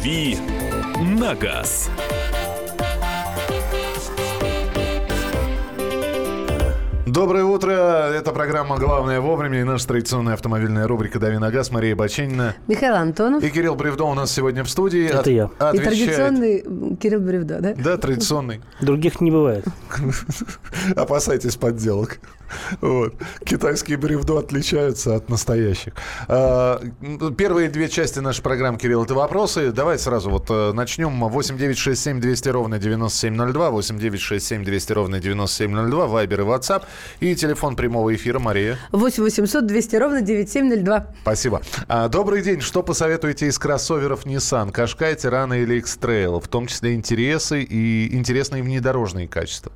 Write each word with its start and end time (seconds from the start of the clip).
«Дави 0.00 0.38
на 0.98 1.34
газ». 1.34 1.90
Доброе 7.20 7.44
утро. 7.44 7.70
Это 7.70 8.32
программа 8.32 8.78
«Главное 8.78 9.20
вовремя» 9.20 9.60
и 9.60 9.62
наша 9.62 9.86
традиционная 9.88 10.32
автомобильная 10.32 10.86
рубрика 10.88 11.18
«Дави 11.18 11.36
на 11.36 11.50
газ». 11.50 11.70
Мария 11.70 11.94
Баченина. 11.94 12.54
Михаил 12.66 12.94
Антонов. 12.94 13.44
И 13.44 13.50
Кирилл 13.50 13.74
Бревдо 13.74 14.04
у 14.04 14.14
нас 14.14 14.32
сегодня 14.32 14.64
в 14.64 14.70
студии. 14.70 15.04
Это 15.04 15.18
От- 15.20 15.26
я. 15.26 15.44
И 15.44 15.48
отвечает- 15.58 15.84
традиционный 15.84 16.96
Кирилл 16.96 17.20
Бревдо, 17.20 17.60
да? 17.60 17.74
Да, 17.74 17.98
традиционный. 17.98 18.62
Других 18.80 19.20
не 19.20 19.30
бывает. 19.30 19.66
Опасайтесь 20.96 21.56
подделок. 21.56 22.20
Вот. 22.80 23.14
Китайские 23.44 23.96
бревдо 23.96 24.38
отличаются 24.38 25.14
от 25.14 25.28
настоящих. 25.28 25.92
А, 26.26 26.80
Первые 27.36 27.68
две 27.68 27.88
части 27.88 28.18
нашей 28.18 28.42
программы, 28.42 28.78
Кирилл, 28.78 29.04
это 29.04 29.14
вопросы. 29.14 29.70
Давай 29.72 29.98
сразу 29.98 30.30
вот 30.30 30.46
э, 30.50 30.72
начнем. 30.72 31.20
8 31.20 31.56
9 31.56 31.78
6 31.78 32.02
7 32.02 32.20
200 32.20 32.48
ровно 32.48 32.78
9702. 32.78 33.70
8 33.70 33.98
9 33.98 34.20
6 34.20 34.46
7 34.46 34.64
200 34.64 34.92
ровно 34.92 35.20
9702. 35.20 36.06
Вайбер 36.06 36.40
и 36.40 36.44
WhatsApp. 36.44 36.82
И 37.18 37.34
телефон 37.34 37.76
прямого 37.76 38.14
эфира 38.14 38.38
Мария. 38.38 38.78
8 38.92 39.22
800 39.22 39.66
200 39.66 39.96
ровно 39.96 40.22
9702. 40.22 41.06
Спасибо. 41.22 41.62
А, 41.88 42.08
добрый 42.08 42.42
день. 42.42 42.60
Что 42.60 42.82
посоветуете 42.82 43.46
из 43.46 43.58
кроссоверов 43.58 44.24
Nissan? 44.26 44.70
Кашкай, 44.70 45.16
Тирана 45.16 45.54
или 45.54 45.76
X-Trail? 45.76 46.40
В 46.40 46.48
том 46.48 46.66
числе 46.66 46.94
интересы 46.94 47.62
и 47.62 48.14
интересные 48.14 48.62
внедорожные 48.62 49.28
качества. 49.28 49.72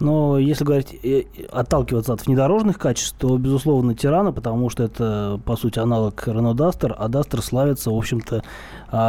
Но 0.00 0.38
если 0.38 0.64
говорить, 0.64 0.96
э, 1.02 1.24
отталкиваться 1.50 2.12
от 2.12 2.24
внедорожных 2.26 2.78
качеств, 2.78 3.16
то, 3.18 3.36
безусловно, 3.36 3.94
Тирана, 3.94 4.32
потому 4.32 4.70
что 4.70 4.84
это, 4.84 5.40
по 5.44 5.56
сути, 5.56 5.80
аналог 5.80 6.22
Renault 6.28 6.54
Duster, 6.54 6.94
а 6.96 7.08
Duster 7.08 7.42
славится, 7.42 7.90
в 7.90 7.96
общем-то, 7.96 8.44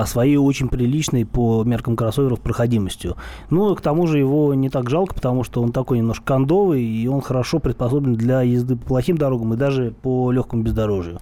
своей 0.05 0.37
очень 0.37 0.69
приличной 0.69 1.25
по 1.25 1.63
меркам 1.63 1.95
кроссоверов 1.95 2.39
проходимостью. 2.39 3.15
Ну, 3.49 3.75
к 3.75 3.81
тому 3.81 4.07
же 4.07 4.17
его 4.17 4.53
не 4.53 4.69
так 4.69 4.89
жалко, 4.89 5.15
потому 5.15 5.43
что 5.43 5.61
он 5.61 5.71
такой 5.71 5.99
немножко 5.99 6.25
кондовый, 6.25 6.83
и 6.83 7.07
он 7.07 7.21
хорошо 7.21 7.59
приспособлен 7.59 8.15
для 8.15 8.41
езды 8.41 8.75
по 8.75 8.85
плохим 8.85 9.17
дорогам 9.17 9.53
и 9.53 9.57
даже 9.57 9.93
по 10.01 10.31
легкому 10.31 10.63
бездорожью. 10.63 11.19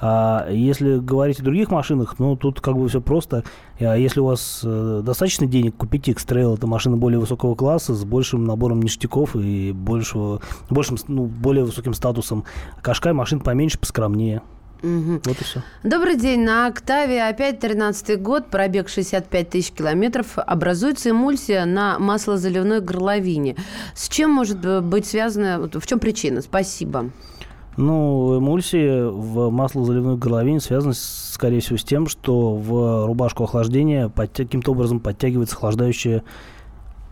А 0.00 0.48
если 0.50 0.98
говорить 0.98 1.40
о 1.40 1.42
других 1.42 1.70
машинах, 1.70 2.18
ну, 2.18 2.36
тут 2.36 2.60
как 2.60 2.76
бы 2.76 2.88
все 2.88 3.00
просто. 3.00 3.44
А 3.80 3.96
Если 3.96 4.20
у 4.20 4.26
вас 4.26 4.60
э, 4.62 5.02
достаточно 5.04 5.46
денег 5.46 5.76
купить 5.76 6.08
X-Trail, 6.08 6.54
это 6.54 6.66
машина 6.66 6.96
более 6.96 7.18
высокого 7.18 7.54
класса 7.54 7.94
с 7.94 8.04
большим 8.04 8.44
набором 8.44 8.82
ништяков 8.82 9.36
и 9.36 9.72
большего, 9.72 10.40
большим, 10.70 10.98
ну, 11.08 11.24
более 11.24 11.64
высоким 11.64 11.94
статусом. 11.94 12.44
Кашкай 12.82 13.12
машин 13.12 13.40
поменьше, 13.40 13.78
поскромнее. 13.78 14.42
Вот 14.82 15.40
и 15.40 15.44
все. 15.44 15.62
Добрый 15.82 16.16
день. 16.16 16.44
На 16.44 16.66
«Октаве» 16.66 17.26
опять 17.26 17.60
13 17.60 18.20
год, 18.20 18.46
пробег 18.46 18.88
65 18.88 19.50
тысяч 19.50 19.72
километров. 19.72 20.38
Образуется 20.38 21.10
эмульсия 21.10 21.64
на 21.64 21.98
маслозаливной 21.98 22.80
горловине. 22.80 23.56
С 23.94 24.08
чем 24.08 24.30
может 24.30 24.84
быть 24.84 25.06
связано, 25.06 25.58
вот 25.60 25.74
в 25.74 25.86
чем 25.86 25.98
причина? 25.98 26.42
Спасибо. 26.42 27.10
Ну, 27.76 28.38
эмульсия 28.38 29.06
в 29.06 29.50
маслозаливной 29.50 30.16
горловине 30.16 30.60
связана, 30.60 30.94
скорее 30.94 31.60
всего, 31.60 31.76
с 31.76 31.84
тем, 31.84 32.06
что 32.06 32.54
в 32.54 33.06
рубашку 33.06 33.44
охлаждения 33.44 34.08
каким-то 34.08 34.72
образом 34.72 35.00
подтягивается 35.00 35.56
охлаждающая 35.56 36.22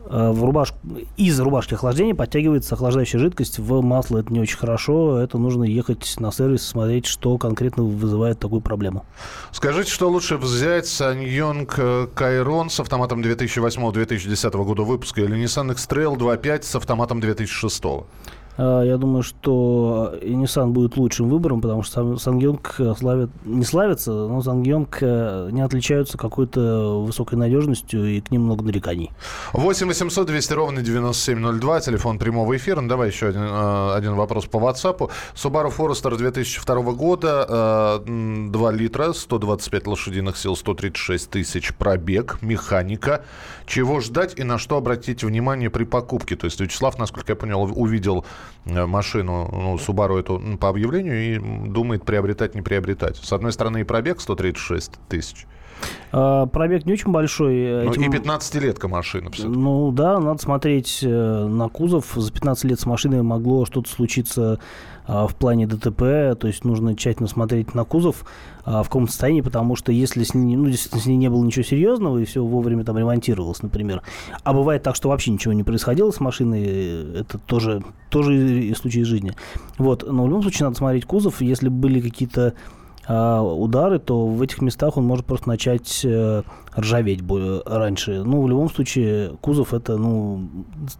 в 0.04 0.44
рубашку, 0.44 0.78
из 1.16 1.40
рубашки 1.40 1.74
охлаждения 1.74 2.14
подтягивается 2.14 2.74
охлаждающая 2.74 3.18
жидкость 3.18 3.58
в 3.58 3.80
масло. 3.80 4.18
Это 4.18 4.32
не 4.32 4.40
очень 4.40 4.58
хорошо. 4.58 5.18
Это 5.18 5.38
нужно 5.38 5.64
ехать 5.64 6.14
на 6.18 6.30
сервис, 6.30 6.66
смотреть, 6.66 7.06
что 7.06 7.38
конкретно 7.38 7.84
вызывает 7.84 8.38
такую 8.38 8.60
проблему. 8.60 9.04
Скажите, 9.50 9.90
что 9.90 10.08
лучше 10.08 10.36
взять 10.36 10.86
Саньонг 10.86 11.78
Кайрон 12.14 12.70
с 12.70 12.80
автоматом 12.80 13.22
2008-2010 13.22 14.64
года 14.64 14.82
выпуска 14.82 15.22
или 15.22 15.36
Nissan 15.42 15.72
X-Trail 15.72 16.16
2.5 16.16 16.62
с 16.62 16.76
автоматом 16.76 17.20
2006? 17.20 17.82
Э, 18.56 18.82
Я 18.86 18.96
думаю, 18.98 19.22
что 19.22 20.14
Nissan 20.22 20.68
будет 20.68 20.96
лучшим 20.96 21.28
выбором, 21.28 21.60
потому 21.60 21.82
что 21.82 21.94
Сан- 21.94 22.18
Сангьонг 22.18 22.76
э, 22.78 22.94
славит, 22.98 23.30
не 23.44 23.64
славится, 23.64 24.10
но 24.12 24.42
Сангьонг 24.42 24.98
э, 25.00 25.48
не 25.52 25.60
отличаются 25.60 26.16
какой-то 26.18 27.02
высокой 27.04 27.36
надежностью, 27.36 28.04
и 28.06 28.20
к 28.20 28.30
ним 28.30 28.42
много 28.42 28.64
нареканий. 28.64 29.10
8 29.52 29.86
800 29.88 30.26
200 30.26 30.52
ровно 30.52 30.82
9702, 30.82 31.80
телефон 31.80 32.18
прямого 32.18 32.56
эфира. 32.56 32.80
Ну, 32.80 32.88
давай 32.88 33.08
еще 33.08 33.26
один, 33.28 33.42
э, 33.42 33.94
один 33.94 34.14
вопрос 34.14 34.46
по 34.46 34.58
WhatsApp. 34.58 35.10
Subaru 35.34 35.72
Forester 35.76 36.16
2002 36.16 36.92
года, 36.92 37.46
э, 38.06 38.08
м, 38.08 38.52
2 38.52 38.70
литра, 38.72 39.12
125 39.12 39.86
лошадиных 39.86 40.36
сил, 40.36 40.54
136 40.56 41.30
тысяч 41.30 41.74
пробег, 41.74 42.38
механика. 42.40 43.24
Чего 43.66 44.00
ждать 44.00 44.38
и 44.38 44.44
на 44.44 44.58
что 44.58 44.76
обратить 44.76 45.24
внимание 45.24 45.70
при 45.70 45.84
покупке? 45.84 46.36
То 46.36 46.44
есть 46.46 46.60
Вячеслав, 46.60 46.98
насколько 46.98 47.32
я 47.32 47.36
понял, 47.36 47.62
увидел 47.74 48.24
машину, 48.64 49.48
ну, 49.52 49.74
Subaru 49.76 50.18
эту 50.18 50.58
по 50.58 50.68
объявлению 50.68 51.34
и 51.34 51.68
думает 51.68 52.04
приобретать, 52.04 52.54
не 52.54 52.62
приобретать. 52.62 53.16
С 53.16 53.32
одной 53.32 53.52
стороны 53.52 53.80
и 53.80 53.84
пробег 53.84 54.20
136 54.20 54.92
тысяч, 55.08 55.46
А, 56.12 56.46
Пробег 56.46 56.86
не 56.86 56.92
очень 56.92 57.10
большой. 57.10 57.56
э, 57.56 57.82
ну, 57.84 57.92
этим- 57.92 58.02
и 58.02 58.08
15-летка 58.08 58.88
машина. 58.88 59.30
всё-таки. 59.30 59.56
Ну 59.56 59.90
да, 59.92 60.20
надо 60.20 60.40
смотреть 60.40 61.00
э, 61.02 61.46
на 61.46 61.68
кузов. 61.68 62.12
За 62.14 62.32
15 62.32 62.64
лет 62.64 62.80
с 62.80 62.86
машиной 62.86 63.22
могло 63.22 63.64
что-то 63.66 63.90
случиться 63.90 64.58
а, 65.06 65.26
в 65.26 65.34
плане 65.34 65.66
ДТП, 65.66 66.34
то 66.38 66.46
есть 66.46 66.64
нужно 66.64 66.96
тщательно 66.96 67.28
смотреть 67.28 67.74
на 67.74 67.84
кузов, 67.84 68.24
а, 68.64 68.82
в 68.82 68.86
каком 68.86 69.06
состоянии, 69.06 69.42
потому 69.42 69.76
что 69.76 69.92
если 69.92 70.24
с 70.24 70.32
ней, 70.32 70.56
ну, 70.56 70.66
если 70.66 70.98
с 70.98 71.04
ней 71.04 71.16
не 71.16 71.28
было 71.28 71.44
ничего 71.44 71.62
серьезного 71.62 72.16
и 72.18 72.24
все 72.24 72.42
вовремя 72.42 72.84
там 72.84 72.96
ремонтировалось, 72.96 73.62
например, 73.62 74.00
а 74.44 74.54
бывает 74.54 74.82
так, 74.82 74.96
что 74.96 75.10
вообще 75.10 75.30
ничего 75.32 75.52
не 75.52 75.62
происходило 75.62 76.10
с 76.10 76.20
машиной, 76.20 77.20
это 77.20 77.36
тоже, 77.36 77.82
тоже 78.08 78.74
случай 78.76 79.00
из 79.00 79.06
жизни. 79.06 79.34
Вот, 79.76 80.10
но 80.10 80.24
в 80.24 80.26
любом 80.28 80.40
случае 80.40 80.68
надо 80.68 80.78
смотреть 80.78 81.04
кузов, 81.04 81.42
если 81.42 81.68
были 81.68 82.00
какие-то 82.00 82.54
удары, 83.08 83.98
то 83.98 84.26
в 84.26 84.40
этих 84.40 84.62
местах 84.62 84.96
он 84.96 85.04
может 85.04 85.26
просто 85.26 85.48
начать 85.48 86.00
э, 86.04 86.42
ржаветь 86.76 87.22
раньше. 87.66 88.22
Ну, 88.24 88.42
в 88.42 88.48
любом 88.48 88.70
случае, 88.70 89.36
кузов 89.40 89.74
это, 89.74 89.96
ну, 89.96 90.48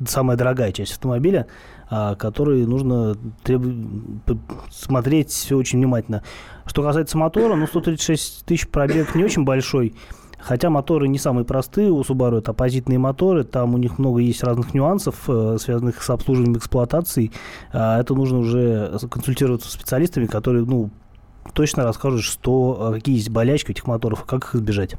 самая 0.06 0.36
дорогая 0.36 0.72
часть 0.72 0.92
автомобиля, 0.92 1.46
а, 1.88 2.14
который 2.14 2.66
нужно 2.66 3.16
треб- 3.42 3.64
смотреть 4.70 5.30
все 5.30 5.56
очень 5.56 5.78
внимательно. 5.78 6.22
Что 6.66 6.82
касается 6.82 7.18
мотора, 7.18 7.56
ну, 7.56 7.66
136 7.66 8.44
тысяч 8.44 8.68
пробег 8.68 9.14
не 9.14 9.24
очень 9.24 9.44
большой, 9.44 9.94
Хотя 10.44 10.68
моторы 10.68 11.08
не 11.08 11.18
самые 11.18 11.46
простые 11.46 11.90
у 11.90 12.02
Subaru, 12.02 12.38
это 12.38 12.50
оппозитные 12.50 12.98
моторы, 12.98 13.44
там 13.44 13.72
у 13.72 13.78
них 13.78 13.98
много 13.98 14.20
есть 14.20 14.44
разных 14.44 14.74
нюансов, 14.74 15.24
э, 15.26 15.56
связанных 15.58 16.02
с 16.02 16.10
обслуживанием 16.10 16.58
эксплуатацией. 16.58 17.32
А 17.72 17.98
Это 17.98 18.14
нужно 18.14 18.40
уже 18.40 18.98
консультироваться 19.10 19.70
с 19.70 19.72
специалистами, 19.72 20.26
которые, 20.26 20.66
ну, 20.66 20.90
точно 21.52 21.84
расскажут, 21.84 22.22
что, 22.22 22.90
э, 22.90 22.94
какие 22.94 23.16
есть 23.16 23.30
болячки 23.30 23.70
у 23.70 23.72
этих 23.72 23.86
моторов 23.86 24.24
как 24.24 24.44
их 24.44 24.54
избежать. 24.54 24.96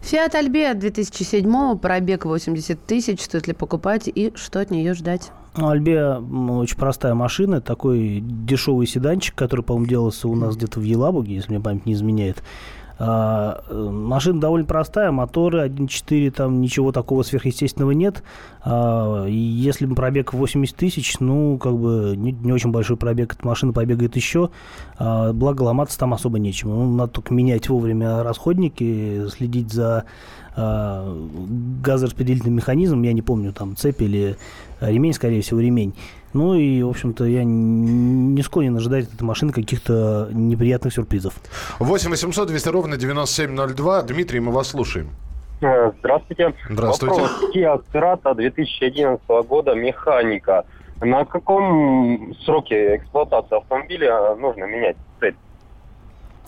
Фиат 0.00 0.34
Альбея 0.34 0.74
2007 0.74 1.78
пробег 1.78 2.26
80 2.26 2.84
тысяч. 2.86 3.22
Стоит 3.22 3.46
ли 3.46 3.54
покупать 3.54 4.08
и 4.14 4.32
что 4.34 4.60
от 4.60 4.70
нее 4.70 4.94
ждать? 4.94 5.30
Ну, 5.56 5.68
Альбея 5.68 6.16
м, 6.16 6.50
очень 6.50 6.76
простая 6.76 7.14
машина, 7.14 7.60
такой 7.60 8.20
дешевый 8.20 8.86
седанчик, 8.86 9.34
который, 9.34 9.62
по-моему, 9.62 9.86
делался 9.86 10.28
у 10.28 10.34
нас 10.34 10.56
где-то 10.56 10.80
в 10.80 10.82
Елабуге, 10.82 11.34
если 11.36 11.50
мне 11.50 11.60
память 11.60 11.86
не 11.86 11.94
изменяет. 11.94 12.42
А, 12.98 13.62
машина 13.70 14.40
довольно 14.40 14.66
простая, 14.66 15.10
моторы 15.10 15.66
1.4, 15.66 16.30
там 16.30 16.60
ничего 16.60 16.92
такого 16.92 17.22
сверхъестественного 17.22 17.90
нет. 17.90 18.22
А, 18.62 19.26
если 19.26 19.86
пробег 19.86 20.32
80 20.32 20.76
тысяч, 20.76 21.18
ну, 21.18 21.58
как 21.58 21.76
бы 21.76 22.14
не, 22.16 22.32
не 22.32 22.52
очень 22.52 22.70
большой 22.70 22.96
пробег, 22.96 23.34
эта 23.34 23.46
машина 23.46 23.72
побегает 23.72 24.16
еще. 24.16 24.50
А, 24.98 25.32
благо 25.32 25.62
ломаться 25.62 25.98
там 25.98 26.14
особо 26.14 26.38
нечем. 26.38 26.70
Ну, 26.70 26.94
надо 26.94 27.12
только 27.12 27.34
менять 27.34 27.68
вовремя 27.68 28.22
расходники, 28.22 29.26
следить 29.28 29.72
за 29.72 30.04
а, 30.56 31.04
газораспределительным 31.82 32.54
механизмом, 32.54 33.02
я 33.02 33.12
не 33.12 33.22
помню, 33.22 33.52
там 33.52 33.76
цепь 33.76 34.02
или 34.02 34.36
ремень, 34.80 35.12
скорее 35.12 35.42
всего, 35.42 35.58
ремень. 35.60 35.94
Ну 36.34 36.54
и, 36.54 36.82
в 36.82 36.88
общем-то, 36.88 37.24
я 37.24 37.44
не 37.44 38.42
склонен 38.42 38.76
ожидать 38.76 39.06
от 39.06 39.14
этой 39.14 39.22
машины 39.22 39.52
каких-то 39.52 40.28
неприятных 40.32 40.92
сюрпризов. 40.92 41.34
8 41.78 42.10
800 42.10 42.48
200 42.48 42.68
ровно 42.68 42.96
9702. 42.96 44.02
Дмитрий, 44.02 44.40
мы 44.40 44.50
вас 44.50 44.68
слушаем. 44.68 45.10
Э, 45.60 45.92
Здравствуйте. 46.00 46.52
Здравствуйте. 46.68 47.20
Вопрос. 47.20 47.54
Kia 47.54 47.80
Cerato 47.92 48.34
2011 48.34 49.22
года, 49.48 49.74
механика. 49.74 50.64
На 51.00 51.24
каком 51.24 52.34
сроке 52.44 52.96
эксплуатации 52.96 53.56
автомобиля 53.56 54.34
нужно 54.34 54.64
менять 54.64 54.96
цепь? 55.20 55.36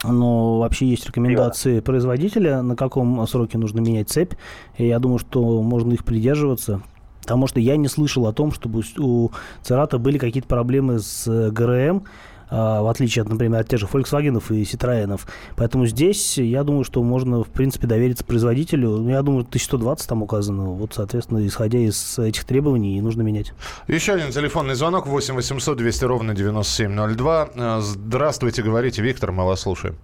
Но 0.03 0.59
вообще 0.59 0.87
есть 0.87 1.07
рекомендации 1.07 1.79
производителя, 1.81 2.63
на 2.63 2.75
каком 2.75 3.25
сроке 3.29 3.57
нужно 3.57 3.81
менять 3.81 4.09
цепь. 4.09 4.35
И 4.79 4.87
я 4.87 4.99
думаю, 4.99 5.19
что 5.19 5.63
можно 5.63 5.93
их 5.93 6.05
придерживаться. 6.05 6.83
Потому 7.27 7.49
что 7.49 7.59
я 7.59 7.77
не 7.77 7.89
слышал 7.89 8.29
о 8.29 8.33
том, 8.33 8.53
чтобы 8.53 8.83
у 8.99 9.31
Церата 9.63 9.99
были 9.99 10.17
какие-то 10.17 10.47
проблемы 10.47 11.01
с 11.01 11.27
ГРМ. 11.51 12.05
а, 12.49 12.81
в 12.83 12.87
отличие 12.87 13.23
от, 13.25 13.29
например, 13.29 13.61
от 13.61 13.69
тех 13.69 13.81
же 13.81 13.87
Volkswagen 13.87 14.41
и 14.55 14.63
Citroёn. 14.63 15.21
Поэтому 15.57 15.87
здесь, 15.87 16.39
я 16.39 16.63
думаю, 16.63 16.85
что 16.85 17.03
можно, 17.03 17.43
в 17.43 17.49
принципе, 17.49 17.89
довериться 17.89 18.23
производителю. 18.25 18.91
Ну, 18.99 19.11
я 19.11 19.23
думаю, 19.23 19.41
1120 19.41 20.09
там 20.09 20.23
указано. 20.23 20.67
Вот, 20.71 20.95
соответственно, 20.95 21.45
исходя 21.45 21.81
из 21.81 22.17
этих 22.21 22.45
требований, 22.45 23.01
нужно 23.01 23.23
менять. 23.23 23.53
Еще 23.89 24.13
один 24.13 24.31
телефонный 24.31 24.77
звонок 24.77 25.09
8 25.09 25.35
800 25.35 25.77
200 25.77 26.05
ровно 26.05 26.35
9702. 26.35 27.49
Э, 27.57 27.81
Здравствуйте, 27.81 28.63
говорите, 28.63 29.03
Виктор, 29.03 29.33
мы 29.33 29.45
вас 29.45 29.63
слушаем. 29.63 29.97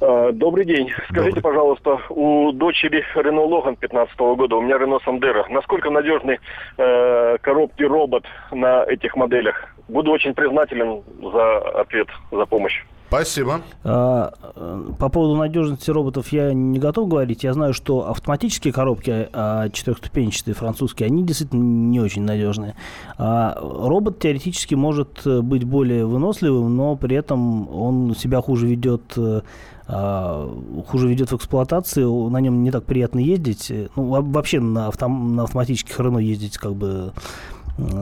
А, 0.00 0.32
Добрый 0.32 0.64
день. 0.64 0.90
Скажите, 1.08 1.36
Добрый. 1.36 1.42
пожалуйста, 1.42 2.00
у 2.10 2.52
дочери 2.52 3.04
Рено 3.14 3.42
Логан 3.42 3.76
15 3.76 4.16
года, 4.18 4.56
у 4.56 4.60
меня 4.60 4.78
Рено 4.78 4.98
Сандера, 5.04 5.46
насколько 5.48 5.90
надежны 5.90 6.38
э, 6.76 7.38
коробки 7.40 7.82
робот 7.82 8.24
на 8.52 8.84
этих 8.84 9.16
моделях? 9.16 9.74
Буду 9.88 10.12
очень 10.12 10.34
признателен 10.34 11.02
за 11.20 11.58
ответ, 11.80 12.08
за 12.30 12.46
помощь. 12.46 12.84
Спасибо. 13.08 13.62
А, 13.84 14.32
э, 14.54 14.84
По 14.98 15.08
поводу 15.08 15.36
надежности 15.36 15.90
роботов 15.90 16.28
я 16.32 16.52
не 16.52 16.78
готов 16.78 17.08
говорить. 17.08 17.42
Я 17.42 17.54
знаю, 17.54 17.72
что 17.72 18.10
автоматические 18.10 18.72
коробки 18.72 19.28
а, 19.32 19.70
четырехступенчатые 19.70 20.54
французские, 20.54 21.06
они 21.06 21.24
действительно 21.24 21.62
не 21.62 22.00
очень 22.00 22.22
надежные. 22.22 22.74
А 23.16 23.58
робот 23.60 24.18
теоретически 24.18 24.74
может 24.74 25.22
э, 25.24 25.40
быть 25.40 25.64
более 25.64 26.04
выносливым, 26.04 26.76
но 26.76 26.96
при 26.96 27.16
этом 27.16 27.68
он 27.74 28.14
себя 28.14 28.42
хуже 28.42 28.66
ведет 28.66 29.02
э, 29.16 29.40
хуже 29.88 31.08
ведет 31.08 31.32
в 31.32 31.36
эксплуатации, 31.36 32.02
на 32.04 32.36
нем 32.42 32.62
не 32.62 32.70
так 32.70 32.84
приятно 32.84 33.20
ездить. 33.20 33.72
Ну, 33.96 34.04
во- 34.04 34.20
вообще 34.20 34.60
на, 34.60 34.88
автом- 34.88 35.34
на 35.34 35.44
автоматических 35.44 35.98
Рено 35.98 36.18
ездить 36.18 36.58
как 36.58 36.74
бы 36.74 37.12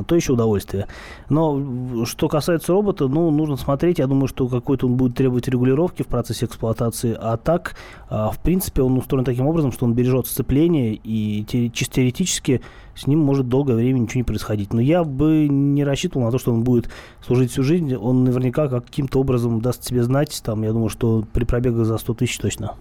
то 0.06 0.14
еще 0.14 0.32
удовольствие. 0.32 0.87
Но 1.28 2.05
что 2.05 2.28
касается 2.28 2.73
робота, 2.73 3.08
ну, 3.08 3.31
нужно 3.31 3.56
смотреть. 3.56 3.99
Я 3.99 4.06
думаю, 4.06 4.28
что 4.28 4.49
какой-то 4.49 4.87
он 4.87 4.96
будет 4.96 5.17
требовать 5.17 5.49
регулировки 5.49 6.02
в 6.02 6.06
процессе 6.06 6.46
эксплуатации. 6.46 7.17
А 7.19 7.37
так, 7.37 7.76
а, 8.08 8.31
в 8.31 8.38
принципе, 8.38 8.82
он 8.82 8.96
устроен 8.96 9.25
таким 9.25 9.46
образом, 9.46 9.73
что 9.73 9.84
он 9.84 9.94
бережет 9.94 10.26
сцепление, 10.26 10.94
и 10.94 11.44
чисто 11.73 11.96
теоретически 11.96 12.62
с 12.94 13.06
ним 13.06 13.20
может 13.20 13.49
долгое 13.49 13.75
время 13.75 13.99
ничего 13.99 14.20
не 14.20 14.25
происходить. 14.25 14.73
Но 14.73 14.81
я 14.81 15.05
бы 15.05 15.49
не 15.49 15.84
рассчитывал 15.84 16.25
на 16.25 16.32
то, 16.32 16.38
что 16.38 16.52
он 16.52 16.64
будет 16.64 16.88
служить 17.25 17.50
всю 17.50 17.62
жизнь. 17.62 17.94
Он 17.94 18.25
наверняка 18.25 18.69
каким-то 18.69 19.20
образом 19.20 19.61
даст 19.61 19.84
себе 19.84 20.02
знать. 20.02 20.40
Там, 20.44 20.62
я 20.62 20.73
думаю, 20.73 20.88
что 20.88 21.25
при 21.32 21.44
пробегах 21.44 21.84
за 21.84 21.99
100 21.99 22.14
тысяч 22.14 22.38
точно. 22.38 22.75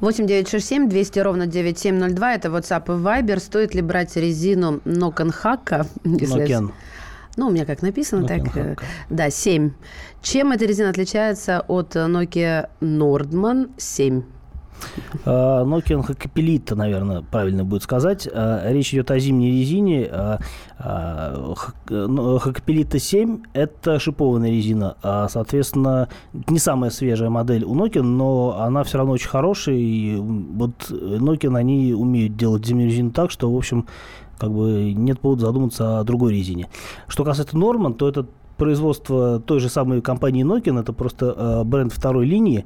8 0.00 0.26
967 0.26 0.88
200 0.88 1.18
ровно 1.20 1.46
9702. 1.46 2.34
Это 2.34 2.48
WhatsApp 2.48 2.84
и 2.86 3.02
Viber. 3.02 3.38
Стоит 3.40 3.74
ли 3.74 3.82
брать 3.82 4.16
резину 4.16 4.80
я- 4.84 6.46
Nokian. 6.48 6.72
Ну, 7.36 7.48
у 7.48 7.50
меня 7.50 7.64
как 7.66 7.82
написано, 7.82 8.24
Nokian 8.24 8.44
так. 8.44 8.56
э, 8.56 8.60
Hakka. 8.74 8.82
Да, 9.10 9.28
7. 9.30 9.72
Чем 10.22 10.52
эта 10.52 10.66
резина 10.66 10.90
отличается 10.90 11.64
от 11.66 11.96
э, 11.96 12.06
Nokia 12.06 12.68
Nordman 12.80 13.70
7? 13.76 14.22
А, 15.24 15.64
Nokian 15.64 16.06
Hakkapelita, 16.06 16.74
наверное, 16.74 17.22
правильно 17.22 17.64
будет 17.64 17.82
сказать. 17.82 18.28
А, 18.32 18.70
Речь 18.70 18.92
идет 18.92 19.10
о 19.10 19.18
зимней 19.18 19.60
резине. 19.60 20.08
А, 20.10 20.38
а, 20.78 21.54
Хак- 21.54 22.06
ну, 22.06 22.36
Hakkapelita 22.36 22.98
7– 22.98 23.42
это 23.52 23.98
шипованная 23.98 24.50
резина. 24.50 24.96
А, 25.02 25.28
Соответственно, 25.28 26.08
не 26.48 26.58
самая 26.58 26.90
свежая 26.90 27.30
модель 27.30 27.64
у 27.64 27.74
Nokian, 27.74 28.02
но 28.02 28.58
она 28.60 28.84
все 28.84 28.98
равно 28.98 29.12
очень 29.12 29.28
хорошая. 29.28 29.76
И 29.76 30.16
вот 30.16 30.90
Nokian, 30.90 31.56
они 31.56 31.94
умеют 31.94 32.36
делать 32.36 32.66
зимнюю 32.66 32.90
резину 32.90 33.10
так, 33.10 33.30
что, 33.30 33.52
в 33.52 33.56
общем, 33.56 33.86
как 34.38 34.52
бы 34.52 34.92
нет 34.92 35.20
повода 35.20 35.46
задуматься 35.46 36.00
о 36.00 36.04
другой 36.04 36.34
резине. 36.34 36.68
Что 37.06 37.24
касается 37.24 37.56
Норман, 37.56 37.94
то 37.94 38.08
это 38.08 38.26
производство 38.56 39.40
той 39.40 39.60
же 39.60 39.68
самой 39.68 40.00
компании 40.00 40.44
Nokian, 40.44 40.80
это 40.80 40.92
просто 40.92 41.34
э, 41.36 41.64
бренд 41.64 41.92
второй 41.92 42.26
линии, 42.26 42.64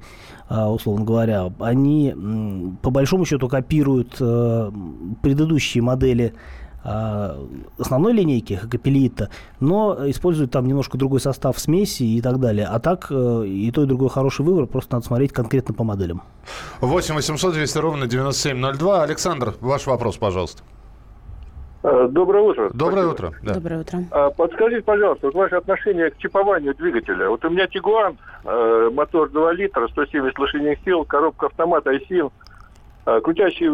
э, 0.48 0.64
условно 0.64 1.04
говоря. 1.04 1.52
Они 1.58 2.14
по 2.82 2.90
большому 2.90 3.24
счету 3.24 3.48
копируют 3.48 4.16
э, 4.20 4.70
предыдущие 5.22 5.82
модели 5.82 6.34
основной 7.76 8.14
линейки 8.14 8.54
Хакапелита, 8.54 9.28
но 9.60 10.08
используют 10.08 10.52
там 10.52 10.66
немножко 10.66 10.96
другой 10.96 11.20
состав 11.20 11.58
смеси 11.58 12.04
и 12.04 12.20
так 12.22 12.38
далее. 12.38 12.66
А 12.66 12.78
так 12.78 13.10
и 13.10 13.70
то, 13.74 13.82
и 13.82 13.86
другой 13.86 14.08
хороший 14.08 14.46
выбор, 14.46 14.66
просто 14.66 14.94
надо 14.94 15.04
смотреть 15.04 15.32
конкретно 15.32 15.74
по 15.74 15.84
моделям. 15.84 16.22
8 16.80 17.14
800 17.16 17.54
200 17.54 17.78
ровно 17.78 18.06
9702. 18.06 19.02
Александр, 19.02 19.54
ваш 19.60 19.86
вопрос, 19.86 20.16
пожалуйста. 20.16 20.62
Э, 21.90 22.08
Доброе 22.10 22.42
утро. 22.42 22.70
Доброе 22.74 23.06
Спасибо. 23.06 23.28
утро. 23.28 23.38
Да. 23.42 23.54
Доброе 23.54 23.80
утро. 23.80 23.98
А, 24.10 24.30
Подскажите, 24.30 24.82
пожалуйста, 24.82 25.26
вот 25.26 25.34
ваше 25.34 25.56
отношение 25.56 26.10
к 26.10 26.18
чипованию 26.18 26.74
двигателя. 26.74 27.28
Вот 27.28 27.44
у 27.44 27.50
меня 27.50 27.66
Тигуан, 27.66 28.18
э, 28.44 28.90
мотор 28.92 29.30
2 29.30 29.52
литра, 29.54 29.88
170 29.88 30.38
лошадиных 30.38 30.78
сил, 30.84 31.04
коробка 31.04 31.46
автомат 31.46 31.86
ISIN, 31.86 32.30
э, 33.06 33.20
крутящий 33.22 33.68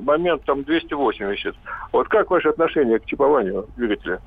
момент 0.00 0.44
там 0.44 0.62
280. 0.64 1.54
Вот 1.92 2.08
как 2.08 2.30
ваше 2.30 2.48
отношение 2.48 2.98
к 2.98 3.04
чипованию 3.04 3.66
двигателя? 3.76 4.20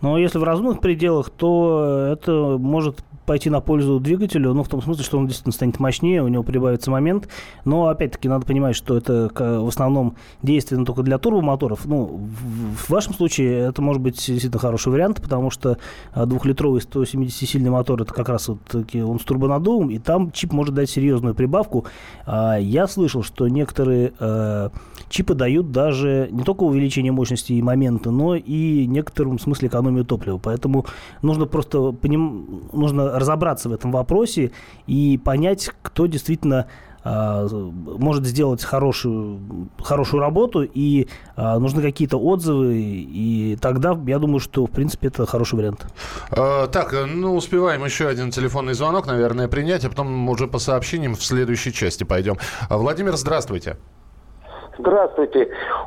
Но 0.00 0.18
если 0.18 0.38
в 0.38 0.44
разумных 0.44 0.80
пределах, 0.80 1.30
то 1.30 2.10
это 2.12 2.56
может 2.58 2.98
пойти 3.26 3.50
на 3.50 3.60
пользу 3.60 4.00
двигателю, 4.00 4.54
ну, 4.54 4.62
в 4.62 4.68
том 4.68 4.82
смысле, 4.82 5.04
что 5.04 5.18
он 5.18 5.26
действительно 5.26 5.52
станет 5.52 5.80
мощнее, 5.80 6.22
у 6.22 6.28
него 6.28 6.42
прибавится 6.42 6.90
момент. 6.90 7.28
Но, 7.64 7.88
опять-таки, 7.88 8.28
надо 8.28 8.46
понимать, 8.46 8.76
что 8.76 8.96
это 8.96 9.30
в 9.34 9.68
основном 9.68 10.16
действенно 10.42 10.84
только 10.84 11.02
для 11.02 11.18
турбомоторов. 11.18 11.86
Ну, 11.86 12.28
в, 12.76 12.90
вашем 12.90 13.14
случае 13.14 13.68
это 13.68 13.82
может 13.82 14.02
быть 14.02 14.16
действительно 14.16 14.58
хороший 14.58 14.92
вариант, 14.92 15.20
потому 15.22 15.50
что 15.50 15.78
а, 16.12 16.26
двухлитровый 16.26 16.80
170-сильный 16.80 17.70
мотор, 17.70 18.02
это 18.02 18.12
как 18.12 18.28
раз 18.28 18.48
вот 18.48 18.60
таки 18.62 19.02
он 19.02 19.18
с 19.18 19.24
турбонаддувом, 19.24 19.90
и 19.90 19.98
там 19.98 20.30
чип 20.32 20.52
может 20.52 20.74
дать 20.74 20.90
серьезную 20.90 21.34
прибавку. 21.34 21.86
А, 22.26 22.58
Я 22.58 22.86
слышал, 22.86 23.22
что 23.22 23.48
некоторые 23.48 24.12
э, 24.18 24.70
чипы 25.08 25.34
дают 25.34 25.70
даже 25.70 26.28
не 26.30 26.42
только 26.42 26.64
увеличение 26.64 27.12
мощности 27.12 27.52
и 27.52 27.62
момента, 27.62 28.10
но 28.10 28.34
и 28.34 28.86
в 28.86 28.90
некотором 28.90 29.38
смысле 29.38 29.68
экономию 29.68 30.04
топлива. 30.04 30.38
Поэтому 30.38 30.86
нужно 31.22 31.46
просто 31.46 31.92
поним... 31.92 32.62
нужно 32.72 33.13
разобраться 33.18 33.68
в 33.68 33.72
этом 33.72 33.92
вопросе 33.92 34.52
и 34.86 35.18
понять, 35.18 35.70
кто 35.82 36.06
действительно 36.06 36.66
а, 37.06 37.46
может 37.46 38.24
сделать 38.24 38.64
хорошую, 38.64 39.68
хорошую 39.78 40.20
работу, 40.20 40.62
и 40.62 41.08
а, 41.36 41.58
нужны 41.58 41.82
какие-то 41.82 42.16
отзывы, 42.16 42.76
и 42.76 43.58
тогда 43.60 43.98
я 44.06 44.18
думаю, 44.18 44.40
что, 44.40 44.66
в 44.66 44.70
принципе, 44.70 45.08
это 45.08 45.26
хороший 45.26 45.56
вариант. 45.56 45.86
Э, 46.30 46.66
Так, 46.66 46.94
ну, 47.06 47.36
успеваем 47.36 47.84
еще 47.84 48.08
один 48.08 48.30
телефонный 48.30 48.72
звонок, 48.72 49.06
наверное, 49.06 49.48
принять, 49.48 49.84
а 49.84 49.90
потом 49.90 50.28
уже 50.30 50.48
по 50.48 50.58
сообщениям 50.58 51.14
в 51.14 51.22
следующей 51.22 51.72
части 51.72 52.04
пойдем. 52.04 52.38
А, 52.70 52.78
Владимир, 52.78 53.16
здравствуйте. 53.16 53.34
Здравствуйте. 53.44 54.03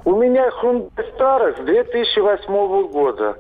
У 0.06 0.16
меня 0.16 0.50
Hyundai 0.62 0.90
Starex 1.18 1.64
2008 1.64 2.88
года. 2.88 3.38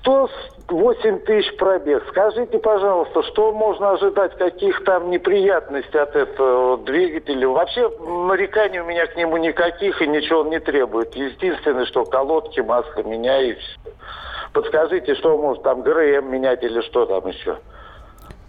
108 0.00 1.18
тысяч 1.20 1.56
пробег. 1.56 2.04
Скажите, 2.08 2.58
пожалуйста, 2.58 3.22
что 3.24 3.52
можно 3.52 3.92
ожидать, 3.92 4.36
каких 4.36 4.84
там 4.84 5.10
неприятностей 5.10 5.98
от 5.98 6.14
этого 6.14 6.78
двигателя? 6.78 7.48
Вообще 7.48 7.88
нареканий 7.98 8.80
у 8.80 8.84
меня 8.84 9.06
к 9.06 9.16
нему 9.16 9.36
никаких 9.36 10.00
и 10.00 10.06
ничего 10.06 10.40
он 10.40 10.50
не 10.50 10.60
требует. 10.60 11.14
Единственное, 11.14 11.86
что 11.86 12.04
колодки, 12.04 12.60
маска 12.60 13.02
все. 13.02 13.58
Подскажите, 14.52 15.14
что 15.16 15.36
может 15.36 15.62
там 15.64 15.82
ГРМ 15.82 16.30
менять 16.30 16.62
или 16.62 16.80
что 16.82 17.06
там 17.06 17.26
еще? 17.26 17.56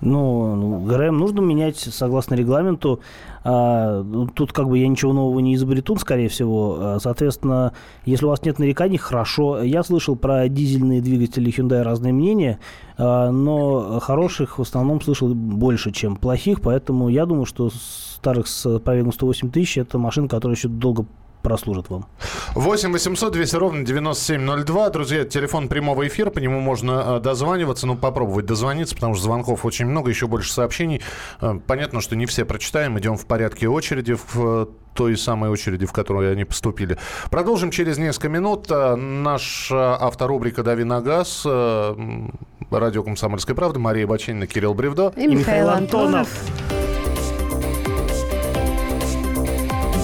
Ну, 0.02 0.56
ну, 0.56 0.80
ГРМ 0.86 1.18
нужно 1.18 1.40
менять 1.42 1.78
согласно 1.78 2.36
регламенту. 2.36 3.00
А, 3.44 4.04
ну, 4.04 4.28
тут 4.28 4.52
как 4.52 4.68
бы 4.68 4.78
я 4.78 4.88
ничего 4.88 5.14
нового 5.14 5.40
не 5.40 5.56
изобрету, 5.56 5.96
скорее 5.98 6.30
всего. 6.30 6.78
А, 6.80 6.98
Соответственно, 7.00 7.74
если 8.06 8.26
у 8.26 8.30
вас 8.30 8.44
нет 8.44 8.60
нареканий, 8.60 8.98
хорошо. 8.98 9.62
Я 9.62 9.84
слышал 9.84 10.16
про 10.16 10.50
дизельные 10.50 11.02
двигатели 11.02 11.52
Hyundai 11.52 11.82
разные 11.82 12.14
мнения, 12.14 12.60
а, 12.98 13.32
но 13.32 14.00
хороших 14.00 14.60
в 14.60 14.62
основном 14.62 15.02
слышал 15.02 15.34
больше, 15.34 15.92
чем 15.92 16.18
плохих, 16.18 16.62
поэтому 16.62 17.10
я 17.10 17.26
думаю, 17.26 17.46
что 17.46 17.70
старых 17.70 18.48
с 18.48 18.80
пробегом 18.80 19.14
108 19.14 19.50
тысяч 19.52 19.78
это 19.78 19.98
машина, 19.98 20.28
которая 20.28 20.56
еще 20.56 20.68
долго 20.68 21.06
прослужит 21.46 21.92
вам. 21.92 22.08
8 22.56 22.92
800 22.92 23.32
200 23.32 23.56
ровно 23.58 23.86
9702. 23.86 24.90
Друзья, 24.90 25.26
телефон 25.26 25.68
прямого 25.68 26.08
эфира, 26.08 26.32
по 26.32 26.40
нему 26.40 26.60
можно 26.60 27.18
э, 27.18 27.20
дозваниваться, 27.20 27.86
ну, 27.86 27.96
попробовать 27.96 28.48
дозвониться, 28.48 28.96
потому 28.96 29.14
что 29.14 29.26
звонков 29.26 29.64
очень 29.64 29.86
много, 29.86 30.10
еще 30.10 30.26
больше 30.26 30.52
сообщений. 30.52 31.04
Э, 31.42 31.60
Понятно, 31.68 32.02
что 32.02 32.16
не 32.16 32.26
все 32.26 32.46
прочитаем, 32.46 32.98
идем 32.98 33.16
в 33.16 33.28
порядке 33.28 33.68
очереди, 33.68 34.16
в 34.16 34.36
э, 34.36 34.66
той 34.96 35.16
самой 35.18 35.52
очереди, 35.52 35.86
в 35.86 35.94
которую 35.94 36.32
они 36.32 36.46
поступили. 36.46 36.98
Продолжим 37.30 37.70
через 37.70 38.00
несколько 38.00 38.30
минут. 38.30 38.68
Наша 38.70 39.98
авторубрика 39.98 40.64
«Дави 40.64 40.84
на 40.84 41.02
газ», 41.02 41.46
радио 41.46 43.04
«Комсомольская 43.04 43.56
правда», 43.56 43.78
Мария 43.78 44.08
Бачинина, 44.08 44.48
Кирилл 44.48 44.74
Бревдо. 44.74 45.14
И, 45.16 45.28
Михаил 45.28 45.70
Антонов. 45.70 46.28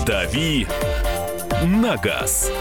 «Дави 0.05 0.67
на 1.65 1.95
газ». 1.97 2.51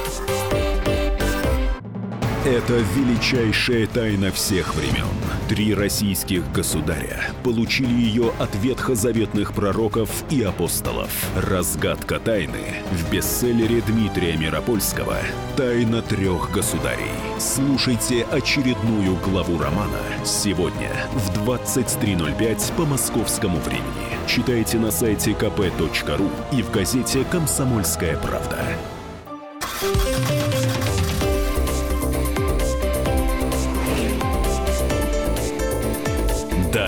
Это 2.44 2.78
величайшая 2.96 3.86
тайна 3.86 4.32
всех 4.32 4.74
времен. 4.74 5.04
Три 5.46 5.74
российских 5.74 6.50
государя 6.52 7.32
получили 7.44 7.92
ее 7.92 8.32
от 8.38 8.54
ветхозаветных 8.54 9.52
пророков 9.52 10.24
и 10.30 10.42
апостолов. 10.42 11.10
Разгадка 11.36 12.18
тайны 12.18 12.82
в 12.92 13.12
бестселлере 13.12 13.82
Дмитрия 13.82 14.38
Миропольского 14.38 15.18
«Тайна 15.54 16.00
трех 16.00 16.50
государей». 16.50 17.12
Слушайте 17.38 18.24
очередную 18.30 19.16
главу 19.16 19.58
романа 19.58 20.00
сегодня 20.24 20.92
в 21.12 21.46
23.05 21.46 22.74
по 22.74 22.86
московскому 22.86 23.58
времени. 23.58 24.16
Читайте 24.26 24.78
на 24.78 24.90
сайте 24.90 25.32
kp.ru 25.32 26.30
и 26.52 26.62
в 26.62 26.70
газете 26.70 27.22
«Комсомольская 27.30 28.16
правда». 28.16 28.56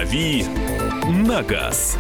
«Дави 0.03 0.45
на 1.29 1.43
газ». 1.45 1.97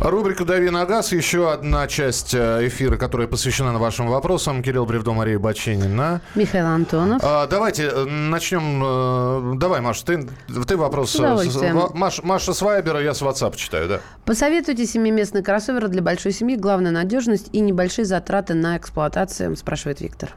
Рубрика 0.00 0.44
«Дави 0.44 0.70
на 0.70 0.86
газ». 0.86 1.10
Еще 1.10 1.50
одна 1.52 1.88
часть 1.88 2.34
э, 2.34 2.68
эфира, 2.68 2.96
которая 2.96 3.26
посвящена 3.26 3.76
вашим 3.80 4.06
вопросам. 4.06 4.62
Кирилл 4.62 4.86
Бревдо, 4.86 5.12
Мария 5.12 5.40
Баченина. 5.40 6.20
Михаил 6.36 6.66
Антонов. 6.66 7.20
А, 7.24 7.48
давайте 7.48 7.90
э, 7.92 8.04
начнем. 8.04 9.54
э, 9.54 9.58
Давай, 9.58 9.80
Маша, 9.80 10.06
ты, 10.06 10.28
ты 10.68 10.76
вопрос. 10.76 11.10
С 11.10 11.18
Маш- 11.18 12.22
Маша 12.22 12.54
с 12.54 12.62
Вайбера, 12.62 13.02
я 13.02 13.12
с 13.12 13.22
WhatsApp 13.22 13.56
читаю, 13.56 13.88
да? 13.88 14.00
Посоветуйте 14.24 14.86
семиместный 14.86 15.42
кроссовер 15.42 15.88
для 15.88 16.00
большой 16.00 16.30
семьи. 16.30 16.54
Главная 16.56 16.92
надежность 16.92 17.48
и 17.52 17.58
небольшие 17.58 18.04
затраты 18.04 18.54
на 18.54 18.76
эксплуатацию, 18.76 19.56
спрашивает 19.56 20.00
Виктор. 20.00 20.30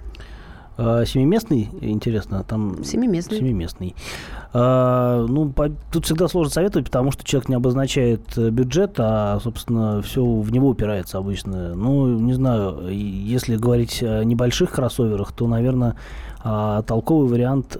А, 0.78 1.06
Семиместный, 1.06 1.70
интересно, 1.82 2.44
там... 2.44 2.84
Семиместный. 2.84 3.38
Семиместный. 3.40 3.96
А, 4.56 5.26
ну, 5.28 5.50
по- 5.52 5.70
тут 5.92 6.06
всегда 6.06 6.28
сложно 6.28 6.52
советовать, 6.54 6.86
потому 6.86 7.12
что 7.12 7.24
человек 7.24 7.50
не 7.50 7.56
обозначает 7.56 8.22
э, 8.38 8.50
бюджет, 8.50 8.94
а, 9.00 9.40
собственно, 9.42 10.02
все 10.04 10.24
в 10.24 10.52
него 10.52 10.70
упирается 10.70 11.18
обычно. 11.18 11.74
Ну, 11.74 12.20
не 12.20 12.34
знаю, 12.34 12.88
если 12.90 13.56
говорить 13.58 14.04
о 14.04 14.24
небольших 14.24 14.72
кроссоверах, 14.72 15.32
то, 15.32 15.48
наверное, 15.48 15.96
а, 16.44 16.82
толковый 16.84 17.30
вариант... 17.30 17.78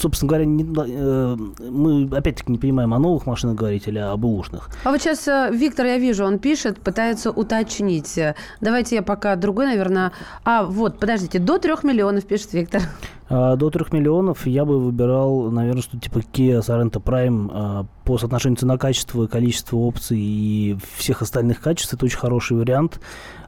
Собственно 0.00 0.28
говоря, 0.28 0.44
не- 0.46 0.64
э, 0.64 1.36
мы 1.70 2.08
опять-таки 2.16 2.50
не 2.50 2.58
понимаем, 2.58 2.94
о 2.94 2.98
новых 2.98 3.26
машинах 3.26 3.56
говорить 3.56 3.86
или 3.88 3.98
об 3.98 4.20
бэушных. 4.20 4.70
А 4.84 4.90
вот 4.90 5.00
сейчас 5.02 5.26
э, 5.28 5.50
Виктор, 5.52 5.86
я 5.86 5.98
вижу, 5.98 6.24
он 6.24 6.38
пишет, 6.38 6.78
пытается 6.80 7.30
уточнить. 7.30 8.16
Э, 8.18 8.34
Давайте 8.60 8.96
я 8.96 9.02
пока 9.02 9.36
другой, 9.36 9.66
наверное... 9.66 10.12
А, 10.44 10.62
вот, 10.64 10.98
подождите, 10.98 11.38
до 11.40 11.58
трех 11.58 11.84
миллионов, 11.84 12.24
пишет 12.24 12.52
Виктор. 12.52 12.82
А, 13.28 13.56
До 13.56 13.70
3 13.70 13.86
миллионов 13.92 14.46
я 14.46 14.64
бы 14.64 14.78
выбирал, 14.78 15.50
наверное, 15.50 15.82
что 15.82 15.98
типа 15.98 16.18
Kia 16.18 16.60
Sorento 16.60 17.02
Prime 17.02 17.50
а, 17.52 17.86
по 18.04 18.18
соотношению 18.18 18.58
цена-качество, 18.58 19.26
количество 19.26 19.76
опций 19.76 20.18
и 20.18 20.76
всех 20.96 21.22
остальных 21.22 21.60
качеств. 21.60 21.94
Это 21.94 22.04
очень 22.04 22.18
хороший 22.18 22.56
вариант. 22.56 23.00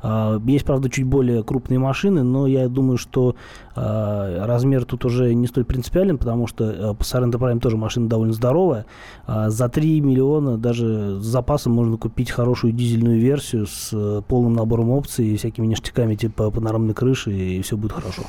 А, 0.03 0.41
Есть, 0.47 0.65
правда, 0.65 0.89
чуть 0.91 1.05
более 1.05 1.43
крупные 1.43 1.79
машины, 1.79 2.23
но 2.23 2.47
я 2.47 2.69
думаю, 2.69 2.99
что 2.99 3.37
а, 3.75 4.47
размер 4.47 4.85
тут 4.85 5.05
уже 5.05 5.35
не 5.35 5.47
столь 5.47 5.65
принципиален, 5.65 6.19
потому 6.19 6.47
что 6.47 6.97
Sorento 7.01 7.39
Prime 7.39 7.61
тоже 7.61 7.77
машина 7.77 8.09
довольно 8.09 8.33
здоровая. 8.33 8.87
А, 9.27 9.51
За 9.51 9.69
3 9.69 10.01
миллиона 10.01 10.59
даже 10.59 11.21
с 11.21 11.25
запасом 11.25 11.73
можно 11.73 11.97
купить 11.97 12.31
хорошую 12.31 12.73
дизельную 12.73 13.21
версию 13.21 13.67
с 13.67 13.91
э, 13.93 14.23
полным 14.27 14.55
набором 14.55 14.91
опций 14.91 15.27
и 15.27 15.37
всякими 15.37 15.67
ништяками 15.67 16.15
типа 16.15 16.51
панорамной 16.51 16.95
крыши, 16.95 17.33
и 17.33 17.63
все 17.63 17.77
будет 17.77 17.93
хорошо. 17.93 18.23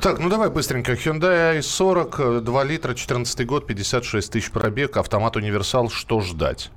Так, 0.00 0.18
ну 0.20 0.28
давай 0.28 0.50
быстренько. 0.50 0.92
Hyundai 0.92 1.58
i40, 1.58 2.38
э, 2.38 2.40
2 2.40 2.64
литра, 2.64 2.94
14 2.94 3.46
год, 3.46 3.66
56 3.66 4.32
тысяч 4.32 4.50
пробег, 4.50 4.96
автомат 4.96 5.36
универсал. 5.36 5.88
Что 5.90 6.20
ждать? 6.20 6.70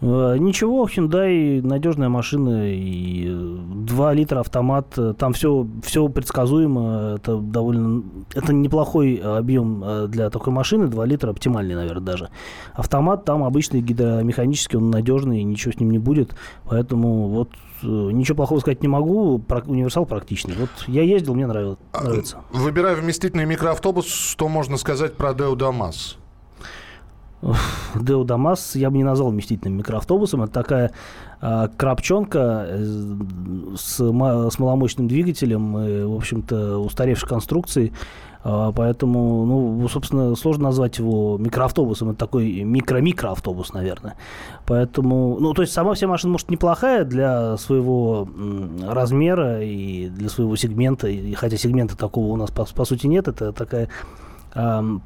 Э, 0.00 0.36
Ничего, 0.38 0.86
Hyundai 0.86 1.60
надежная 1.62 2.08
машина 2.08 2.72
и 2.72 3.26
э, 3.28 3.58
2 3.88 4.14
литра 4.14 4.40
автомат, 4.40 4.96
там 5.18 5.32
все, 5.32 5.66
все 5.82 6.08
предсказуемо, 6.08 7.16
это 7.16 7.36
довольно, 7.36 8.04
это 8.34 8.52
неплохой 8.52 9.16
объем 9.16 9.82
э, 9.84 10.06
для 10.08 10.30
такой 10.30 10.52
машины, 10.52 10.86
2 10.86 11.04
литра 11.06 11.30
оптимальный, 11.30 11.74
наверное, 11.74 12.02
даже. 12.02 12.30
Автомат 12.74 13.24
там 13.24 13.42
обычный 13.42 13.80
гидромеханический, 13.80 14.78
он 14.78 14.90
надежный, 14.90 15.42
ничего 15.42 15.72
с 15.72 15.80
ним 15.80 15.90
не 15.90 15.98
будет, 15.98 16.34
поэтому 16.64 17.28
вот 17.28 17.50
э, 17.82 17.86
ничего 17.86 18.36
плохого 18.36 18.60
сказать 18.60 18.82
не 18.82 18.88
могу, 18.88 19.42
универсал 19.66 20.06
практичный. 20.06 20.54
Вот 20.58 20.70
я 20.86 21.02
ездил, 21.02 21.34
мне 21.34 21.46
нравилось, 21.46 21.78
нравится. 21.92 22.38
Выбирая 22.52 22.94
вместительный 22.94 23.46
микроавтобус, 23.46 24.06
что 24.06 24.48
можно 24.48 24.76
сказать 24.76 25.14
про 25.14 25.34
Daewoo 25.34 25.56
Damas? 25.56 26.18
Daewoo 27.94 28.24
Damas 28.24 28.74
я 28.74 28.90
бы 28.90 28.96
не 28.96 29.04
назвал 29.04 29.30
вместительным 29.30 29.78
микроавтобусом. 29.78 30.42
Это 30.42 30.52
такая 30.52 30.90
а, 31.40 31.68
коробчонка 31.68 32.66
э, 32.68 32.84
с, 33.76 34.00
ма- 34.00 34.50
с 34.50 34.58
маломощным 34.58 35.06
двигателем, 35.06 35.78
и, 35.78 36.02
в 36.04 36.16
общем-то, 36.16 36.78
устаревшей 36.78 37.28
конструкцией. 37.28 37.92
А, 38.42 38.72
поэтому, 38.72 39.44
ну, 39.46 39.88
собственно, 39.88 40.34
сложно 40.34 40.64
назвать 40.64 40.98
его 40.98 41.38
микроавтобусом. 41.38 42.10
Это 42.10 42.18
такой 42.18 42.62
микро-микроавтобус, 42.62 43.72
наверное. 43.72 44.16
Поэтому, 44.66 45.38
ну, 45.38 45.54
то 45.54 45.62
есть 45.62 45.72
сама 45.72 45.94
вся 45.94 46.08
машина, 46.08 46.32
может, 46.32 46.50
неплохая 46.50 47.04
для 47.04 47.56
своего 47.56 48.28
размера 48.84 49.62
и 49.62 50.08
для 50.08 50.28
своего 50.28 50.56
сегмента. 50.56 51.08
И, 51.08 51.34
хотя 51.34 51.56
сегмента 51.56 51.96
такого 51.96 52.32
у 52.32 52.36
нас, 52.36 52.50
по, 52.50 52.64
по 52.64 52.84
сути, 52.84 53.06
нет. 53.06 53.28
Это 53.28 53.52
такая 53.52 53.88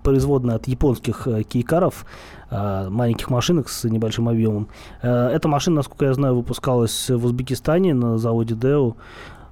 производная 0.03 0.57
от 0.57 0.67
японских 0.69 1.27
э, 1.27 1.43
кейкаров, 1.43 2.07
а, 2.51 2.89
маленьких 2.91 3.31
машинок 3.31 3.69
с 3.69 3.85
небольшим 3.85 4.29
объемом. 4.29 4.69
Э, 5.03 5.29
Эта 5.29 5.49
машина, 5.49 5.77
насколько 5.77 6.07
я 6.07 6.15
знаю, 6.15 6.37
выпускалась 6.37 7.11
в 7.11 7.25
Узбекистане 7.25 7.95
на 7.95 8.19
заводе 8.19 8.55
Deo. 8.55 8.95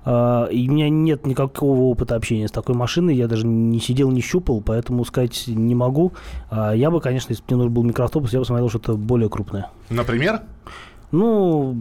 А, 0.05 0.47
И 0.47 0.69
у 0.69 0.73
меня 0.73 0.89
нет 0.89 1.27
никакого 1.27 1.81
опыта 1.83 2.15
общения 2.17 2.49
с 2.49 2.51
такой 2.51 2.75
машиной. 2.75 3.15
Я 3.15 3.29
даже 3.29 3.47
не 3.47 3.81
сидел, 3.81 4.11
не 4.11 4.21
щупал, 4.23 4.63
поэтому 4.63 5.05
сказать 5.05 5.45
не 5.47 5.75
могу. 5.75 6.13
А, 6.51 6.73
Я 6.73 6.91
бы, 6.91 7.01
конечно, 7.01 7.33
если 7.33 7.43
бы 7.43 7.47
мне 7.49 7.57
нужен 7.59 7.73
был 7.75 7.83
микроавтобус, 7.83 8.33
я 8.33 8.39
бы 8.39 8.45
смотрел 8.45 8.69
что-то 8.69 8.97
более 8.97 9.29
крупное. 9.29 9.71
Например? 9.91 10.43
Ну, 11.13 11.77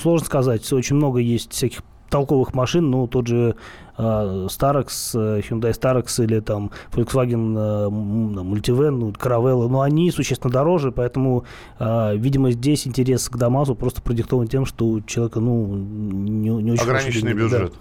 сложно 0.00 0.24
сказать. 0.26 0.72
Очень 0.72 0.96
много 0.96 1.18
есть 1.18 1.52
всяких 1.52 1.82
толковых 2.08 2.54
машин, 2.54 2.90
ну, 2.90 3.06
тот 3.06 3.26
же 3.26 3.54
э, 3.96 4.02
Starex, 4.02 4.88
э, 5.14 5.40
Hyundai 5.40 5.72
Starex 5.72 6.22
или 6.24 6.40
там 6.40 6.70
Volkswagen 6.92 7.56
э, 7.56 7.88
Multivan, 7.88 8.90
ну, 8.90 9.10
Caravella, 9.10 9.68
но 9.68 9.80
они 9.82 10.10
существенно 10.10 10.52
дороже, 10.52 10.92
поэтому, 10.92 11.44
э, 11.78 12.16
видимо, 12.16 12.50
здесь 12.52 12.86
интерес 12.86 13.28
к 13.28 13.36
Дамазу 13.36 13.74
просто 13.74 14.02
продиктован 14.02 14.46
тем, 14.48 14.64
что 14.66 14.86
у 14.86 15.00
человека, 15.00 15.40
ну, 15.40 15.66
не, 15.66 16.50
не 16.50 16.72
очень 16.72 16.82
Ограниченный 16.82 17.32
денег, 17.34 17.50
да. 17.50 17.58
бюджет. 17.58 17.74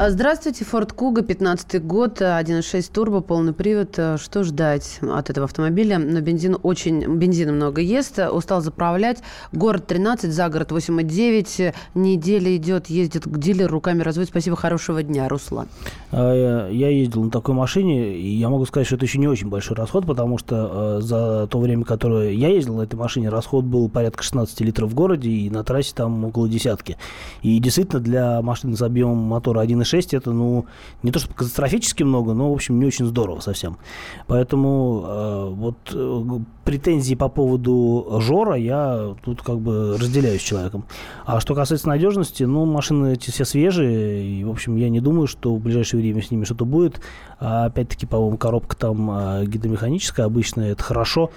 А, 0.00 0.10
Здравствуйте, 0.10 0.64
Ford 0.64 0.94
Kuga, 0.94 1.24
15 1.24 1.84
год, 1.84 2.20
1.6 2.20 2.92
турбо, 2.92 3.20
полный 3.20 3.52
привод. 3.52 3.96
А, 3.98 4.16
Что 4.16 4.44
ждать 4.44 5.00
от 5.02 5.28
этого 5.28 5.46
автомобиля? 5.46 5.98
На 5.98 6.20
бензин 6.20 6.56
очень, 6.62 7.16
бензина 7.16 7.50
много 7.50 7.80
ест, 7.80 8.20
устал 8.30 8.60
заправлять. 8.60 9.18
Город 9.50 9.88
13, 9.88 10.30
за 10.32 10.48
город 10.50 10.70
8,9. 10.70 11.74
Неделя 11.96 12.56
идет, 12.56 12.86
ездит 12.86 13.24
к 13.24 13.38
дилеру, 13.38 13.72
руками 13.72 14.02
разводит. 14.02 14.30
Спасибо, 14.30 14.54
хорошего 14.54 15.02
дня, 15.02 15.28
Руслан. 15.28 15.66
А, 16.12 16.68
Я 16.70 16.90
ездил 16.90 17.24
на 17.24 17.32
такой 17.32 17.56
машине, 17.56 18.16
и 18.16 18.36
я 18.36 18.50
могу 18.50 18.66
сказать, 18.66 18.86
что 18.86 18.94
это 18.94 19.04
еще 19.04 19.18
не 19.18 19.26
очень 19.26 19.48
большой 19.48 19.76
расход, 19.76 20.06
потому 20.06 20.38
что 20.38 21.00
за 21.00 21.48
то 21.48 21.58
время, 21.58 21.84
которое 21.84 22.30
я 22.30 22.50
ездил 22.50 22.76
на 22.76 22.82
этой 22.82 22.94
машине, 22.94 23.30
расход 23.30 23.64
был 23.64 23.88
порядка 23.88 24.22
16 24.22 24.60
литров 24.60 24.92
в 24.92 24.94
городе, 24.94 25.28
и 25.28 25.50
на 25.50 25.64
трассе 25.64 25.92
там 25.92 26.24
около 26.24 26.48
десятки. 26.48 26.96
И 27.42 27.58
действительно, 27.58 27.98
для 28.00 28.42
машины 28.42 28.76
с 28.76 28.82
объемом 28.82 29.16
мотора 29.18 29.64
1.6 29.64 29.87
это, 29.96 30.32
ну, 30.32 30.66
не 31.02 31.12
то 31.12 31.18
чтобы 31.18 31.34
катастрофически 31.34 32.02
много, 32.02 32.34
но, 32.34 32.50
в 32.50 32.54
общем, 32.54 32.78
не 32.78 32.86
очень 32.86 33.06
здорово 33.06 33.40
совсем. 33.40 33.78
Поэтому 34.26 35.04
э, 35.06 35.48
вот 35.50 35.76
э, 35.92 36.40
претензии 36.64 37.14
по 37.14 37.28
поводу 37.28 38.18
Жора 38.20 38.54
я 38.54 39.14
тут 39.24 39.42
как 39.42 39.58
бы 39.58 39.96
разделяю 39.98 40.38
с 40.38 40.42
человеком. 40.42 40.84
А 41.24 41.40
что 41.40 41.54
касается 41.54 41.88
надежности, 41.88 42.42
ну, 42.44 42.66
машины 42.66 43.14
эти 43.14 43.30
все 43.30 43.44
свежие, 43.44 44.24
и, 44.24 44.44
в 44.44 44.50
общем, 44.50 44.76
я 44.76 44.88
не 44.88 45.00
думаю, 45.00 45.26
что 45.26 45.54
в 45.54 45.60
ближайшее 45.60 46.00
время 46.00 46.22
с 46.22 46.30
ними 46.30 46.44
что-то 46.44 46.64
будет. 46.64 47.00
А, 47.40 47.66
опять-таки, 47.66 48.06
по-моему, 48.06 48.36
коробка 48.36 48.76
там 48.76 49.10
а, 49.10 49.44
гидромеханическая 49.44 50.26
обычная, 50.26 50.72
это 50.72 50.82
хорошо. 50.82 51.30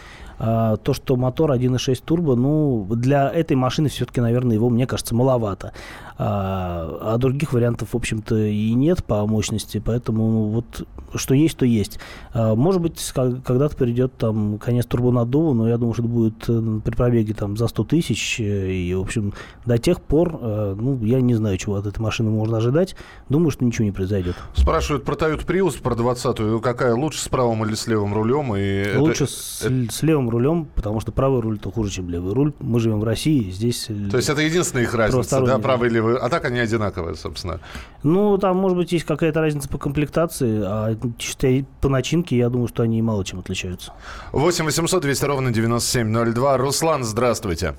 А, 0.43 0.77
то, 0.77 0.95
что 0.95 1.17
мотор 1.17 1.51
1.6 1.51 2.01
турбо, 2.03 2.36
ну, 2.36 2.88
для 2.89 3.29
этой 3.29 3.55
машины 3.55 3.89
все-таки, 3.89 4.21
наверное, 4.21 4.55
его, 4.55 4.69
мне 4.69 4.88
кажется, 4.88 5.13
маловато. 5.13 5.71
а, 6.17 7.13
а 7.13 7.17
других 7.19 7.53
вариантов, 7.53 7.89
в 7.93 7.95
общем-то, 7.95 8.36
и 8.36 8.74
нет 8.74 9.03
по 9.03 9.27
мощности, 9.27 9.79
поэтому 9.83 10.31
ну, 10.31 10.45
вот 10.48 10.88
что 11.15 11.33
есть, 11.33 11.57
то 11.57 11.65
есть. 11.65 12.00
А, 12.33 12.55
может 12.55 12.81
быть, 12.81 13.00
когда-то 13.13 13.75
придет 13.75 14.13
там 14.17 14.57
конец 14.57 14.86
турбонаддува, 14.86 15.53
но 15.53 15.67
я 15.69 15.77
думаю, 15.77 15.93
что 15.93 16.03
это 16.03 16.12
будет 16.12 16.50
э, 16.50 16.79
при 16.83 16.95
пробеге 16.95 17.33
там 17.33 17.57
за 17.57 17.67
100 17.67 17.83
тысяч, 17.83 18.39
э, 18.39 18.71
и, 18.71 18.93
в 18.95 19.01
общем, 19.01 19.33
до 19.65 19.77
тех 19.77 20.01
пор, 20.01 20.39
э, 20.41 20.75
ну, 20.79 21.03
я 21.03 21.21
не 21.21 21.36
знаю, 21.36 21.57
чего 21.57 21.75
от 21.75 21.86
этой 21.86 22.00
машины 22.00 22.31
можно 22.31 22.57
ожидать, 22.57 22.95
думаю, 23.29 23.51
что 23.51 23.65
ничего 23.65 23.86
не 23.86 23.91
произойдет. 23.91 24.36
Спрашивают 24.55 25.03
про 25.03 25.15
Toyota 25.15 25.45
Prius, 25.45 25.81
про 25.81 25.93
20-ю, 25.93 26.60
какая 26.62 26.95
лучше, 26.95 27.19
с 27.19 27.27
правым 27.27 27.63
или 27.65 27.75
с 27.75 27.88
левым 27.88 28.13
рулем? 28.13 28.55
И 28.55 28.98
лучше 28.98 29.25
это, 29.25 29.33
с, 29.33 29.62
это... 29.63 29.91
с 29.91 30.01
левым 30.01 30.30
рулем, 30.31 30.67
потому 30.75 31.00
что 31.00 31.11
правый 31.11 31.41
руль-то 31.41 31.71
хуже, 31.71 31.91
чем 31.91 32.09
левый 32.09 32.33
руль. 32.33 32.53
Мы 32.59 32.79
живем 32.79 33.00
в 33.00 33.03
России, 33.03 33.51
здесь... 33.51 33.85
То 34.09 34.17
есть 34.17 34.29
это 34.29 34.41
единственная 34.41 34.83
их 34.83 34.93
разница, 34.93 35.41
да, 35.41 35.59
правый 35.59 35.89
и 35.89 35.93
левый, 35.93 36.17
а 36.17 36.29
так 36.29 36.45
они 36.45 36.59
одинаковые, 36.59 37.15
собственно? 37.15 37.59
Ну, 38.03 38.38
там, 38.38 38.57
может 38.57 38.77
быть, 38.77 38.91
есть 38.91 39.05
какая-то 39.05 39.41
разница 39.41 39.69
по 39.69 39.77
комплектации, 39.77 40.61
а 40.63 40.95
чисто 41.17 41.47
по 41.81 41.89
начинке, 41.89 42.38
я 42.38 42.50
думаю, 42.50 42.67
что 42.67 42.83
они 42.83 43.01
мало 43.01 43.23
чем 43.25 43.39
отличаются. 43.39 43.93
8 44.31 44.65
800 44.65 45.01
200 45.01 45.25
ровно 45.25 45.51
9702. 45.51 46.57
Руслан, 46.57 47.03
здравствуйте. 47.03 47.75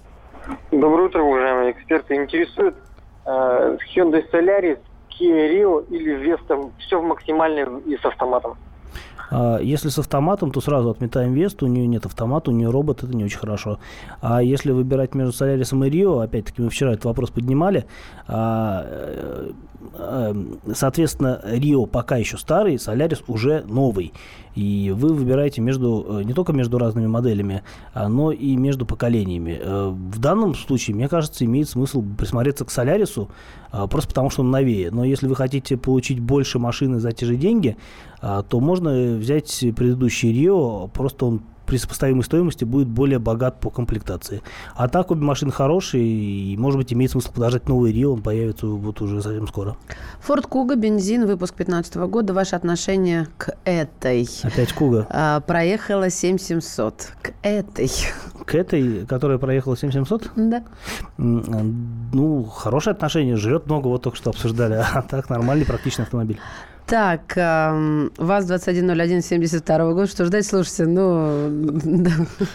Доброе 0.71 1.07
утро, 1.09 1.23
уважаемые 1.23 1.73
эксперты. 1.73 2.15
Интересует 2.17 2.75
э, 3.25 3.77
Hyundai 3.95 4.23
Solaris, 4.33 4.79
Kia 5.11 5.51
Rio 5.51 5.87
или 5.89 6.17
Vesta, 6.17 6.71
все 6.79 7.01
в 7.01 7.05
максимальной 7.05 7.81
и 7.83 7.97
с 7.97 8.05
автоматом? 8.05 8.57
А, 9.33 9.59
если 9.59 9.89
с 9.89 9.99
автоматом, 9.99 10.51
то 10.51 10.61
сразу 10.61 10.91
отметаем 10.91 11.33
Весту, 11.33 11.65
у 11.65 11.69
нее 11.69 11.87
нет 11.87 12.05
автомата, 12.05 12.51
у 12.51 12.55
нее 12.55 12.71
робот, 12.71 13.03
это 13.03 13.17
не 13.17 13.25
очень 13.25 13.39
хорошо. 13.39 13.79
А 14.21 14.43
если 14.43 14.73
выбирать 14.73 15.15
между 15.15 15.33
Солярисом 15.33 15.85
и 15.85 15.91
Рио, 15.91 16.19
опять-таки 16.19 16.61
мы 16.61 16.69
вчера 16.69 16.93
этот 16.93 17.07
вопрос 17.07 17.31
поднимали, 17.31 17.87
а, 18.29 18.85
э, 18.87 19.51
э, 19.95 20.35
соответственно, 20.75 21.41
Рио 21.45 21.87
пока 21.87 22.17
еще 22.19 22.37
старый, 22.37 22.79
Солярис 22.79 23.23
уже 23.27 23.65
новый. 23.67 24.13
И 24.55 24.93
вы 24.95 25.15
выбираете 25.15 25.63
между, 25.63 26.21
э, 26.21 26.25
не 26.25 26.35
только 26.35 26.53
между 26.53 26.77
разными 26.77 27.07
моделями, 27.07 27.63
а, 27.95 28.09
но 28.09 28.33
и 28.33 28.55
между 28.57 28.85
поколениями. 28.85 29.59
В 29.65 30.19
данном 30.19 30.55
случае, 30.55 30.95
мне 30.95 31.09
кажется, 31.09 31.47
имеет 31.47 31.71
смысл 31.71 32.05
присмотреться 32.19 32.67
к 32.67 32.71
Солярису, 32.71 33.31
просто 33.71 34.09
потому 34.09 34.29
что 34.29 34.43
он 34.43 34.51
новее. 34.51 34.91
Но 34.91 35.05
если 35.05 35.27
вы 35.27 35.37
хотите 35.37 35.79
получить 35.79 36.21
больше 36.21 36.59
машины 36.59 37.01
за 37.01 37.13
те 37.13 37.25
же 37.25 37.37
деньги, 37.37 37.79
то 38.23 38.61
можно 38.61 39.17
взять 39.17 39.65
предыдущий 39.75 40.33
Рио, 40.33 40.87
просто 40.89 41.27
он 41.27 41.43
при 41.67 41.79
сопоставимой 41.79 42.23
стоимости 42.23 42.65
будет 42.65 42.89
более 42.89 43.19
богат 43.19 43.59
по 43.61 43.71
комплектации. 43.71 44.43
А 44.75 44.89
так 44.89 45.11
обе 45.11 45.23
машины 45.23 45.53
хорошие, 45.53 46.05
и, 46.05 46.57
может 46.57 46.79
быть, 46.79 46.93
имеет 46.93 47.13
смысл 47.13 47.33
подождать 47.33 47.67
новый 47.69 47.93
Рио, 47.93 48.13
он 48.13 48.23
появится 48.23 48.67
вот 48.67 49.01
уже 49.01 49.23
совсем 49.23 49.49
скоро. 49.49 49.77
Форд 50.21 50.47
Куга, 50.47 50.77
бензин, 50.77 51.27
выпуск 51.27 51.57
2015 51.57 51.97
года. 52.11 52.35
Ваше 52.35 52.57
отношение 52.57 53.27
к 53.39 53.57
этой? 53.65 54.29
Опять 54.43 54.73
Куга. 54.75 55.07
А, 55.09 55.41
проехала 55.41 56.11
7700. 56.11 57.13
К 57.23 57.33
этой. 57.43 57.91
К 58.45 58.55
этой, 58.55 59.07
которая 59.07 59.39
проехала 59.39 59.77
7700? 59.77 60.31
Да. 60.37 60.65
Ну, 61.17 62.45
хорошее 62.45 62.93
отношение, 62.93 63.37
жрет 63.37 63.67
много, 63.67 63.89
вот 63.89 64.03
только 64.03 64.19
что 64.19 64.31
обсуждали, 64.31 64.75
а 64.95 65.01
так 65.03 65.31
нормальный 65.31 65.65
практичный 65.65 66.05
автомобиль. 66.05 66.39
Так, 66.93 67.35
ВАЗ-2101 68.19 69.23
72 69.23 69.93
года. 69.95 70.07
Что 70.07 70.27
ждать? 70.27 70.47
Слушайте, 70.47 70.85
ну, 70.85 71.49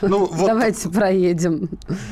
ну 0.03 0.27
вот 0.27 0.45
давайте 0.45 0.89
проедем. 0.89 1.67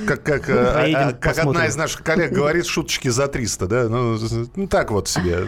Как, 0.08 0.24
как, 0.24 0.50
э, 0.50 0.74
проедем, 0.74 1.10
а, 1.10 1.14
как 1.14 1.38
одна 1.38 1.68
из 1.68 1.76
наших 1.76 2.02
коллег 2.02 2.32
говорит, 2.32 2.66
шуточки 2.66 3.10
за 3.10 3.28
300, 3.28 3.68
да? 3.68 3.88
Ну, 3.90 4.18
ну, 4.56 4.68
так 4.68 4.90
вот 4.90 5.08
себе. 5.08 5.46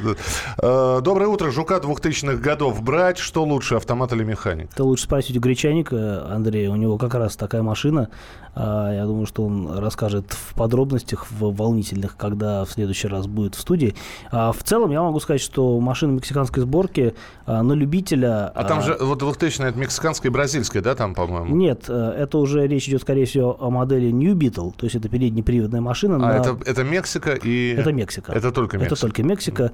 Э, 0.61 0.99
доброе 1.01 1.25
утро. 1.25 1.49
Жука 1.49 1.77
2000-х 1.77 2.35
годов 2.35 2.83
брать. 2.83 3.17
Что 3.17 3.43
лучше, 3.43 3.73
автомат 3.73 4.13
или 4.13 4.23
механик? 4.23 4.69
Это 4.71 4.83
лучше 4.83 5.05
спросить 5.05 5.35
у 5.35 5.39
Гречаника, 5.39 6.27
Андрей. 6.29 6.67
У 6.67 6.75
него 6.75 6.99
как 6.99 7.15
раз 7.15 7.35
такая 7.35 7.63
машина. 7.63 8.09
А, 8.59 8.91
я 8.91 9.05
думаю, 9.05 9.27
что 9.27 9.45
он 9.45 9.77
расскажет 9.77 10.33
в 10.33 10.55
подробностях, 10.55 11.27
в 11.29 11.55
волнительных, 11.55 12.17
когда 12.17 12.65
в 12.65 12.71
следующий 12.71 13.07
раз 13.07 13.27
будет 13.27 13.53
в 13.53 13.59
студии. 13.59 13.95
А 14.31 14.51
в 14.51 14.63
целом 14.63 14.91
я 14.91 15.01
могу 15.03 15.19
сказать, 15.19 15.41
что 15.41 15.79
машина 15.79 16.13
мексиканской 16.13 16.65
сборки 16.67 17.15
а, 17.45 17.63
на 17.63 17.73
любителя... 17.73 18.49
А 18.49 18.63
там 18.65 18.81
же 18.81 18.97
вот 18.99 19.19
2000 19.19 19.61
это 19.61 19.79
мексиканская 19.79 20.29
и 20.29 20.33
бразильская, 20.33 20.81
да, 20.81 20.95
там, 20.95 21.15
по-моему? 21.15 21.55
Нет, 21.55 21.85
э, 21.87 21.93
это 21.93 22.37
уже 22.37 22.67
речь 22.67 22.87
идет, 22.87 23.01
скорее 23.01 23.25
всего, 23.25 23.57
о 23.59 23.69
модели 23.69 24.11
New 24.11 24.35
Beetle, 24.35 24.73
то 24.75 24.85
есть 24.85 24.95
это 24.95 25.09
переднеприводная 25.09 25.81
машина. 25.81 26.15
А 26.15 26.19
на... 26.19 26.31
это, 26.33 26.57
это 26.65 26.83
Мексика 26.83 27.33
и... 27.33 27.75
Это 27.77 27.91
Мексика. 27.91 28.33
Это 28.33 28.51
только 28.51 28.77
Мексика. 28.77 28.93
Это 28.93 29.01
только 29.01 29.23
Мексика. 29.23 29.71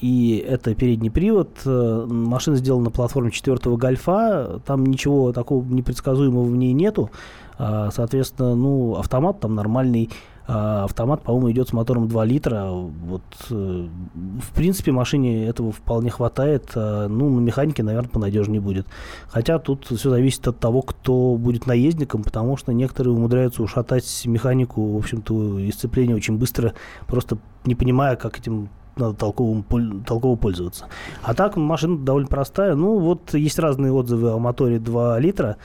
И 0.00 0.44
это 0.46 0.74
передний 0.74 1.10
привод. 1.10 1.50
Э, 1.64 2.06
машина 2.08 2.56
сделана 2.56 2.84
на 2.84 2.90
платформе 2.90 3.30
четвертого 3.30 3.76
Гольфа. 3.76 4.60
Там 4.66 4.86
ничего 4.86 5.32
такого 5.32 5.64
непредсказуемого 5.64 6.44
в 6.44 6.56
ней 6.56 6.72
нету. 6.72 7.10
А, 7.58 7.90
соответственно, 7.90 8.54
ну, 8.54 8.96
автомат 8.96 9.40
там 9.40 9.54
нормальный. 9.54 10.10
А, 10.50 10.84
автомат, 10.84 11.22
по-моему, 11.22 11.50
идет 11.50 11.68
с 11.68 11.72
мотором 11.74 12.08
2 12.08 12.24
литра. 12.24 12.70
Вот, 12.70 13.22
э, 13.50 13.86
в 14.14 14.54
принципе, 14.54 14.92
машине 14.92 15.46
этого 15.46 15.72
вполне 15.72 16.08
хватает. 16.08 16.72
А, 16.74 17.06
ну, 17.06 17.28
на 17.28 17.40
механике, 17.40 17.82
наверное, 17.82 18.08
понадежнее 18.08 18.62
будет. 18.62 18.86
Хотя 19.28 19.58
тут 19.58 19.84
все 19.84 20.08
зависит 20.08 20.48
от 20.48 20.58
того, 20.58 20.80
кто 20.80 21.36
будет 21.36 21.66
наездником, 21.66 22.22
потому 22.22 22.56
что 22.56 22.72
некоторые 22.72 23.12
умудряются 23.12 23.62
ушатать 23.62 24.22
механику, 24.24 24.94
в 24.94 24.96
общем-то, 24.96 25.58
из 25.58 25.74
сцепления 25.74 26.16
очень 26.16 26.38
быстро, 26.38 26.72
просто 27.06 27.36
не 27.66 27.74
понимая, 27.74 28.16
как 28.16 28.38
этим 28.38 28.70
надо 28.98 29.14
толково, 29.14 29.62
толково 30.06 30.36
пользоваться. 30.36 30.86
А 31.22 31.34
так 31.34 31.56
машина 31.56 31.98
довольно 31.98 32.28
простая. 32.28 32.74
Ну, 32.74 32.98
вот 32.98 33.34
есть 33.34 33.58
разные 33.58 33.92
отзывы 33.92 34.30
о 34.30 34.38
моторе 34.38 34.78
2 34.78 35.18
литра. 35.20 35.56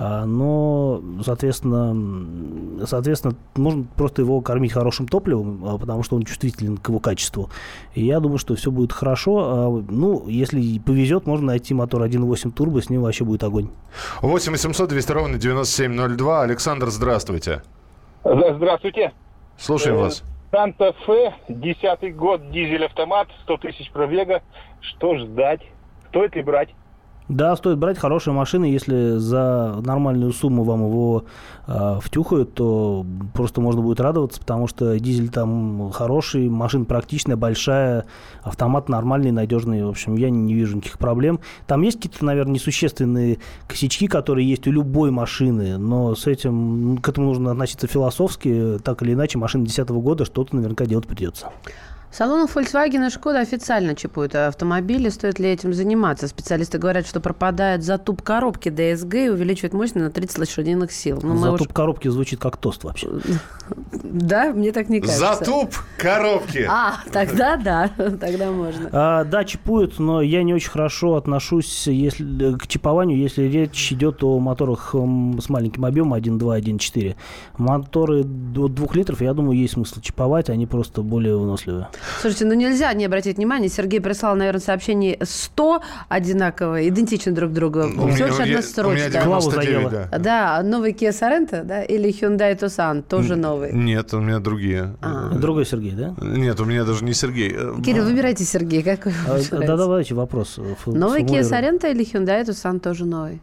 А, 0.00 0.26
но, 0.26 1.02
соответственно, 1.24 2.86
соответственно, 2.86 3.34
можно 3.56 3.84
просто 3.96 4.22
его 4.22 4.40
кормить 4.40 4.72
хорошим 4.72 5.08
топливом, 5.08 5.64
а, 5.64 5.76
потому 5.76 6.04
что 6.04 6.14
он 6.14 6.22
чувствителен 6.22 6.76
к 6.76 6.88
его 6.88 7.00
качеству. 7.00 7.50
И 7.94 8.04
я 8.04 8.20
думаю, 8.20 8.38
что 8.38 8.54
все 8.54 8.70
будет 8.70 8.92
хорошо. 8.92 9.38
А, 9.40 9.84
ну, 9.90 10.28
если 10.28 10.78
повезет, 10.78 11.26
можно 11.26 11.46
найти 11.46 11.74
мотор 11.74 12.04
1.8 12.04 12.52
турбо, 12.52 12.80
с 12.80 12.90
ним 12.90 13.02
вообще 13.02 13.24
будет 13.24 13.42
огонь. 13.42 13.70
8 14.22 14.52
800 14.52 14.88
200 14.88 15.12
ровно 15.12 15.36
9702. 15.36 16.42
Александр, 16.42 16.90
здравствуйте. 16.90 17.62
Здравствуйте. 18.22 19.12
Слушаем 19.56 19.96
э, 19.96 20.00
вас. 20.02 20.22
Санта-Фе, 20.52 21.34
10 21.48 22.14
год, 22.14 22.52
дизель-автомат, 22.52 23.26
100 23.42 23.56
тысяч 23.56 23.90
пробега. 23.90 24.42
Что 24.80 25.18
ждать? 25.18 25.62
Стоит 26.10 26.36
ли 26.36 26.42
брать? 26.42 26.68
Да, 27.28 27.54
стоит 27.56 27.76
брать 27.76 27.98
хорошие 27.98 28.32
машины, 28.32 28.64
если 28.64 29.18
за 29.18 29.80
нормальную 29.84 30.32
сумму 30.32 30.64
вам 30.64 30.86
его 30.86 31.24
э, 31.66 31.98
втюхают, 32.02 32.54
то 32.54 33.04
просто 33.34 33.60
можно 33.60 33.82
будет 33.82 34.00
радоваться, 34.00 34.40
потому 34.40 34.66
что 34.66 34.98
дизель 34.98 35.28
там 35.28 35.90
хороший, 35.90 36.48
машина 36.48 36.86
практичная, 36.86 37.36
большая, 37.36 38.06
автомат 38.42 38.88
нормальный, 38.88 39.30
надежный, 39.30 39.84
в 39.84 39.90
общем, 39.90 40.16
я 40.16 40.30
не, 40.30 40.38
не 40.38 40.54
вижу 40.54 40.76
никаких 40.76 40.98
проблем. 40.98 41.40
Там 41.66 41.82
есть 41.82 41.98
какие-то, 41.98 42.24
наверное, 42.24 42.54
несущественные 42.54 43.38
косячки, 43.66 44.06
которые 44.06 44.48
есть 44.48 44.66
у 44.66 44.70
любой 44.70 45.10
машины, 45.10 45.76
но 45.76 46.14
с 46.14 46.26
этим, 46.26 46.96
к 46.96 47.08
этому 47.10 47.26
нужно 47.26 47.50
относиться 47.50 47.86
философски, 47.86 48.78
так 48.82 49.02
или 49.02 49.12
иначе, 49.12 49.36
машина 49.36 49.64
2010 49.64 49.90
года 50.02 50.24
что-то 50.24 50.56
наверняка 50.56 50.86
делать 50.86 51.06
придется. 51.06 51.48
Салонов 52.10 52.56
Volkswagen 52.56 53.06
и 53.06 53.10
Skoda 53.10 53.40
официально 53.40 53.94
чипуют 53.94 54.34
автомобили. 54.34 55.08
Стоит 55.10 55.38
ли 55.38 55.50
этим 55.50 55.74
заниматься? 55.74 56.26
Специалисты 56.26 56.78
говорят, 56.78 57.06
что 57.06 57.20
пропадает 57.20 57.84
затуп 57.84 58.22
коробки 58.22 58.68
DSG 58.68 59.26
и 59.26 59.28
увеличивает 59.28 59.74
мощность 59.74 60.06
на 60.06 60.10
30 60.10 60.38
лошадиных 60.38 60.90
сил. 60.90 61.20
Ну, 61.22 61.36
затуп 61.36 61.68
уж... 61.68 61.74
коробки 61.74 62.08
звучит 62.08 62.40
как 62.40 62.56
тост 62.56 62.84
вообще. 62.84 63.08
Да, 64.10 64.52
мне 64.52 64.72
так 64.72 64.88
не 64.88 65.00
кажется. 65.00 65.34
Затуп 65.36 65.74
коробки. 65.98 66.66
А, 66.68 66.94
тогда 67.12 67.56
да, 67.56 67.88
тогда 67.96 68.50
можно. 68.50 68.88
А, 68.90 69.24
да, 69.24 69.44
чипуют, 69.44 69.98
но 69.98 70.22
я 70.22 70.42
не 70.42 70.54
очень 70.54 70.70
хорошо 70.70 71.16
отношусь 71.16 71.86
если, 71.86 72.56
к 72.56 72.66
чипованию, 72.66 73.18
если 73.18 73.42
речь 73.42 73.92
идет 73.92 74.24
о 74.24 74.38
моторах 74.38 74.94
с 74.94 75.48
маленьким 75.50 75.84
объемом 75.84 76.14
1.2, 76.14 76.60
1.4. 76.60 77.16
Моторы 77.58 78.24
до 78.24 78.68
2 78.68 78.86
литров, 78.94 79.20
я 79.20 79.34
думаю, 79.34 79.58
есть 79.58 79.74
смысл 79.74 80.00
чиповать, 80.00 80.48
они 80.48 80.66
просто 80.66 81.02
более 81.02 81.36
выносливые. 81.36 81.88
Слушайте, 82.20 82.44
ну 82.44 82.54
нельзя 82.54 82.92
не 82.94 83.04
обратить 83.04 83.36
внимание. 83.36 83.68
Сергей 83.68 84.00
прислал, 84.00 84.36
наверное, 84.36 84.60
сообщение 84.60 85.18
100 85.22 85.82
одинаковые, 86.08 86.88
идентичны 86.88 87.32
друг 87.32 87.52
другу. 87.52 87.80
У 87.80 88.08
Всего 88.08 88.28
лишь 88.28 88.40
одна 88.40 88.62
строчка. 88.62 89.22
Главу 89.24 89.50
заела. 89.50 89.90
Да. 89.90 90.18
да, 90.18 90.62
новый 90.62 90.92
Kia 90.92 91.10
Sorento, 91.10 91.64
да, 91.64 91.82
или 91.82 92.10
Hyundai 92.10 92.58
Tucson, 92.58 93.02
тоже 93.02 93.36
новый. 93.36 93.72
Нет, 93.72 94.12
у 94.14 94.20
меня 94.20 94.38
другие. 94.38 94.96
А. 95.00 95.30
Другой 95.30 95.66
Сергей, 95.66 95.92
да? 95.92 96.14
Нет, 96.20 96.60
у 96.60 96.64
меня 96.64 96.84
даже 96.84 97.04
не 97.04 97.14
Сергей. 97.14 97.50
Кирилл, 97.84 98.04
выбирайте 98.04 98.44
Сергей, 98.44 98.82
какой 98.82 99.12
а, 99.26 99.38
Да, 99.50 99.76
давайте 99.76 100.14
вопрос. 100.14 100.58
Новый 100.86 101.22
Kia 101.22 101.40
Sorento 101.40 101.90
или 101.90 102.04
Hyundai 102.04 102.44
Tucson 102.44 102.80
тоже 102.80 103.04
новый? 103.04 103.40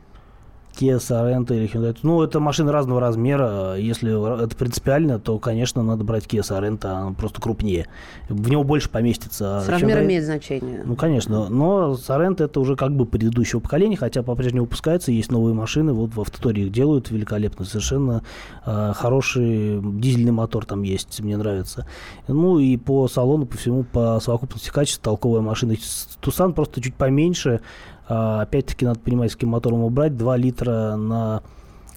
Kia 0.75 0.97
Sorento 0.97 1.55
или 1.55 1.67
Hyundai. 1.71 1.97
Ну, 2.03 2.21
это 2.21 2.39
машины 2.39 2.71
разного 2.71 2.99
размера. 2.99 3.75
Если 3.75 4.43
это 4.43 4.55
принципиально, 4.55 5.19
то, 5.19 5.39
конечно, 5.39 5.83
надо 5.83 6.03
брать 6.03 6.25
Kia 6.25 6.41
Sorento, 6.41 6.85
она 6.87 7.11
просто 7.13 7.41
крупнее. 7.41 7.87
В 8.29 8.49
него 8.49 8.63
больше 8.63 8.89
поместится. 8.89 9.61
С 9.65 9.69
размером 9.69 10.01
Hyundai... 10.01 10.05
имеет 10.05 10.25
значение. 10.25 10.83
Ну, 10.85 10.95
конечно. 10.95 11.49
Но 11.49 11.93
Sorento 11.93 12.43
это 12.43 12.59
уже 12.59 12.75
как 12.75 12.95
бы 12.95 13.05
предыдущего 13.05 13.59
поколения, 13.59 13.97
хотя 13.97 14.23
по-прежнему 14.23 14.65
выпускается, 14.65 15.11
есть 15.11 15.31
новые 15.31 15.53
машины, 15.53 15.93
вот 15.93 16.13
в 16.13 16.21
автоторе 16.21 16.63
их 16.63 16.71
делают 16.71 17.11
великолепно, 17.11 17.65
совершенно 17.65 18.23
э, 18.65 18.93
хороший 18.95 19.81
дизельный 19.81 20.31
мотор 20.31 20.65
там 20.65 20.83
есть, 20.83 21.19
мне 21.21 21.37
нравится. 21.37 21.87
Ну, 22.27 22.59
и 22.59 22.77
по 22.77 23.07
салону, 23.07 23.45
по 23.45 23.57
всему, 23.57 23.83
по 23.83 24.19
совокупности 24.19 24.69
качества, 24.69 25.03
толковая 25.03 25.41
машина. 25.41 25.75
Тусан 26.19 26.53
просто 26.53 26.81
чуть 26.81 26.95
поменьше, 26.95 27.55
а, 27.55 27.94
опять-таки, 28.07 28.85
надо 28.85 28.99
понимать, 28.99 29.31
с 29.31 29.35
каким 29.35 29.49
мотором 29.49 29.79
его 29.79 29.89
брать. 29.89 30.17
2 30.17 30.37
литра 30.37 30.95
на 30.95 31.41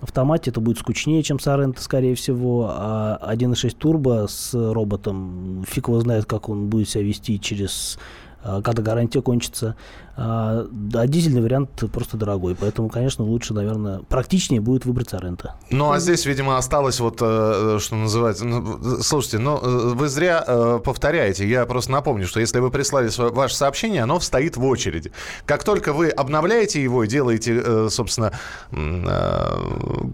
автомате 0.00 0.50
это 0.50 0.60
будет 0.60 0.78
скучнее, 0.78 1.22
чем 1.22 1.40
Соренто, 1.40 1.82
скорее 1.82 2.14
всего. 2.14 2.68
А 2.70 3.34
1.6 3.34 3.76
турбо 3.76 4.26
с 4.28 4.54
роботом, 4.54 5.64
фиг 5.68 5.88
его 5.88 6.00
знает, 6.00 6.26
как 6.26 6.48
он 6.48 6.68
будет 6.68 6.88
себя 6.88 7.04
вести 7.04 7.40
через 7.40 7.98
а, 7.98 8.00
когда 8.42 8.82
гарантия 8.82 9.22
кончится. 9.22 9.76
А, 10.20 10.66
а 10.94 11.06
дизельный 11.06 11.40
вариант 11.40 11.70
просто 11.92 12.16
дорогой. 12.16 12.56
Поэтому, 12.56 12.88
конечно, 12.88 13.24
лучше, 13.24 13.54
наверное, 13.54 14.00
практичнее 14.00 14.60
будет 14.60 14.84
выбрать 14.84 15.10
Соренто. 15.10 15.54
Ну, 15.70 15.92
а 15.92 16.00
здесь, 16.00 16.26
видимо, 16.26 16.58
осталось 16.58 16.98
вот, 16.98 17.18
э, 17.20 17.78
что 17.80 17.94
называется... 17.94 18.44
Ну, 18.44 19.00
слушайте, 19.00 19.38
ну, 19.38 19.58
э, 19.58 19.94
вы 19.94 20.08
зря 20.08 20.42
э, 20.44 20.80
повторяете. 20.84 21.48
Я 21.48 21.64
просто 21.66 21.92
напомню, 21.92 22.26
что 22.26 22.40
если 22.40 22.58
вы 22.58 22.72
прислали 22.72 23.08
ваше 23.30 23.54
сообщение, 23.54 24.02
оно 24.02 24.18
стоит 24.18 24.56
в 24.56 24.64
очереди. 24.64 25.12
Как 25.46 25.62
только 25.62 25.92
вы 25.92 26.08
обновляете 26.08 26.82
его 26.82 27.04
и 27.04 27.08
делаете, 27.08 27.88
собственно, 27.88 28.32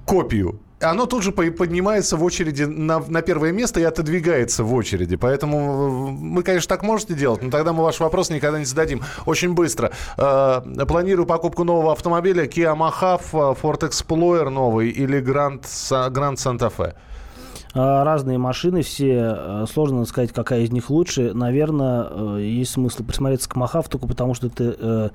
копию 0.04 0.60
оно 0.84 1.06
тут 1.06 1.22
же 1.22 1.32
поднимается 1.32 2.16
в 2.16 2.24
очереди 2.24 2.62
на, 2.64 3.00
на 3.00 3.22
первое 3.22 3.52
место 3.52 3.80
и 3.80 3.82
отодвигается 3.82 4.64
в 4.64 4.72
очереди. 4.74 5.16
Поэтому 5.16 6.14
вы, 6.34 6.42
конечно, 6.42 6.68
так 6.68 6.82
можете 6.82 7.14
делать, 7.14 7.42
но 7.42 7.50
тогда 7.50 7.72
мы 7.72 7.82
ваш 7.82 8.00
вопрос 8.00 8.30
никогда 8.30 8.58
не 8.58 8.64
зададим. 8.64 9.02
Очень 9.26 9.54
быстро. 9.54 9.92
Э, 10.16 10.60
планирую 10.86 11.26
покупку 11.26 11.64
нового 11.64 11.92
автомобиля 11.92 12.44
Kia 12.44 12.76
Mahav, 12.76 13.22
Ford 13.32 13.80
Explorer 13.80 14.48
новый 14.48 14.90
или 14.90 15.20
Grand, 15.20 15.62
Grand 15.62 16.36
Santa 16.36 16.72
Fe. 16.74 16.94
А, 17.74 18.04
разные 18.04 18.38
машины, 18.38 18.82
все 18.82 19.34
э, 19.36 19.64
сложно 19.70 20.04
сказать, 20.04 20.32
какая 20.32 20.60
из 20.60 20.70
них 20.70 20.90
лучше. 20.90 21.34
Наверное, 21.34 22.06
э, 22.08 22.38
есть 22.42 22.72
смысл 22.72 23.02
присмотреться 23.02 23.48
к 23.48 23.56
Махав, 23.56 23.88
только 23.88 24.06
потому 24.06 24.34
что 24.34 24.46
это 24.46 25.12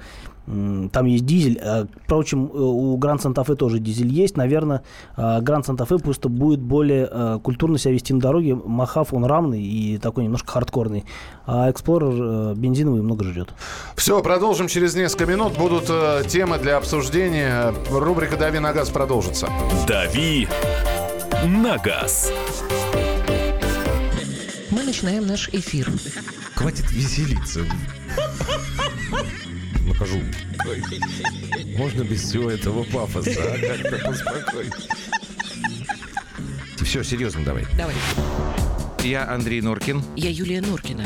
там 0.91 1.05
есть 1.05 1.27
дизель. 1.27 1.59
А, 1.63 1.85
впрочем, 2.05 2.49
у 2.51 2.97
Гранд 2.97 3.21
Санта-Фе 3.21 3.53
тоже 3.53 3.77
дизель 3.77 4.11
есть. 4.11 4.35
Наверное, 4.35 4.81
Гранд 5.15 5.67
Санта-Фе 5.67 5.99
просто 5.99 6.27
будет 6.27 6.59
более 6.59 7.39
культурно 7.43 7.77
себя 7.77 7.93
вести 7.93 8.15
на 8.15 8.19
дороге. 8.19 8.55
Махав, 8.55 9.13
он 9.13 9.25
равный 9.25 9.61
и 9.61 9.99
такой 9.99 10.23
немножко 10.23 10.51
хардкорный. 10.51 11.05
А 11.45 11.69
Эксплорер 11.69 12.55
бензиновый 12.55 13.03
много 13.03 13.25
жрет. 13.25 13.49
Все, 13.95 14.23
продолжим 14.23 14.67
через 14.67 14.95
несколько 14.95 15.27
минут. 15.27 15.55
Будут 15.55 15.85
темы 16.27 16.57
для 16.57 16.77
обсуждения. 16.77 17.71
Рубрика 17.91 18.35
«Дави 18.35 18.57
на 18.57 18.73
газ» 18.73 18.89
продолжится. 18.89 19.49
«Дави 19.87 20.47
на 21.45 21.77
газ». 21.77 22.31
Мы 24.71 24.83
начинаем 24.83 25.25
наш 25.27 25.49
эфир. 25.49 25.91
Хватит 26.55 26.91
веселиться. 26.91 27.65
Нахожу. 29.87 30.21
Можно 31.77 32.03
без 32.03 32.23
всего 32.23 32.51
этого 32.51 32.83
пафоса, 32.83 33.31
а? 33.37 33.57
Как-то 33.57 33.97
поспокойнее. 34.05 34.73
Все, 36.83 37.03
серьезно 37.03 37.43
давай. 37.43 37.65
Давай. 37.77 37.95
Я 39.03 39.29
Андрей 39.29 39.61
Норкин. 39.61 40.03
Я 40.15 40.29
Юлия 40.29 40.61
Норкина. 40.61 41.05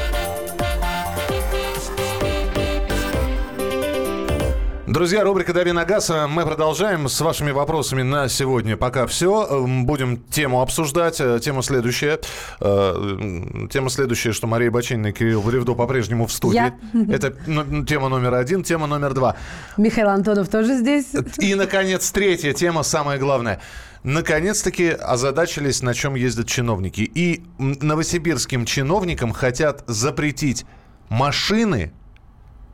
Друзья, 4.91 5.23
рубрика 5.23 5.53
«Дави 5.53 5.71
на 5.71 5.85
газ». 5.85 6.11
Мы 6.27 6.45
продолжаем 6.45 7.07
с 7.07 7.21
вашими 7.21 7.51
вопросами 7.51 8.01
на 8.01 8.27
сегодня. 8.27 8.75
Пока 8.75 9.07
все. 9.07 9.65
Будем 9.65 10.17
тему 10.17 10.61
обсуждать. 10.61 11.15
Тема 11.41 11.63
следующая. 11.63 12.19
Э, 12.59 13.67
тема 13.71 13.89
следующая, 13.89 14.33
что 14.33 14.47
Мария 14.47 14.69
Бачинина 14.69 15.07
и 15.07 15.11
Кирилл 15.13 15.39
Валевдо 15.39 15.75
по-прежнему 15.75 16.27
в 16.27 16.33
студии. 16.33 16.57
Я. 16.57 16.73
Это 17.09 17.33
ну, 17.47 17.85
тема 17.85 18.09
номер 18.09 18.33
один. 18.33 18.63
Тема 18.63 18.85
номер 18.85 19.13
два. 19.13 19.37
Михаил 19.77 20.09
Антонов 20.09 20.49
тоже 20.49 20.77
здесь. 20.77 21.15
И, 21.37 21.55
наконец, 21.55 22.11
третья 22.11 22.51
тема, 22.51 22.83
самая 22.83 23.17
главная. 23.17 23.61
Наконец-таки 24.03 24.89
озадачились, 24.89 25.81
на 25.81 25.93
чем 25.93 26.15
ездят 26.15 26.47
чиновники. 26.47 27.09
И 27.15 27.45
новосибирским 27.57 28.65
чиновникам 28.65 29.31
хотят 29.31 29.85
запретить 29.87 30.65
машины 31.07 31.93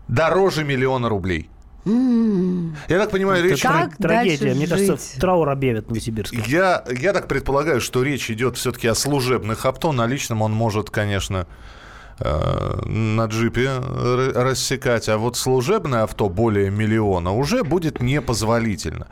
дороже 0.08 0.64
миллиона 0.64 1.10
рублей. 1.10 1.52
Я 2.88 3.00
так 3.00 3.12
понимаю, 3.12 3.44
речь... 3.44 3.62
Как 3.62 3.98
трагедия. 3.98 4.54
Мне 4.54 4.66
жить? 4.66 4.88
кажется, 4.88 5.20
траур 5.20 5.50
объявят 5.50 5.86
в 5.86 5.90
Новосибирске. 5.90 6.44
Я, 6.46 6.84
я 6.90 7.14
так 7.14 7.28
предполагаю, 7.28 7.82
что 7.82 8.04
речь 8.04 8.30
идет 8.30 8.58
все-таки 8.58 8.88
о 8.88 8.96
служебных 8.96 9.66
авто. 9.66 9.92
На 9.92 10.06
личном 10.08 10.42
он 10.42 10.52
может, 10.52 10.90
конечно, 10.90 11.48
на 12.20 13.26
джипе 13.26 13.80
рассекать, 14.36 15.10
а 15.10 15.18
вот 15.18 15.38
служебное 15.38 16.04
авто 16.04 16.30
более 16.30 16.72
миллиона 16.72 17.32
уже 17.32 17.64
будет 17.64 18.02
непозволительно. 18.02 19.08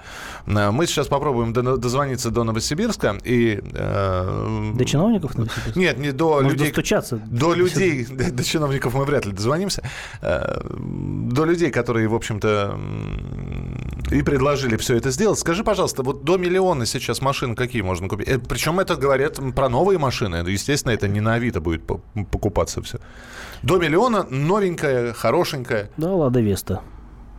Э, 0.48 0.72
мы 0.72 0.88
сейчас 0.88 1.08
попробуем 1.08 1.54
дозвониться 1.54 2.32
до 2.32 2.44
Новосибирска 2.44 3.18
и... 3.24 3.62
Э, 3.74 4.72
до 4.76 4.86
чиновников 4.86 5.36
Новосибирска? 5.36 5.80
Нет, 5.80 5.98
не 5.98 6.12
до 6.12 6.42
Может, 6.42 6.52
людей... 6.54 6.68
достучаться? 6.68 7.18
До 7.28 7.54
людей, 7.54 8.06
до 8.32 8.44
чиновников 8.44 8.94
мы 8.94 9.06
вряд 9.06 9.26
ли 9.26 9.32
дозвонимся. 9.32 9.84
До 10.22 11.46
людей, 11.46 11.72
которые, 11.72 12.08
в 12.08 12.16
общем-то, 12.16 12.80
и 14.12 14.22
предложили 14.22 14.78
все 14.78 14.98
это 14.98 15.12
сделать. 15.12 15.40
Скажи, 15.40 15.64
пожалуйста, 15.64 16.04
вот 16.04 16.24
до 16.24 16.38
миллиона 16.38 16.86
сейчас 16.86 17.22
машин 17.22 17.56
какие 17.56 17.82
можно 17.82 18.08
купить? 18.08 18.28
Причем 18.48 18.80
это 18.80 18.96
говорят 18.96 19.40
про 19.56 19.70
новые 19.70 19.98
машины. 19.98 20.38
Естественно, 20.48 20.92
это 20.94 21.08
не 21.08 21.22
на 21.22 21.36
Авито 21.36 21.62
будет 21.62 21.86
покупаться 21.86 22.82
все. 22.82 23.00
До 23.64 23.78
миллиона 23.78 24.26
новенькая, 24.30 25.14
хорошенькая. 25.14 25.90
Да, 25.98 26.14
Лада 26.14 26.40
Веста. 26.40 26.82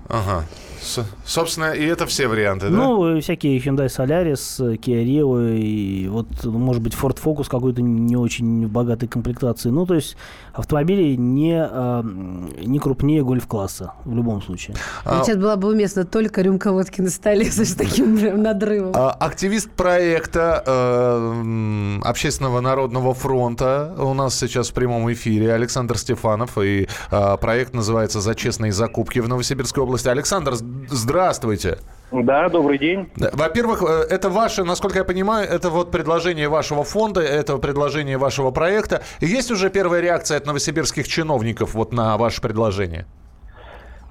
Ага. 0.09 0.45
С, 0.81 1.05
собственно, 1.25 1.73
и 1.73 1.85
это 1.85 2.07
все 2.07 2.29
варианты, 2.29 2.69
да? 2.69 2.77
Ну, 2.77 3.21
всякие 3.21 3.59
Hyundai 3.59 3.87
Solaris, 3.87 4.79
Kia 4.79 5.05
Rio 5.05 5.57
и 5.57 6.09
вот, 6.09 6.45
может 6.45 6.83
быть, 6.83 6.95
Ford 6.95 7.19
Focus 7.23 7.49
какой-то 7.49 7.83
не 7.83 8.17
очень 8.17 8.67
богатой 8.67 9.09
комплектации. 9.09 9.71
Ну, 9.71 9.87
то 9.87 9.95
есть 9.95 10.17
автомобили 10.53 11.15
не, 11.17 11.57
а, 11.59 12.03
не 12.03 12.79
крупнее 12.79 13.23
гольф-класса 13.23 13.93
в 14.05 14.15
любом 14.15 14.43
случае. 14.43 14.77
А, 15.05 15.23
Сейчас 15.23 15.37
была 15.37 15.57
бы 15.57 15.69
уместна 15.69 16.05
только 16.05 16.43
рюмка 16.43 16.73
водки 16.73 17.01
на 17.01 17.11
столе 17.11 17.45
с 17.51 17.75
таким 17.75 18.19
прям 18.19 18.43
надрывом. 18.43 18.93
А, 18.95 19.11
активист 19.13 19.71
проекта 19.71 20.63
э, 20.67 22.01
Общественного 22.03 22.61
народного 22.61 23.15
фронта 23.15 23.95
у 23.99 24.15
нас 24.15 24.39
сейчас 24.39 24.71
в 24.71 24.73
прямом 24.73 25.13
эфире 25.13 25.53
Александр 25.53 25.99
Стефанов. 25.99 26.59
И 26.59 26.89
э, 27.11 27.37
проект 27.41 27.75
называется 27.75 28.21
«За 28.21 28.35
честные 28.35 28.73
закупки» 28.73 29.19
в 29.19 29.29
Новосибирской 29.29 29.83
области. 29.83 30.09
Александр, 30.09 30.55
здравствуйте. 30.89 31.79
Да, 32.13 32.49
добрый 32.49 32.79
день. 32.79 33.11
Во-первых, 33.17 33.83
э, 33.83 34.07
это 34.09 34.31
ваше, 34.31 34.63
насколько 34.65 34.99
я 34.99 35.05
понимаю, 35.05 35.49
это 35.49 35.71
вот 35.71 35.91
предложение 35.91 36.49
вашего 36.49 36.85
фонда, 36.85 37.21
это 37.21 37.59
предложение 37.59 38.17
вашего 38.17 38.53
проекта. 38.53 39.03
Есть 39.21 39.51
уже 39.51 39.71
первая 39.71 40.01
реакция 40.01 40.39
от 40.39 40.47
новосибирских 40.47 41.09
чиновников 41.09 41.75
вот 41.75 41.93
на 41.93 42.17
ваше 42.17 42.41
предложение? 42.41 43.07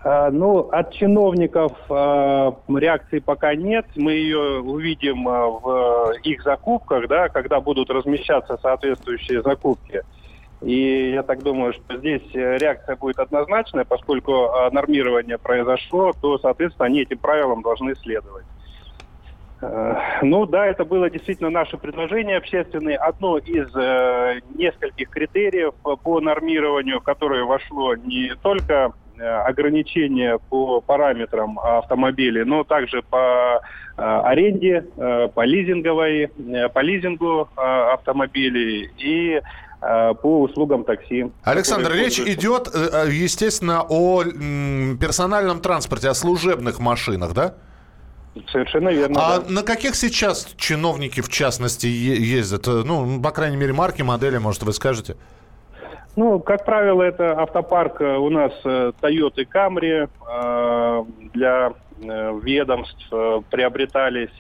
А, 0.04 0.30
ну, 0.30 0.60
от 0.72 0.94
чиновников 0.94 1.72
а, 1.90 2.54
реакции 2.68 3.20
пока 3.20 3.56
нет. 3.56 3.86
Мы 3.96 4.12
ее 4.12 4.60
увидим 4.60 5.28
а, 5.28 5.48
в 5.48 6.14
их 6.22 6.44
закупках, 6.44 7.08
да, 7.08 7.30
когда 7.30 7.60
будут 7.60 7.90
размещаться 7.90 8.60
соответствующие 8.62 9.42
закупки. 9.42 10.04
И 10.62 11.12
я 11.12 11.24
так 11.24 11.44
думаю, 11.44 11.74
что 11.74 11.98
здесь 11.98 12.24
э, 12.34 12.58
реакция 12.58 12.96
будет 12.96 13.20
однозначная, 13.20 13.84
поскольку 13.84 14.50
нормирование 14.72 15.38
произошло, 15.38 16.14
то, 16.20 16.38
соответственно, 16.40 16.88
они 16.88 17.02
этим 17.02 17.18
правилам 17.18 17.62
должны 17.62 17.96
следовать. 17.96 18.46
Э, 19.62 19.96
Ну 20.22 20.46
да, 20.46 20.66
это 20.66 20.86
было 20.86 21.10
действительно 21.10 21.50
наше 21.50 21.78
предложение 21.78 22.38
общественное. 22.38 22.96
Одно 22.96 23.38
из 23.38 23.68
э, 23.76 24.40
нескольких 24.56 25.10
критериев 25.10 25.74
по 25.82 26.20
нормированию, 26.22 27.00
в 27.00 27.04
которое 27.04 27.44
вошло 27.44 27.96
не 27.96 28.34
только 28.42 28.94
ограничения 29.18 30.40
по 30.50 30.82
параметрам 30.82 31.58
автомобилей, 31.58 32.44
но 32.44 32.66
также 32.66 33.02
по 33.02 33.62
аренде, 33.96 34.82
по 35.34 35.46
лизинговой, 35.46 36.28
по 36.74 36.80
лизингу 36.82 37.48
автомобилей 37.56 38.92
и 38.98 39.40
по 40.22 40.42
услугам 40.42 40.84
такси. 40.84 41.32
Александр, 41.44 41.94
речь 41.94 42.20
идет, 42.20 42.70
э, 42.74 43.06
э, 43.08 43.12
естественно, 43.12 43.86
о 43.88 44.24
персональном 44.24 45.60
транспорте, 45.60 46.10
о 46.10 46.14
служебных 46.14 46.80
машинах, 46.80 47.34
да? 47.34 47.54
Совершенно 48.52 48.90
верно. 48.90 49.20
А 49.22 49.40
да. 49.40 49.46
на 49.50 49.64
каких 49.64 49.96
сейчас 49.96 50.54
чиновники, 50.58 51.22
в 51.22 51.30
частности, 51.30 51.88
ездят? 51.88 52.68
Э, 52.68 52.84
Ну, 52.86 53.22
по 53.22 53.32
крайней 53.32 53.58
мере, 53.58 53.74
марки, 53.74 54.02
модели, 54.02 54.38
может, 54.38 54.64
вы 54.64 54.74
скажете? 54.74 55.16
Ну, 56.16 56.40
как 56.40 56.66
правило, 56.66 57.02
это 57.04 57.34
автопарк 57.42 58.02
э, 58.02 58.18
у 58.18 58.30
нас 58.30 58.52
э, 58.64 58.92
Toyota 59.02 59.46
Camry 59.54 60.10
э, 60.10 61.04
для 61.34 61.74
э, 62.02 62.40
ведомств 62.42 63.06
э, 63.12 63.42
приобретались. 63.50 64.32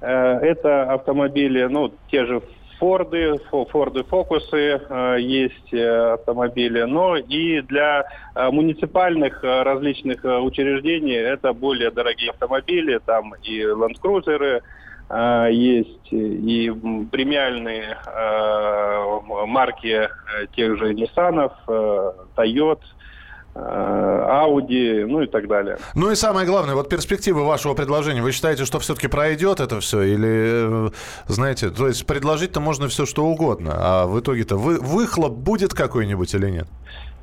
Э, 0.00 0.38
Это 0.40 0.92
автомобили, 0.92 1.64
ну, 1.64 1.92
те 2.10 2.24
же 2.26 2.42
Форды, 2.78 3.38
Фо- 3.50 3.66
Форды 3.66 4.04
Фокусы 4.04 4.80
э, 4.88 5.16
есть 5.20 5.72
э, 5.72 6.12
автомобили, 6.14 6.82
но 6.82 7.16
и 7.16 7.60
для 7.62 8.04
э, 8.34 8.50
муниципальных 8.50 9.42
различных 9.42 10.24
учреждений 10.24 11.14
это 11.14 11.52
более 11.52 11.90
дорогие 11.90 12.30
автомобили, 12.30 12.98
там 13.04 13.34
и 13.42 13.64
э, 15.10 15.48
есть 15.50 16.12
и 16.12 16.70
премиальные 17.10 17.96
марки 19.46 20.08
тех 20.54 20.76
же 20.78 20.92
Nissan, 20.92 21.50
Toyota, 22.36 22.84
Audi, 23.58 25.04
ну 25.06 25.22
и 25.22 25.26
так 25.26 25.48
далее. 25.48 25.78
Ну 25.94 26.10
и 26.10 26.14
самое 26.14 26.46
главное, 26.46 26.74
вот 26.74 26.88
перспективы 26.88 27.44
вашего 27.44 27.74
предложения. 27.74 28.22
Вы 28.22 28.32
считаете, 28.32 28.64
что 28.64 28.78
все-таки 28.78 29.08
пройдет 29.08 29.60
это 29.60 29.80
все? 29.80 30.02
Или, 30.02 30.88
э, 30.88 30.90
знаете, 31.26 31.70
то 31.70 31.86
есть 31.86 32.06
предложить-то 32.06 32.60
можно 32.60 32.88
все, 32.88 33.06
что 33.06 33.24
угодно, 33.24 33.72
а 33.76 34.06
в 34.06 34.18
итоге-то 34.20 34.56
вы, 34.56 34.78
выхлоп 34.78 35.32
будет 35.32 35.74
какой-нибудь 35.74 36.34
или 36.34 36.50
нет? 36.50 36.68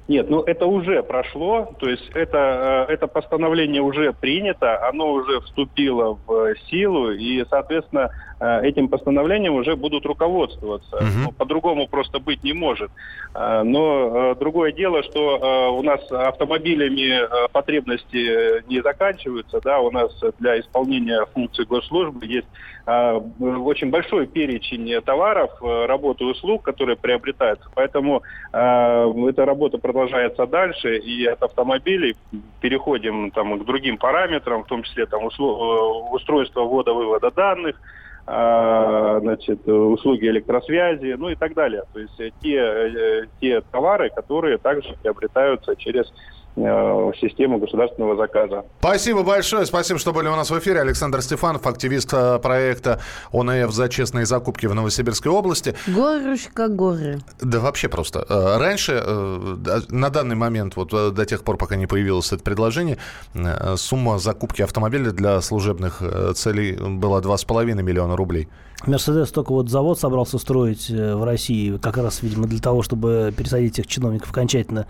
Нет, 0.08 0.30
ну 0.30 0.43
это 0.43 0.67
уже 0.67 1.02
прошло, 1.02 1.74
то 1.80 1.89
есть 1.89 2.08
это, 2.13 2.86
э, 2.88 2.93
это 2.93 3.08
постановление 3.08 3.82
уже 3.82 4.13
принято, 4.13 4.88
оно 4.88 5.12
уже 5.13 5.41
вступило 5.41 6.19
в 6.28 6.54
силу, 6.69 7.12
и, 7.12 7.43
соответственно, 7.50 8.12
э, 8.35 8.35
этим 8.39 8.88
постановлением 8.88 9.56
уже 9.56 9.76
будут 9.76 10.06
руководствоваться. 10.06 10.95
Мгм. 10.98 11.24
Ну, 11.24 11.32
по-другому 11.32 11.88
просто 11.88 12.19
быть 12.19 12.43
не 12.43 12.54
может. 12.54 12.91
Э, 13.34 13.63
Но 13.63 14.32
э, 14.32 14.36
другое 14.36 14.71
дело, 14.71 15.04
что 15.04 15.38
э, 15.38 15.69
у 15.80 15.82
нас 15.84 16.02
автомобилями 16.12 17.21
э, 17.24 17.48
потребности 17.52 18.63
не 18.69 18.82
заканчиваются, 18.82 19.60
да, 19.63 19.80
у 19.80 19.91
нас 19.91 20.12
для 20.39 20.60
исполнения 20.60 21.26
функций 21.34 21.65
госслужбы 21.65 22.26
есть 22.26 22.48
э, 22.86 23.19
очень 23.39 23.89
большой 23.89 24.28
перечень 24.28 25.02
товаров, 25.02 25.52
э, 25.62 25.86
работ 25.86 26.21
и 26.21 26.26
услуг, 26.26 26.63
которые 26.63 26.95
приобретаются. 26.98 27.69
Поэтому 27.76 28.21
э, 28.54 29.13
эта 29.30 29.45
работа 29.45 29.78
продолжается 29.78 30.45
дальше, 30.45 30.98
и 30.98 31.26
от 31.26 31.41
автомобилей 31.43 32.15
переходим 32.62 33.32
там, 33.32 33.60
к 33.60 33.65
другим 33.65 33.98
параметрам, 33.98 34.63
в 34.63 34.67
том 34.67 34.84
числе 34.84 35.06
там, 35.06 35.26
услу- 35.26 35.56
э, 35.58 36.13
устройство 36.15 36.62
ввода-вывода 36.63 37.32
данных, 37.32 37.76
э, 37.76 38.04
значит, 38.25 39.67
э, 39.67 39.71
услуги 39.71 40.25
электросвязи, 40.25 41.15
ну 41.17 41.29
и 41.29 41.35
так 41.35 41.53
далее. 41.53 41.83
То 41.93 41.99
есть 41.99 42.19
э, 42.19 42.31
те, 42.41 42.55
э, 42.55 43.25
те 43.39 43.61
товары, 43.61 44.09
которые 44.09 44.57
также 44.57 44.95
приобретаются 45.01 45.75
через 45.75 46.05
э, 46.07 46.11
систему 46.55 47.57
государственного 47.59 48.15
заказа. 48.15 48.65
Спасибо 48.79 49.23
большое. 49.23 49.65
Спасибо, 49.65 49.99
что 49.99 50.13
были 50.13 50.27
у 50.27 50.35
нас 50.35 50.49
в 50.49 50.57
эфире. 50.59 50.81
Александр 50.81 51.21
Стефанов, 51.21 51.67
активист 51.67 52.13
э, 52.13 52.39
проекта 52.39 53.01
ОНФ 53.33 53.71
за 53.71 53.89
честные 53.89 54.25
закупки 54.25 54.65
в 54.65 54.73
Новосибирской 54.73 55.31
области. 55.31 55.75
Горюшка, 55.87 56.67
горы. 56.67 57.19
Да 57.41 57.59
вообще 57.59 57.89
просто. 57.89 58.25
Э, 58.29 58.57
Раньше, 58.57 59.01
э, 59.05 59.55
на 59.89 60.09
данный 60.09 60.35
момент, 60.35 60.75
вот 60.75 60.93
э, 60.93 61.11
до 61.11 61.25
тех 61.25 61.43
пор, 61.43 61.57
пока 61.57 61.75
не 61.75 61.87
появилось 61.87 62.31
это 62.31 62.43
предложение, 62.43 62.97
э, 63.33 63.75
сумма 63.77 64.17
закупки 64.17 64.61
автомобиля 64.61 65.11
для 65.11 65.41
служебных 65.41 65.97
э, 66.01 66.33
целей 66.35 66.73
была 66.73 67.19
2,5 67.19 67.81
миллиона 67.81 68.15
рублей. 68.15 68.47
Мерседес 68.88 69.32
только 69.32 69.52
вот 69.52 69.69
завод 69.69 70.00
собрался 70.00 70.38
строить 70.38 70.89
э, 70.89 71.15
в 71.15 71.24
России, 71.24 71.78
как 71.78 71.98
раз, 71.98 72.21
видимо, 72.21 72.48
для 72.48 72.60
того, 72.60 72.82
чтобы 72.84 73.34
пересадить 73.36 73.80
этих 73.80 73.88
чиновников 73.88 74.32
окончательно 74.32 74.88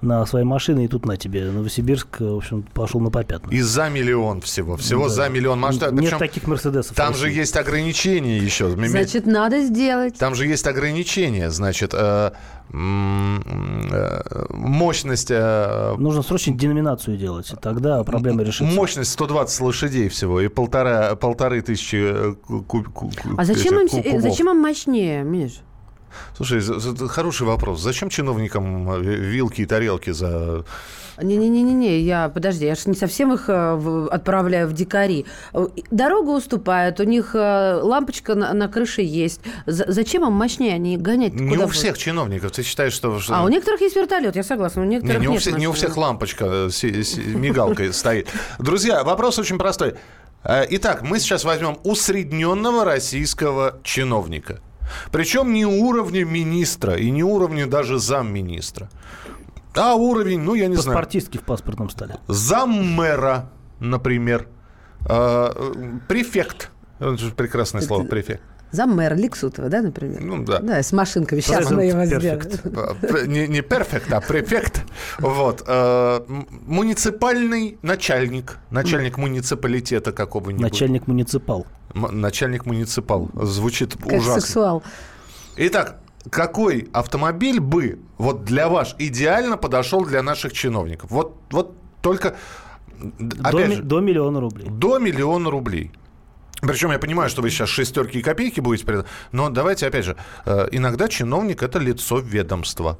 на 0.00 0.24
свои 0.26 0.44
машины, 0.44 0.84
и 0.84 0.88
тут 0.88 1.06
на 1.06 1.16
тебе. 1.16 1.44
Новосибирск, 1.50 2.20
э, 2.20 2.24
в 2.24 2.36
общем, 2.36 2.62
пошел 2.74 3.00
на 3.00 3.10
попятную. 3.10 3.56
И 3.56 3.60
за 3.60 3.88
миллион 3.88 4.40
всего. 4.40 4.76
Всего 4.76 5.08
Да. 5.08 5.14
за 5.14 5.28
миллион 5.28 5.60
машин. 5.60 5.80
Нет 5.80 5.96
Причем 5.96 6.18
таких 6.18 6.46
Мерседесов. 6.46 6.96
Там 6.96 7.14
же 7.14 7.30
есть 7.30 7.56
ограничения 7.56 8.38
еще. 8.38 8.70
Значит, 8.70 9.26
надо 9.26 9.62
сделать. 9.62 10.18
Там 10.18 10.34
же 10.34 10.46
есть 10.46 10.66
ограничения, 10.66 11.50
значит, 11.50 11.94
э, 11.94 12.32
мощность... 14.50 15.30
э, 15.30 15.94
Нужно 15.98 16.22
срочно 16.22 16.52
деноминацию 16.54 17.16
делать, 17.16 17.50
и 17.52 17.56
тогда 17.56 18.04
проблема 18.04 18.42
решится. 18.42 18.74
Мощность 18.74 19.10
120 19.12 19.60
лошадей 19.60 20.08
всего 20.08 20.40
и 20.40 20.48
полтора, 20.48 21.14
полторы 21.16 21.60
тысячи 21.62 21.96
э, 21.96 22.34
ку- 22.34 22.62
ку- 22.62 22.84
ку- 22.84 23.10
А 23.36 23.44
зачем 23.44 23.74
им, 23.80 23.86
этих 23.86 23.98
э, 23.98 24.02
кубов. 24.10 24.22
зачем 24.22 24.50
им 24.50 24.56
мощнее, 24.60 25.22
Миш? 25.24 25.60
Слушай, 26.36 26.60
хороший 27.08 27.46
вопрос. 27.46 27.80
Зачем 27.80 28.08
чиновникам 28.10 28.90
э, 28.90 29.00
вилки 29.02 29.62
и 29.62 29.66
тарелки 29.66 30.10
за... 30.10 30.64
Не-не-не-не, 31.20 31.98
я, 32.00 32.28
подожди, 32.28 32.64
я 32.66 32.76
же 32.76 32.82
не 32.86 32.94
совсем 32.94 33.32
их 33.32 33.46
э, 33.48 34.06
отправляю 34.12 34.68
в 34.68 34.72
дикари. 34.72 35.26
Э, 35.52 35.66
Дорога 35.90 36.30
уступает, 36.30 37.00
у 37.00 37.02
них 37.04 37.34
лампочка 37.34 38.34
на, 38.36 38.52
на 38.54 38.68
крыше 38.68 39.02
есть. 39.02 39.40
За- 39.66 39.86
зачем 39.90 40.24
им 40.24 40.32
мощнее? 40.32 40.74
Они 40.74 40.96
гонять 40.96 41.34
Не 41.34 41.56
у 41.56 41.60
будут? 41.62 41.74
всех 41.74 41.98
чиновников. 41.98 42.52
Ты 42.52 42.62
считаешь, 42.62 42.92
что... 42.92 43.18
что- 43.18 43.34
А 43.34 43.42
у 43.42 43.48
некоторых 43.48 43.80
есть 43.80 43.96
вертолет, 43.96 44.36
я 44.36 44.44
согласна, 44.44 44.82
у 44.82 44.84
Не, 44.84 44.96
некоторых 44.96 45.20
не, 45.20 45.28
у 45.28 45.32
нет 45.32 45.40
всех, 45.40 45.58
не 45.58 45.66
у 45.66 45.72
всех 45.72 45.96
лампочка 45.96 46.68
си- 46.70 47.02
си- 47.02 47.20
мигалкой 47.20 47.92
стоит. 47.92 48.28
Друзья, 48.60 49.02
вопрос 49.02 49.38
очень 49.40 49.58
простой. 49.58 49.94
Итак, 50.44 51.02
мы 51.02 51.18
сейчас 51.18 51.42
возьмем 51.44 51.78
усредненного 51.82 52.84
российского 52.84 53.80
чиновника. 53.82 54.60
Причем 55.10 55.52
не 55.52 55.64
уровня 55.66 56.24
министра 56.24 56.94
и 56.96 57.10
не 57.10 57.22
уровня 57.22 57.66
даже 57.66 57.98
замминистра. 57.98 58.88
А 59.74 59.94
уровень, 59.94 60.40
ну, 60.40 60.54
я 60.54 60.66
не 60.66 60.76
знаю, 60.76 60.96
Паспортистки 60.96 61.38
в 61.38 61.42
паспортном 61.42 61.90
столе. 61.90 62.16
заммэра, 62.26 63.50
например. 63.80 64.48
Э, 65.08 65.52
э, 65.54 65.98
Префект. 66.08 66.70
Это 66.98 67.16
же 67.16 67.30
прекрасное 67.32 67.82
слово, 67.82 68.04
префект. 68.04 68.42
За 68.70 68.86
мэра 68.86 69.14
Лексутова, 69.14 69.68
да, 69.68 69.80
например? 69.82 70.20
Ну, 70.20 70.44
да. 70.44 70.58
Да, 70.60 70.82
с 70.82 70.92
машинками. 70.92 71.40
Сейчас 71.40 71.70
мы 71.70 71.84
его 71.86 72.04
сделаем. 72.04 72.40
Э, 73.02 73.26
Не, 73.26 73.48
не 73.48 73.62
перфект, 73.62 74.12
а 74.12 74.20
префект. 74.20 74.82
Вот. 75.18 75.64
Э, 75.66 76.20
Муниципальный 76.66 77.78
начальник. 77.82 78.58
Начальник 78.70 79.18
муниципалитета 79.18 80.12
какого-нибудь. 80.12 80.62
Начальник 80.62 81.06
муниципал. 81.06 81.66
М- 81.94 82.20
Начальник 82.20 82.66
муниципал. 82.66 83.30
Звучит 83.42 83.96
Как 83.96 84.06
ужасно. 84.12 84.40
сексуал. 84.40 84.82
Итак, 85.56 85.98
какой 86.30 86.88
автомобиль 86.92 87.60
бы 87.60 87.98
вот 88.18 88.44
для 88.44 88.68
вас 88.68 88.94
идеально 88.98 89.56
подошел 89.56 90.04
для 90.04 90.22
наших 90.22 90.52
чиновников? 90.52 91.10
Вот, 91.10 91.36
вот 91.50 91.74
только, 92.00 92.36
До, 93.18 93.48
опять 93.48 93.68
ми- 93.68 93.74
же, 93.76 93.82
до 93.82 94.00
миллиона 94.00 94.40
рублей. 94.40 94.66
до 94.70 94.98
миллиона 94.98 95.50
рублей. 95.50 95.90
Причем 96.60 96.90
я 96.90 96.98
понимаю, 96.98 97.30
что 97.30 97.42
вы 97.42 97.50
сейчас 97.50 97.68
шестерки 97.68 98.18
и 98.18 98.22
копейки 98.22 98.60
будете, 98.60 98.84
пред- 98.84 99.06
но 99.32 99.48
давайте 99.48 99.86
опять 99.86 100.04
же, 100.04 100.16
э, 100.44 100.68
иногда 100.72 101.08
чиновник 101.08 101.62
это 101.62 101.78
лицо 101.78 102.18
ведомства. 102.18 102.98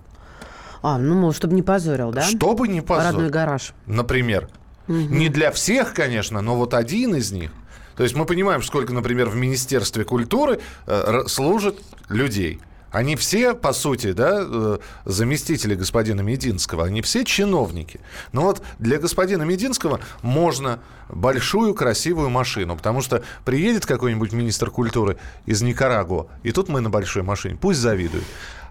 А, 0.82 0.96
ну, 0.98 1.14
мол, 1.16 1.32
чтобы 1.32 1.54
не 1.54 1.62
позорил, 1.62 2.12
да? 2.12 2.22
Чтобы 2.22 2.68
не 2.68 2.80
позор. 2.82 3.12
Родной 3.12 3.30
гараж. 3.30 3.72
Например. 3.86 4.48
Не 4.86 5.28
для 5.28 5.50
всех, 5.50 5.92
конечно, 5.92 6.40
но 6.40 6.54
вот 6.56 6.72
один 6.72 7.14
из 7.16 7.32
них. 7.32 7.50
То 7.96 8.04
есть 8.04 8.14
мы 8.14 8.24
понимаем, 8.26 8.62
сколько, 8.62 8.92
например, 8.92 9.28
в 9.28 9.34
Министерстве 9.34 10.04
культуры 10.04 10.60
э, 10.86 11.22
служит 11.26 11.80
людей. 12.08 12.60
Они 12.90 13.16
все, 13.16 13.54
по 13.54 13.72
сути, 13.72 14.12
да, 14.12 14.38
э, 14.40 14.78
заместители 15.04 15.74
господина 15.74 16.22
Мединского, 16.22 16.84
они 16.84 17.02
все 17.02 17.24
чиновники. 17.24 18.00
Но 18.32 18.42
вот 18.42 18.62
для 18.78 18.98
господина 18.98 19.42
Мединского 19.42 20.00
можно 20.22 20.80
большую 21.08 21.74
красивую 21.74 22.30
машину, 22.30 22.76
потому 22.76 23.02
что 23.02 23.22
приедет 23.44 23.84
какой-нибудь 23.84 24.32
министр 24.32 24.70
культуры 24.70 25.18
из 25.44 25.60
Никарагуа, 25.60 26.28
и 26.42 26.52
тут 26.52 26.68
мы 26.68 26.80
на 26.80 26.90
большой 26.90 27.22
машине, 27.22 27.58
пусть 27.60 27.78
завидуют. 27.78 28.24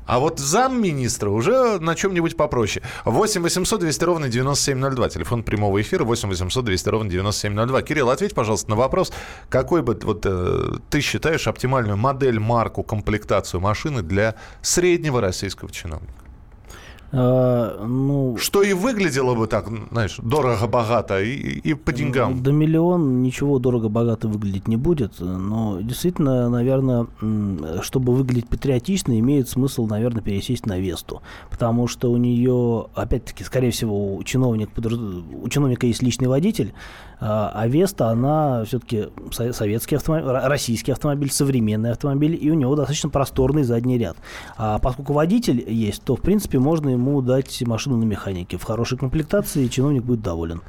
А 0.08 0.20
вот 0.20 0.39
замминистра 0.39 1.30
уже 1.30 1.80
на 1.80 1.93
чем-нибудь 1.93 2.38
попроще. 2.38 2.84
8 3.06 3.41
800 3.41 3.80
200 3.82 4.04
ровно 4.06 4.30
9702. 4.30 5.10
Телефон 5.10 5.43
прямого 5.43 5.82
эфира 5.82 6.06
8 6.06 6.30
800 6.30 6.65
200 6.65 6.89
ровно 6.89 7.10
9702. 7.10 7.82
Кирилл, 7.82 8.10
ответь, 8.10 8.34
пожалуйста, 8.34 8.70
на 8.70 8.78
вопрос. 8.78 9.12
Какой 9.50 9.82
бы 9.82 10.00
вот, 10.02 10.26
э, 10.26 10.78
ты 10.89 11.02
считаешь 11.02 11.48
оптимальную 11.48 11.98
модель, 11.98 12.39
марку, 12.39 12.84
комплектацию 12.84 13.60
машины 13.60 14.02
для 14.02 14.36
среднего 14.62 15.20
российского 15.20 15.70
чиновника? 15.70 16.16
А, 17.12 17.86
ну, 17.86 18.36
Что 18.38 18.62
и 18.62 18.74
выглядело 18.74 19.34
бы 19.34 19.48
так, 19.48 19.70
знаешь, 19.91 20.17
дорого-богато 20.22 21.22
и, 21.22 21.60
и 21.60 21.74
по 21.74 21.93
деньгам. 21.93 22.43
До 22.43 22.52
миллион 22.52 23.22
ничего 23.22 23.60
дорого-богато 23.60 24.28
выглядеть 24.28 24.67
не 24.67 24.76
будет, 24.76 25.20
но 25.20 25.80
действительно, 25.82 26.50
наверное, 26.50 27.08
чтобы 27.82 28.13
выглядеть 28.13 28.50
патриотично, 28.50 29.17
имеет 29.20 29.48
смысл, 29.48 29.88
наверное, 29.88 30.22
пересесть 30.22 30.65
на 30.65 30.80
Весту, 30.80 31.22
потому 31.50 31.88
что 31.88 32.12
у 32.12 32.17
нее, 32.17 32.88
опять-таки, 32.93 33.43
скорее 33.43 33.72
всего, 33.72 34.15
у, 34.15 34.24
чиновник, 34.24 34.70
у 34.78 35.48
чиновника 35.50 35.88
есть 35.88 36.02
личный 36.02 36.28
водитель, 36.28 36.74
а 37.19 37.51
а 37.53 37.67
Веста, 37.67 38.10
она 38.10 38.63
все-таки 38.65 39.10
советский 39.32 39.95
автомобиль, 39.95 40.27
ро- 40.30 40.47
российский 40.47 40.91
автомобиль, 40.91 41.32
современный 41.32 41.91
автомобиль, 41.91 42.38
и 42.39 42.51
у 42.51 42.53
него 42.53 42.75
достаточно 42.75 43.10
просторный 43.10 43.63
задний 43.63 43.97
ряд. 43.97 44.17
А 44.58 44.77
поскольку 44.80 45.13
водитель 45.13 45.63
есть, 45.67 46.03
то, 46.03 46.15
в 46.15 46.21
принципе, 46.21 46.60
можно 46.60 46.89
ему 46.89 47.21
дать 47.21 47.62
машину 47.65 47.97
на 47.97 48.03
механике 48.03 48.58
в 48.58 48.63
хорошей 48.63 48.97
комплектации, 48.97 49.65
и 49.65 49.69
чиновник 49.69 50.03
будет 50.03 50.21
доволен. 50.21 50.62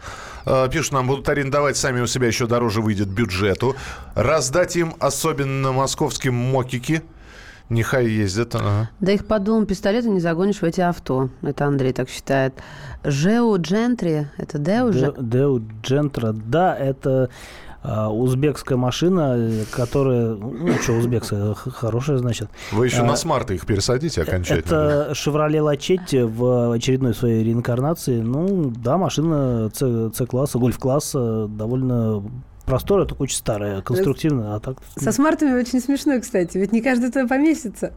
Э, 0.46 0.68
Пишут, 0.72 0.92
нам 0.92 1.06
будут 1.06 1.28
арендовать 1.28 1.76
сами 1.76 2.00
у 2.00 2.06
себя, 2.06 2.26
еще 2.28 2.46
дороже 2.46 2.80
выйдет 2.80 3.08
бюджету. 3.08 3.76
Раздать 4.14 4.76
им, 4.76 4.94
особенно 5.00 5.72
московским, 5.72 6.34
мокики. 6.34 7.02
Нехай 7.68 8.06
ездят. 8.08 8.54
ага. 8.54 8.90
Да 9.00 9.12
их 9.12 9.26
под 9.26 9.44
дулом 9.44 9.66
пистолета 9.66 10.08
не 10.08 10.20
загонишь 10.20 10.58
в 10.60 10.64
эти 10.64 10.80
авто. 10.80 11.28
Это 11.42 11.66
Андрей 11.66 11.92
так 11.92 12.08
считает. 12.08 12.54
Жеу 13.04 13.56
Джентри, 13.60 14.28
это 14.38 14.58
Деу 14.58 14.92
же? 14.92 15.14
Де- 15.18 15.22
Део 15.38 15.60
Джентра, 15.82 16.32
да, 16.32 16.74
это 16.76 17.28
а, 17.82 18.10
узбекская 18.10 18.76
машина, 18.76 19.50
которая, 19.70 20.34
ну 20.34 20.72
что 20.82 20.94
узбекская, 20.94 21.54
хорошая, 21.54 22.18
значит. 22.18 22.48
Вы 22.72 22.86
еще 22.86 23.02
А, 23.02 23.04
на 23.04 23.16
смарты 23.16 23.54
их 23.54 23.66
пересадите 23.66 24.22
окончательно. 24.22 24.74
Это 24.74 25.12
Chevrolet 25.12 25.60
Лачетти 25.60 26.22
в 26.22 26.72
очередной 26.72 27.14
своей 27.14 27.44
реинкарнации. 27.44 28.20
Ну, 28.20 28.72
да, 28.76 28.96
машина 28.98 29.70
С-класса, 29.72 30.58
гольф-класса, 30.58 31.46
довольно 31.48 32.22
просторная, 32.68 33.06
только 33.06 33.22
очень 33.22 33.36
старая, 33.36 33.80
конструктивная, 33.82 34.54
а 34.54 34.60
так... 34.60 34.78
Со 34.96 35.10
смартами 35.10 35.52
очень 35.58 35.80
смешно, 35.80 36.20
кстати. 36.20 36.58
Ведь 36.58 36.72
не 36.72 36.82
каждый 36.82 37.10
туда 37.10 37.26
поместится. 37.26 37.92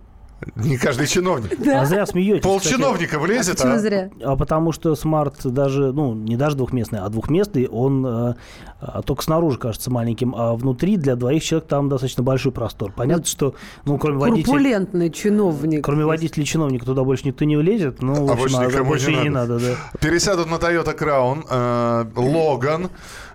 Не 0.56 0.78
каждый 0.78 1.08
чиновник. 1.08 1.52
А 1.68 1.86
зря 1.86 2.06
смеетесь. 2.06 2.42
Полчиновника 2.44 3.20
влезет, 3.20 3.58
Почему 3.58 3.74
а? 3.74 3.80
зря? 3.80 4.10
А 4.24 4.36
потому 4.36 4.72
что 4.72 4.96
смарт 4.96 5.46
даже, 5.46 5.92
ну, 5.92 6.14
не 6.16 6.36
даже 6.36 6.56
двухместный, 6.58 7.00
а 7.00 7.10
двухместный, 7.10 7.68
он 7.68 8.06
э, 8.06 8.34
а, 8.80 9.02
только 9.04 9.24
снаружи 9.24 9.60
кажется 9.60 9.92
маленьким, 9.92 10.34
а 10.36 10.56
внутри 10.56 10.98
для 10.98 11.16
двоих 11.16 11.44
человек 11.44 11.68
там 11.68 11.90
достаточно 11.90 12.24
большой 12.24 12.52
простор. 12.52 12.92
Понятно, 12.92 13.26
что, 13.26 13.54
ну, 13.86 13.98
кроме 13.98 14.18
водителя... 14.18 14.46
Корпулентный 14.46 15.10
чиновник. 15.12 15.84
Кроме 15.84 16.06
водителя 16.06 16.44
чиновника 16.44 16.86
туда 16.86 17.04
больше 17.04 17.28
никто 17.28 17.46
не 17.46 17.56
влезет. 17.58 18.02
Ну, 18.02 18.26
в 18.26 18.30
А 18.30 18.34
общем, 18.34 18.38
больше 18.42 18.58
а 18.58 18.66
никому 18.66 18.86
больше 18.90 19.12
не 19.12 19.20
и 19.20 19.24
не 19.24 19.30
надо. 19.30 19.54
надо, 19.54 19.66
да. 19.66 20.00
Пересядут 20.00 20.50
на 20.50 20.56
Toyota 20.56 20.98
Crown, 20.98 21.46
э, 21.50 22.06
Logan. 22.16 22.90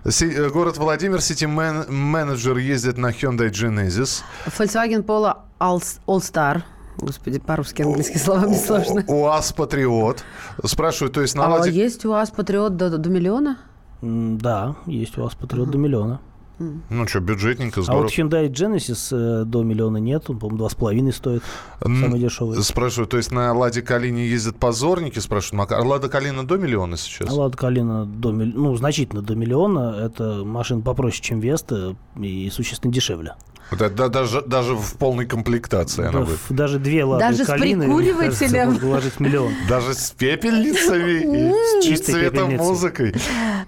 Си- 0.09 0.33
э, 0.33 0.49
город 0.49 0.77
Владимир, 0.77 1.21
сити-менеджер 1.21 2.57
ездит 2.57 2.97
на 2.97 3.11
Hyundai 3.11 3.49
Genesis. 3.49 4.23
Volkswagen 4.45 5.03
Polo 5.03 5.35
All, 5.59 5.81
All 6.07 6.19
Star. 6.19 6.63
Господи, 6.97 7.39
по-русски 7.39 7.83
английские 7.83 8.19
слова 8.19 8.47
мне 8.47 8.57
сложно. 8.57 9.03
УАЗ 9.07 9.53
Патриот. 9.53 10.23
Спрашиваю, 10.63 11.11
то 11.11 11.21
есть 11.21 11.35
на 11.35 11.45
А 11.55 11.67
есть 11.67 12.05
у 12.05 12.09
вас 12.09 12.31
Патриот 12.31 12.75
до, 12.75 12.97
до 12.97 13.09
миллиона? 13.09 13.57
Да, 14.01 14.75
есть 14.85 15.17
у 15.17 15.23
вас 15.23 15.35
Патриот 15.35 15.69
до 15.71 15.77
миллиона. 15.77 16.19
Ну 16.59 17.07
что, 17.07 17.19
бюджетненько, 17.19 17.81
А 17.87 17.93
вот 17.97 18.07
Hyundai 18.09 18.49
Genesis 18.49 19.09
э, 19.11 19.45
до 19.45 19.61
миллиона 19.61 19.97
нет, 19.97 20.27
он, 20.27 20.39
по-моему, 20.39 20.57
два 20.57 20.69
с 20.69 20.73
половиной 20.73 21.13
стоит, 21.13 21.43
М, 21.85 22.01
самый 22.01 22.19
дешевый. 22.19 22.63
Спрашиваю, 22.63 23.07
то 23.07 23.17
есть 23.17 23.31
на 23.31 23.53
Ладе 23.53 23.83
Калине 23.83 24.27
ездят 24.27 24.55
позорники? 24.57 25.19
Спрашивают, 25.19 25.59
Макар. 25.69 25.85
Лада 25.85 26.09
Калина 26.09 26.47
до 26.47 26.57
миллиона 26.57 26.97
сейчас? 26.97 27.31
Лада 27.31 27.55
Калина 27.55 28.07
до, 28.07 28.31
милли- 28.31 28.53
ну, 28.55 28.75
значительно 28.75 29.21
до 29.21 29.35
миллиона. 29.35 29.95
Это 30.01 30.43
машина 30.43 30.81
попроще, 30.81 31.21
чем 31.21 31.39
Веста 31.41 31.95
и 32.19 32.49
существенно 32.49 32.91
дешевле. 32.91 33.35
Вот 33.71 33.81
это 33.81 33.93
да- 33.93 34.07
даже, 34.07 34.41
даже 34.41 34.75
в 34.75 34.93
полной 34.93 35.25
комплектации 35.25 36.07
она 36.07 36.21
будет. 36.21 36.39
Даже 36.49 36.79
две 36.79 37.03
Лады 37.03 37.23
Даже 37.23 37.43
с 37.43 37.47
Калины, 37.47 37.85
кажется, 37.85 38.03
прикуривателем. 38.13 38.77
вложить 38.77 39.13
в 39.13 39.19
миллион. 39.19 39.53
Даже 39.67 39.93
с 39.93 40.11
пепельницами 40.11 41.49
и 41.49 41.81
с 41.81 41.83
Чистой 41.85 42.13
цветом 42.13 42.55
музыкой. 42.55 43.13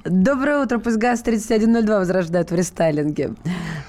Доброе 0.05 0.63
утро, 0.63 0.79
пусть 0.79 0.97
ГАЗ-3102 0.97 1.99
возрождают 1.99 2.51
в 2.51 2.55
рестайлинге. 2.55 3.33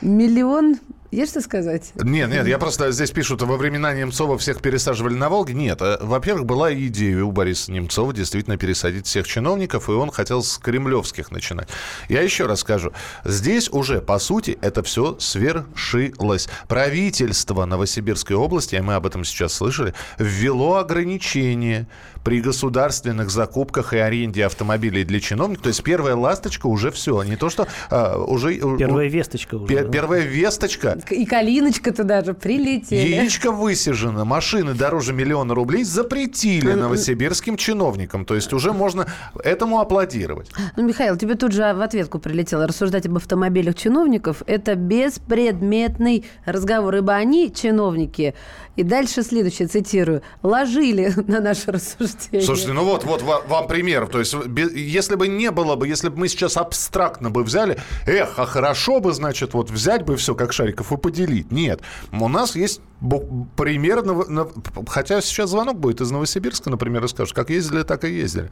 Миллион... 0.00 0.76
Есть 1.10 1.32
что 1.32 1.40
сказать? 1.40 1.90
Нет, 1.96 2.30
нет, 2.30 2.46
я 2.46 2.56
просто 2.58 2.92
здесь 2.92 3.10
пишут, 3.10 3.42
во 3.42 3.56
времена 3.56 3.92
Немцова 3.92 4.38
всех 4.38 4.62
пересаживали 4.62 5.14
на 5.14 5.28
Волге. 5.28 5.54
Нет, 5.54 5.82
э, 5.82 5.98
во-первых, 6.00 6.46
была 6.46 6.72
идея 6.72 7.24
у 7.24 7.32
Бориса 7.32 7.72
Немцова 7.72 8.12
действительно 8.12 8.56
пересадить 8.56 9.08
всех 9.08 9.26
чиновников, 9.26 9.88
и 9.88 9.92
он 9.92 10.12
хотел 10.12 10.44
с 10.44 10.56
кремлевских 10.58 11.32
начинать. 11.32 11.68
Я 12.08 12.22
еще 12.22 12.46
раз 12.46 12.60
скажу, 12.60 12.92
здесь 13.24 13.68
уже, 13.70 14.00
по 14.00 14.20
сути, 14.20 14.56
это 14.62 14.84
все 14.84 15.16
свершилось. 15.18 16.48
Правительство 16.68 17.64
Новосибирской 17.64 18.36
области, 18.36 18.76
и 18.76 18.80
мы 18.80 18.94
об 18.94 19.04
этом 19.04 19.24
сейчас 19.24 19.54
слышали, 19.54 19.94
ввело 20.16 20.76
ограничения 20.76 21.88
при 22.24 22.40
государственных 22.40 23.30
закупках 23.30 23.92
и 23.92 23.98
аренде 23.98 24.44
автомобилей 24.44 25.04
для 25.04 25.20
чиновников. 25.20 25.62
То 25.62 25.68
есть 25.68 25.82
первая 25.82 26.14
ласточка 26.16 26.66
уже 26.66 26.90
все. 26.90 27.22
Не 27.22 27.36
то, 27.36 27.48
что 27.50 27.66
а, 27.90 28.18
уже... 28.18 28.54
Первая 28.76 29.08
весточка 29.08 29.54
уже. 29.56 29.66
Пе- 29.66 29.84
да. 29.84 29.90
Первая 29.90 30.22
весточка. 30.22 30.98
И 31.10 31.24
Калиночка 31.24 31.92
туда 31.92 32.22
же 32.22 32.34
прилетели. 32.34 33.08
Яичко 33.08 33.52
высижено, 33.52 34.24
машины 34.24 34.74
дороже 34.74 35.12
миллиона 35.12 35.54
рублей 35.54 35.84
запретили 35.84 36.72
новосибирским 36.72 37.56
чиновникам. 37.56 38.24
То 38.24 38.34
есть 38.34 38.52
уже 38.52 38.72
можно 38.72 39.06
этому 39.42 39.80
аплодировать. 39.80 40.50
Ну, 40.76 40.86
Михаил, 40.86 41.16
тебе 41.16 41.34
тут 41.34 41.52
же 41.52 41.72
в 41.72 41.80
ответку 41.80 42.18
прилетело. 42.18 42.66
Рассуждать 42.66 43.06
об 43.06 43.16
автомобилях 43.16 43.74
чиновников– 43.74 44.42
это 44.46 44.74
беспредметный 44.74 46.24
разговор, 46.44 46.96
ибо 46.96 47.14
они, 47.14 47.52
чиновники, 47.52 48.34
и 48.76 48.82
дальше 48.82 49.22
следующее, 49.22 49.68
цитирую, 49.68 50.22
ложили 50.42 51.12
на 51.26 51.40
наше 51.40 51.72
рассуждение. 51.72 52.09
Слушайте, 52.42 52.72
ну 52.72 52.84
вот, 52.84 53.04
вот 53.04 53.22
ва- 53.22 53.42
вам 53.48 53.66
пример. 53.66 54.06
То 54.06 54.18
есть, 54.18 54.34
если 54.74 55.14
бы 55.16 55.28
не 55.28 55.50
было 55.50 55.76
бы, 55.76 55.86
если 55.88 56.08
бы 56.08 56.18
мы 56.18 56.28
сейчас 56.28 56.56
абстрактно 56.56 57.30
бы 57.30 57.42
взяли, 57.44 57.78
эх, 58.06 58.38
а 58.38 58.46
хорошо 58.46 59.00
бы, 59.00 59.12
значит, 59.12 59.54
вот 59.54 59.70
взять 59.70 60.04
бы 60.04 60.16
все 60.16 60.34
как 60.34 60.52
шариков 60.52 60.92
и 60.92 60.96
поделить. 60.96 61.50
Нет. 61.52 61.80
У 62.12 62.28
нас 62.28 62.56
есть 62.56 62.80
бу- 63.02 63.46
пример, 63.56 64.02
на- 64.04 64.24
на- 64.26 64.48
хотя 64.86 65.20
сейчас 65.20 65.50
звонок 65.50 65.78
будет 65.78 66.00
из 66.00 66.10
Новосибирска, 66.10 66.70
например, 66.70 67.04
и 67.04 67.08
скажут, 67.08 67.34
как 67.34 67.50
ездили, 67.50 67.82
так 67.82 68.04
и 68.04 68.12
ездили. 68.12 68.50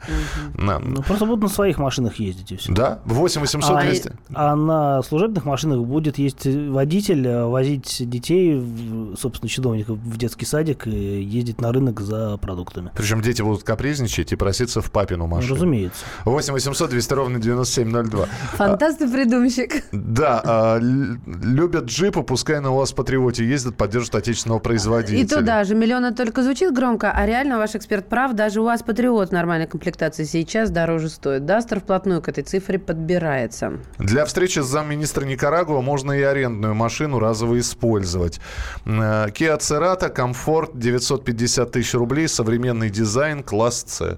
На- 0.55 0.79
Ну, 0.79 1.01
просто 1.03 1.25
будут 1.25 1.43
на 1.43 1.49
своих 1.49 1.77
машинах 1.77 2.19
ездить 2.19 2.51
и 2.51 2.55
все. 2.57 2.71
Да, 2.71 2.99
8 3.05 3.41
800 3.41 3.77
А, 3.77 3.81
200. 3.81 4.13
а 4.33 4.55
на 4.55 5.01
служебных 5.03 5.45
машинах 5.45 5.79
будет 5.85 6.17
есть 6.17 6.45
водитель, 6.45 7.25
э, 7.27 7.45
возить 7.45 7.97
детей, 8.09 8.61
собственно, 9.19 9.49
чиновников 9.49 9.97
в 9.97 10.17
детский 10.17 10.45
садик 10.45 10.87
и 10.87 11.21
ездить 11.21 11.61
на 11.61 11.71
рынок 11.71 11.99
за 12.01 12.37
продуктами. 12.37 12.91
Причем 12.95 13.21
дети 13.21 13.41
будут 13.49 13.63
капризничать 13.63 14.31
и 14.31 14.35
проситься 14.35 14.81
в 14.81 14.91
папину 14.91 15.25
Ну, 15.27 15.35
машину. 15.35 15.55
разумеется. 15.55 16.05
8 16.25 16.53
800 16.53 16.89
200 16.89 17.13
ровно 17.13 17.39
9702. 17.39 18.25
Фантаст 18.53 19.01
и 19.01 19.07
придумщик. 19.07 19.83
Да, 19.91 20.41
а, 20.43 20.79
любят 20.79 21.85
джипы, 21.85 22.23
пускай 22.23 22.59
на 22.59 22.71
УАЗ 22.71 22.93
Патриоте 22.93 23.45
ездят, 23.45 23.75
поддержат 23.77 24.15
отечественного 24.15 24.59
производителя. 24.59 25.19
И 25.21 25.25
туда 25.27 25.63
же 25.63 25.75
миллион 25.75 26.05
это 26.05 26.17
только 26.25 26.43
звучит 26.43 26.73
громко, 26.73 27.11
а 27.11 27.25
реально 27.25 27.57
ваш 27.57 27.75
эксперт 27.75 28.07
прав, 28.07 28.33
даже 28.33 28.61
у 28.61 28.63
вас 28.65 28.81
Патриот 28.83 29.31
нормальной 29.31 29.67
комплектации 29.67 30.23
сейчас 30.23 30.69
дороже 30.71 31.09
стоит. 31.09 31.45
Дастер 31.45 31.79
вплотную 31.79 32.21
к 32.21 32.29
этой 32.29 32.43
цифре 32.43 32.79
подбирается. 32.79 33.73
Для 33.97 34.25
встречи 34.25 34.59
с 34.59 34.65
замминистра 34.65 35.25
Никарагуа 35.25 35.81
можно 35.81 36.11
и 36.11 36.21
арендную 36.21 36.73
машину 36.75 37.19
разово 37.19 37.59
использовать. 37.59 38.39
Э, 38.85 39.27
Kia 39.29 39.57
Cerato, 39.59 40.09
комфорт, 40.09 40.71
950 40.77 41.71
тысяч 41.71 41.93
рублей, 41.93 42.27
современный 42.27 42.89
дизайн, 42.89 43.38
класс 43.43 43.83
С. 43.87 44.17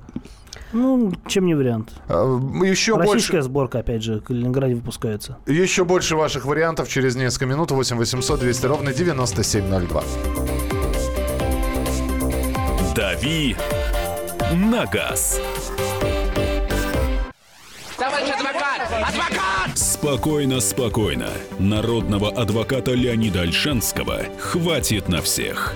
Ну, 0.73 1.11
чем 1.27 1.45
не 1.47 1.53
вариант. 1.53 1.91
Э, 2.07 2.39
Еще 2.63 2.95
Российская 2.95 3.37
больше, 3.37 3.41
сборка, 3.41 3.79
опять 3.79 4.03
же, 4.03 4.19
в 4.19 4.23
Калининграде 4.23 4.75
выпускается. 4.75 5.37
еще 5.45 5.83
больше 5.83 6.15
ваших 6.15 6.45
вариантов 6.45 6.87
через 6.87 7.15
несколько 7.15 7.45
минут. 7.45 7.71
8 7.71 7.97
800 7.97 8.39
200 8.39 8.65
ровно 8.67 8.93
9702. 8.93 10.03
«Дави 12.95 13.55
на 14.53 14.85
газ». 14.85 15.39
Товарищ 17.97 18.29
адвокат! 18.29 18.81
Адвокат! 18.91 19.77
Спокойно, 19.77 20.59
спокойно. 20.59 21.29
Народного 21.59 22.29
адвоката 22.31 22.91
Леонида 22.91 23.41
Альшанского 23.41 24.21
хватит 24.39 25.07
на 25.07 25.21
всех. 25.21 25.75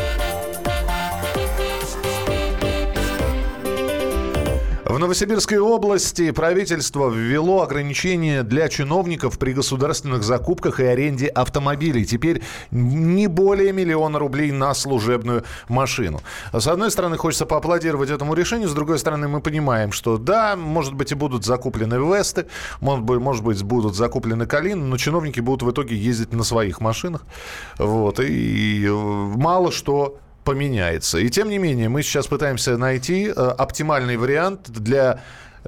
В 4.91 4.99
Новосибирской 4.99 5.57
области 5.57 6.31
правительство 6.31 7.09
ввело 7.09 7.61
ограничения 7.61 8.43
для 8.43 8.67
чиновников 8.67 9.39
при 9.39 9.53
государственных 9.53 10.21
закупках 10.21 10.81
и 10.81 10.83
аренде 10.83 11.27
автомобилей. 11.27 12.03
Теперь 12.03 12.41
не 12.71 13.27
более 13.27 13.71
миллиона 13.71 14.19
рублей 14.19 14.51
на 14.51 14.73
служебную 14.73 15.45
машину. 15.69 16.19
С 16.51 16.67
одной 16.67 16.91
стороны, 16.91 17.15
хочется 17.15 17.45
поаплодировать 17.45 18.09
этому 18.09 18.33
решению, 18.33 18.67
с 18.67 18.73
другой 18.73 18.99
стороны, 18.99 19.29
мы 19.29 19.39
понимаем, 19.39 19.93
что 19.93 20.17
да, 20.17 20.57
может 20.57 20.93
быть 20.93 21.13
и 21.13 21.15
будут 21.15 21.45
закуплены 21.45 21.95
Весты, 21.95 22.47
может 22.81 23.05
быть, 23.05 23.21
может 23.21 23.45
быть 23.45 23.63
будут 23.63 23.95
закуплены 23.95 24.45
Калины, 24.45 24.83
но 24.83 24.97
чиновники 24.97 25.39
будут 25.39 25.63
в 25.63 25.71
итоге 25.71 25.95
ездить 25.95 26.33
на 26.33 26.43
своих 26.43 26.81
машинах. 26.81 27.23
Вот, 27.77 28.19
и 28.19 28.89
мало 28.89 29.71
что 29.71 30.17
поменяется. 30.43 31.19
И 31.19 31.29
тем 31.29 31.49
не 31.49 31.57
менее, 31.57 31.89
мы 31.89 32.03
сейчас 32.03 32.27
пытаемся 32.27 32.77
найти 32.77 33.27
э, 33.27 33.31
оптимальный 33.31 34.17
вариант 34.17 34.69
для 34.69 35.21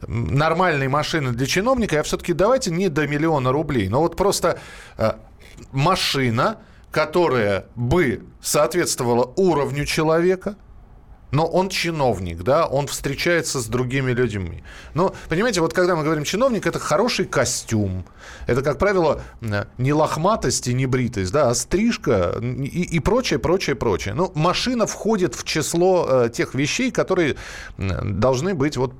нормальной 0.07 0.87
машины 0.87 1.31
для 1.31 1.45
чиновника, 1.45 1.99
а 1.99 2.03
все-таки 2.03 2.33
давайте 2.33 2.71
не 2.71 2.89
до 2.89 3.07
миллиона 3.07 3.51
рублей, 3.51 3.89
но 3.89 3.99
вот 3.99 4.15
просто 4.15 4.59
э, 4.97 5.13
машина, 5.71 6.57
которая 6.91 7.65
бы 7.75 8.23
соответствовала 8.41 9.31
уровню 9.35 9.85
человека, 9.85 10.55
но 11.33 11.47
он 11.47 11.69
чиновник, 11.69 12.43
да, 12.43 12.67
он 12.67 12.85
встречается 12.85 13.59
с 13.59 13.65
другими 13.65 14.11
людьми. 14.11 14.63
Но, 14.93 15.15
понимаете, 15.29 15.61
вот 15.61 15.73
когда 15.73 15.95
мы 15.95 16.03
говорим 16.03 16.23
чиновник, 16.23 16.67
это 16.67 16.77
хороший 16.77 17.25
костюм. 17.25 18.05
Это, 18.45 18.61
как 18.61 18.77
правило, 18.77 19.21
не 19.79 19.93
лохматость 19.93 20.67
и 20.67 20.73
не 20.73 20.85
бритость, 20.85 21.31
да, 21.31 21.49
а 21.49 21.55
стрижка 21.55 22.35
и, 22.39 22.83
и 22.83 22.99
прочее, 22.99 23.39
прочее, 23.39 23.75
прочее. 23.75 24.13
Ну, 24.13 24.31
машина 24.35 24.85
входит 24.85 25.33
в 25.33 25.43
число 25.43 26.07
э, 26.07 26.29
тех 26.29 26.53
вещей, 26.53 26.91
которые 26.91 27.35
должны 27.77 28.53
быть 28.53 28.77
вот 28.77 28.93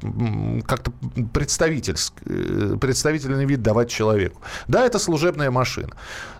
как-то 0.65 0.91
представительный, 1.33 1.99
э, 2.25 2.77
представительный 2.77 3.45
вид 3.45 3.61
давать 3.61 3.91
человеку. 3.91 4.41
Да, 4.67 4.83
это 4.83 4.97
служебная 4.97 5.51
машина. 5.51 5.93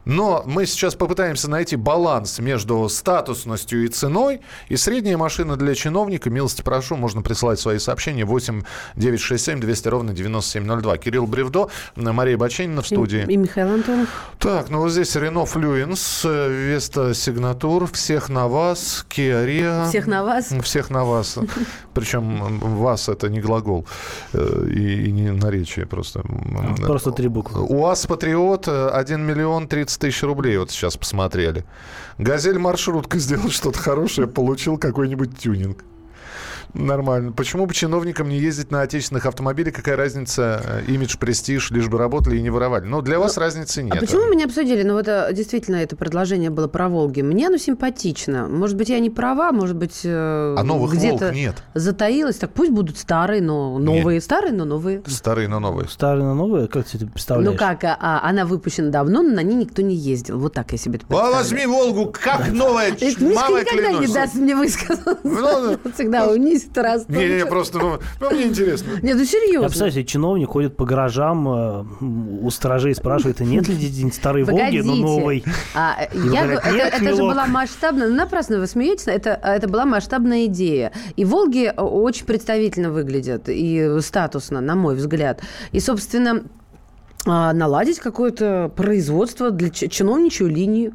Но 0.06 0.44
мы 0.46 0.66
сейчас 0.66 0.96
попытаемся 0.96 1.50
найти 1.50 1.76
баланс 1.76 2.40
между 2.40 2.90
статусностью 2.90 3.86
и 3.86 3.88
ценой. 3.88 4.42
И 4.68 4.76
средняя 4.76 5.18
машина 5.18 5.56
для 5.56 5.76
чиновника, 5.84 6.30
милости 6.30 6.62
прошу, 6.62 6.96
можно 6.96 7.22
присылать 7.22 7.60
свои 7.60 7.78
сообщения 7.78 8.24
8 8.24 8.62
967 8.96 9.60
200 9.60 9.88
ровно 9.90 10.14
9702. 10.14 10.98
Кирилл 10.98 11.28
Бревдо, 11.28 11.68
Мария 11.98 12.38
Баченина 12.38 12.82
в 12.82 12.88
студии. 12.88 13.26
И, 13.28 13.34
и 13.34 13.38
Михаил 13.38 13.74
Антонов. 13.74 14.08
Так, 14.40 14.70
ну 14.70 14.80
вот 14.80 14.92
здесь 14.92 15.14
Рено 15.18 15.46
Флюенс, 15.46 16.24
Веста 16.24 17.14
Сигнатур, 17.14 17.92
всех 17.92 18.30
на 18.30 18.48
вас, 18.48 19.06
Rio. 19.10 19.90
Всех 19.90 20.08
на 20.08 20.24
вас? 20.24 20.54
Всех 20.64 20.90
на 20.90 21.04
вас. 21.04 21.38
Причем 21.94 22.60
вас 22.60 23.10
это 23.10 23.28
не 23.30 23.42
глагол 23.42 23.86
э, 24.32 24.68
и, 24.70 25.08
и 25.08 25.12
не 25.12 25.32
наречие 25.32 25.86
просто. 25.86 26.24
Просто 26.88 27.12
три 27.12 27.28
буквы. 27.28 27.62
УАЗ 27.62 28.06
Патриот 28.06 28.70
1 28.70 29.22
миллион 29.22 29.68
30 29.68 30.00
тысяч 30.00 30.24
рублей 30.24 30.58
вот 30.58 30.72
сейчас 30.72 30.96
посмотрели. 30.96 31.66
Газель 32.18 32.58
маршрутка 32.58 33.20
сделал 33.24 33.50
что-то 33.50 33.80
хорошее, 33.80 34.28
получил 34.28 34.78
какой-нибудь 34.78 35.38
тюнинг. 35.40 35.73
Нормально. 36.74 37.32
Почему 37.32 37.66
бы 37.66 37.74
чиновникам 37.74 38.30
не 38.30 38.40
ездить 38.40 38.72
на 38.72 38.82
отечественных 38.82 39.26
автомобилях? 39.28 39.76
Какая 39.76 39.96
разница? 39.96 40.62
Э, 40.66 40.82
имидж, 40.88 41.18
престиж, 41.18 41.70
лишь 41.70 41.88
бы 41.88 41.98
работали 41.98 42.38
и 42.38 42.42
не 42.42 42.50
воровали. 42.50 42.86
Ну, 42.86 43.02
для 43.02 43.20
вас 43.20 43.36
Но, 43.36 43.42
разницы 43.44 43.84
нет. 43.84 43.96
А 43.96 44.00
почему 44.00 44.26
мы 44.28 44.36
не 44.36 44.44
обсудили? 44.44 44.82
Ну, 44.82 44.94
вот 44.94 45.08
э, 45.08 45.30
действительно 45.34 45.76
это 45.78 45.96
предложение 45.96 46.50
было 46.50 46.68
про 46.68 46.90
Волги. 46.90 47.22
Мне 47.22 47.48
оно 47.48 47.58
симпатично. 47.58 48.48
Может 48.48 48.76
быть, 48.76 48.90
я 48.90 49.00
не 49.00 49.12
права, 49.12 49.52
может 49.52 49.76
быть, 49.76 50.02
э, 50.04 50.56
а 50.58 50.64
новых 50.64 50.94
где-то 50.94 51.32
нет. 51.32 51.64
затаилось. 51.76 52.38
Так 52.38 52.52
пусть 52.54 52.72
будут 52.72 52.98
старые, 52.98 53.42
но 53.42 53.78
новые. 53.78 54.16
Нет. 54.16 54.24
Старые, 54.24 54.54
но 54.54 54.66
новые. 54.66 55.04
Старые, 55.06 55.48
но 55.48 55.60
новые. 55.60 55.88
Старые, 55.88 56.26
но 56.26 56.34
новые? 56.34 56.68
Как 56.68 56.88
ты 56.88 56.98
это 56.98 57.06
представляешь? 57.06 57.52
Ну 57.52 57.58
как, 57.58 57.84
а, 57.84 58.22
она 58.24 58.46
выпущена 58.46 58.90
давно, 58.90 59.22
но 59.22 59.30
на 59.30 59.44
ней 59.44 59.56
никто 59.56 59.84
не 59.84 59.96
ездил. 59.96 60.40
Вот 60.40 60.54
так 60.54 60.72
я 60.72 60.78
себе 60.80 60.96
это 60.96 61.06
представляю. 61.06 61.36
возьми 61.36 61.66
Волгу, 61.68 62.12
как 62.12 62.52
новая, 62.52 62.92
мама 63.20 63.62
никогда 63.62 63.92
не 63.92 64.08
даст 64.08 64.36
мне 64.36 64.56
высказаться. 64.56 65.18
Ну, 65.24 65.78
Всегда 65.94 66.28
унизит 66.28 66.63
раз. 66.78 67.08
Не, 67.08 67.38
не, 67.38 67.46
просто, 67.46 67.80
ну, 67.80 68.00
ну, 68.20 68.32
мне 68.32 68.44
интересно. 68.44 68.92
Нет, 69.02 69.18
ну 69.18 69.26
серьезно. 69.26 69.68
Представьте, 69.68 70.04
чиновник 70.04 70.50
ходит 70.50 70.76
по 70.76 70.86
гаражам, 70.86 71.48
э, 71.48 71.84
у 72.42 72.50
сторожей 72.50 72.96
спрашивает, 72.96 73.42
а 73.42 73.46
нет 73.46 73.68
ли 73.68 73.76
здесь 73.76 74.14
старой 74.16 74.44
Волги, 74.44 74.80
но 74.80 74.96
новой? 74.96 75.44
А, 75.76 76.08
я, 76.14 76.44
говорят, 76.44 76.66
это, 76.66 76.98
это 76.98 77.16
же 77.16 77.22
была 77.22 77.46
масштабная, 77.46 78.08
ну, 78.08 78.16
напрасно 78.16 78.60
вы 78.60 78.68
смеетесь, 78.68 79.08
это, 79.08 79.32
это 79.44 79.68
была 79.68 79.86
масштабная 79.86 80.46
идея. 80.46 80.92
И 81.16 81.26
Волги 81.26 81.72
очень 81.76 82.26
представительно 82.26 82.92
выглядят 82.92 83.44
и 83.48 84.00
статусно, 84.02 84.62
на 84.62 84.76
мой 84.76 84.96
взгляд. 84.96 85.42
И, 85.72 85.80
собственно, 85.80 86.44
а, 87.26 87.54
наладить 87.54 88.00
какое-то 88.00 88.72
производство 88.76 89.52
для 89.52 89.70
чиновничью 89.70 90.48
линию. 90.48 90.94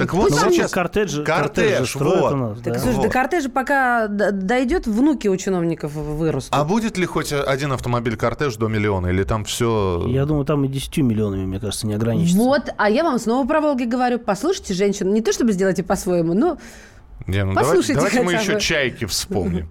Так 0.00 0.14
вот 0.14 0.30
Пусть 0.30 0.40
сейчас 0.40 0.70
кортеж, 0.70 1.20
кортеж, 1.26 1.94
вот. 1.96 2.32
у 2.32 2.36
нас. 2.36 2.58
Так, 2.60 2.72
да. 2.72 2.78
слушай, 2.78 2.96
вот. 2.96 3.02
до 3.02 3.10
кортежа 3.10 3.50
пока 3.50 4.08
дойдет, 4.08 4.86
внуки 4.86 5.28
у 5.28 5.36
чиновников 5.36 5.92
вырастут. 5.92 6.54
А 6.54 6.64
будет 6.64 6.96
ли 6.96 7.04
хоть 7.04 7.34
один 7.34 7.72
автомобиль 7.72 8.16
кортеж 8.16 8.56
до 8.56 8.68
миллиона? 8.68 9.08
Или 9.08 9.24
там 9.24 9.44
все... 9.44 10.06
Я 10.08 10.24
думаю, 10.24 10.46
там 10.46 10.64
и 10.64 10.68
10 10.68 10.96
миллионами, 10.98 11.44
мне 11.44 11.60
кажется, 11.60 11.86
не 11.86 11.92
ограничится. 11.92 12.38
Вот, 12.38 12.70
а 12.78 12.88
я 12.88 13.04
вам 13.04 13.18
снова 13.18 13.46
про 13.46 13.60
Волги 13.60 13.84
говорю. 13.84 14.18
Послушайте 14.18 14.72
женщину, 14.72 15.12
не 15.12 15.20
то 15.20 15.34
чтобы 15.34 15.52
сделайте 15.52 15.82
по-своему, 15.82 16.32
но 16.32 16.56
Не, 17.26 17.44
ну 17.44 17.52
Послушайте 17.52 17.94
давайте, 17.96 18.16
давайте 18.16 18.22
мы 18.22 18.32
хотя 18.32 18.42
еще 18.42 18.54
бы. 18.54 18.60
чайки 18.60 19.04
вспомним. 19.04 19.70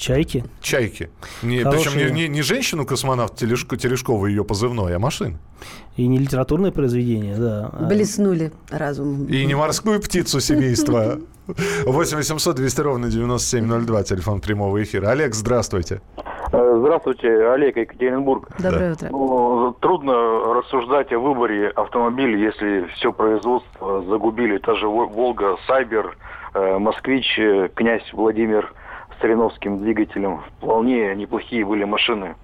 Чайки? 0.00 0.44
Чайки. 0.62 1.10
Не, 1.42 1.62
Хорошие. 1.62 1.92
Причем 1.92 2.14
не, 2.14 2.22
не, 2.22 2.28
не 2.28 2.40
женщину-космонавт 2.40 3.36
Телешко, 3.36 3.76
Терешкова 3.76 4.28
ее 4.28 4.44
позывной, 4.44 4.96
а 4.96 4.98
машин. 4.98 5.36
И 5.96 6.06
не 6.06 6.18
литературное 6.18 6.70
произведение, 6.72 7.36
да. 7.36 7.68
а- 7.70 7.84
блеснули 7.86 8.50
разумом. 8.70 9.26
И 9.26 9.44
не 9.44 9.54
морскую 9.54 10.00
птицу 10.00 10.40
семейства. 10.40 11.18
8 11.84 12.16
800 12.16 12.56
200 12.56 12.80
ровно 12.80 13.10
9702, 13.10 14.02
телефон 14.04 14.40
прямого 14.40 14.82
эфира. 14.82 15.10
Олег, 15.10 15.34
здравствуйте. 15.34 16.00
Э, 16.52 16.76
Здравствуйте, 16.80 17.28
Олег, 17.50 17.76
Екатеринбург. 17.76 18.48
Доброе 18.58 18.94
утро. 18.94 19.08
Ну, 19.10 19.76
трудно 19.80 20.14
рассуждать 20.54 21.12
о 21.12 21.18
выборе 21.18 21.68
автомобиля, 21.68 22.38
если 22.38 22.86
все 22.94 23.12
производство 23.12 24.02
загубили. 24.08 24.56
Та 24.58 24.76
же 24.76 24.86
Вол- 24.88 25.08
Волга, 25.08 25.56
Сайбер, 25.66 26.16
э, 26.54 26.78
Москвич, 26.78 27.38
э, 27.38 27.68
князь 27.74 28.10
Владимир 28.14 28.72
с 29.20 29.24
Реновским 29.24 29.80
двигателем. 29.80 30.40
Вполне 30.58 31.14
неплохие 31.14 31.64
были 31.64 31.84
машины. 31.84 32.36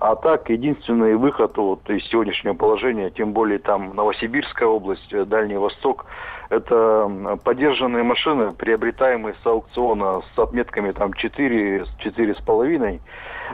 А 0.00 0.16
так, 0.16 0.50
единственный 0.50 1.14
выход 1.14 1.56
вот 1.56 1.88
из 1.88 2.04
сегодняшнего 2.08 2.54
положения, 2.54 3.10
тем 3.10 3.32
более 3.32 3.60
там 3.60 3.94
Новосибирская 3.94 4.68
область, 4.68 5.12
э, 5.12 5.24
Дальний 5.24 5.56
Восток, 5.56 6.06
это 6.50 7.38
подержанные 7.44 8.02
машины, 8.02 8.52
приобретаемые 8.52 9.36
с 9.42 9.46
аукциона 9.46 10.22
с 10.34 10.38
отметками 10.38 10.90
там 10.90 11.12
4, 11.12 11.84
4,5, 11.98 13.00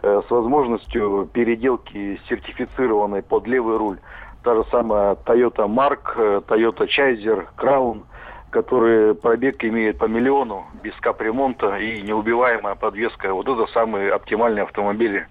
э, 0.03 0.23
с 0.27 0.31
возможностью 0.31 1.29
переделки 1.33 2.19
сертифицированной 2.29 3.23
под 3.23 3.47
левый 3.47 3.77
руль. 3.77 3.99
Та 4.43 4.55
же 4.55 4.65
самая 4.71 5.17
Toyota 5.17 5.69
Mark, 5.69 6.15
э, 6.17 6.41
Toyota 6.49 6.87
Chaser, 6.87 7.47
Crown, 7.59 8.05
которые 8.51 9.15
пробег 9.15 9.65
имеют 9.65 9.99
по 9.99 10.07
миллиону, 10.07 10.67
без 10.83 10.95
капремонта 10.97 11.77
и 11.77 12.01
неубиваемая 12.03 12.75
подвеска. 12.75 13.33
Вот 13.33 13.49
это 13.49 13.67
самые 13.73 14.13
оптимальные 14.13 14.65
автомобили. 14.65 15.27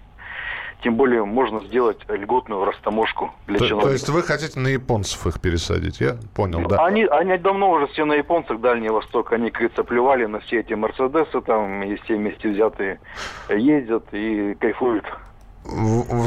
Тем 0.82 0.94
более 0.94 1.24
можно 1.24 1.58
сделать 1.64 1.98
льготную 2.08 2.64
растаможку 2.64 3.34
для 3.48 3.58
То, 3.58 3.66
человека. 3.66 3.88
то 3.88 3.92
есть 3.92 4.08
вы 4.08 4.22
хотите 4.22 4.60
на 4.60 4.68
японцев 4.68 5.26
их 5.26 5.40
пересадить? 5.40 6.00
Я 6.00 6.18
понял, 6.36 6.68
да. 6.68 6.84
Они, 6.84 7.04
они 7.04 7.36
давно 7.36 7.72
уже 7.72 7.88
все 7.88 8.04
на 8.04 8.12
японцах, 8.12 8.60
Дальний 8.60 8.88
Восток, 8.88 9.32
они, 9.32 9.50
говорится, 9.50 9.82
плевали 9.82 10.26
на 10.26 10.38
все 10.38 10.60
эти 10.60 10.74
Мерседесы 10.74 11.40
там, 11.40 11.82
и 11.82 11.96
все 11.96 12.14
вместе 12.14 12.50
взятые, 12.50 13.00
ездят 13.48 14.04
и 14.12 14.54
кайфуют. 14.54 15.04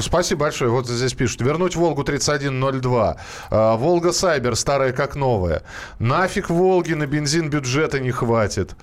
Спасибо 0.01 0.41
большое. 0.41 0.69
Вот 0.69 0.87
здесь 0.87 1.13
пишут. 1.13 1.41
Вернуть 1.41 1.75
Волгу 1.75 2.03
3102. 2.03 3.17
А, 3.49 3.75
Волга 3.77 4.11
Сайбер, 4.11 4.55
старая 4.55 4.91
как 4.93 5.15
новая. 5.15 5.63
Нафиг 5.99 6.49
Волги, 6.49 6.93
на 6.93 7.07
бензин 7.07 7.49
бюджета 7.49 7.99
не 7.99 8.11
хватит. 8.11 8.75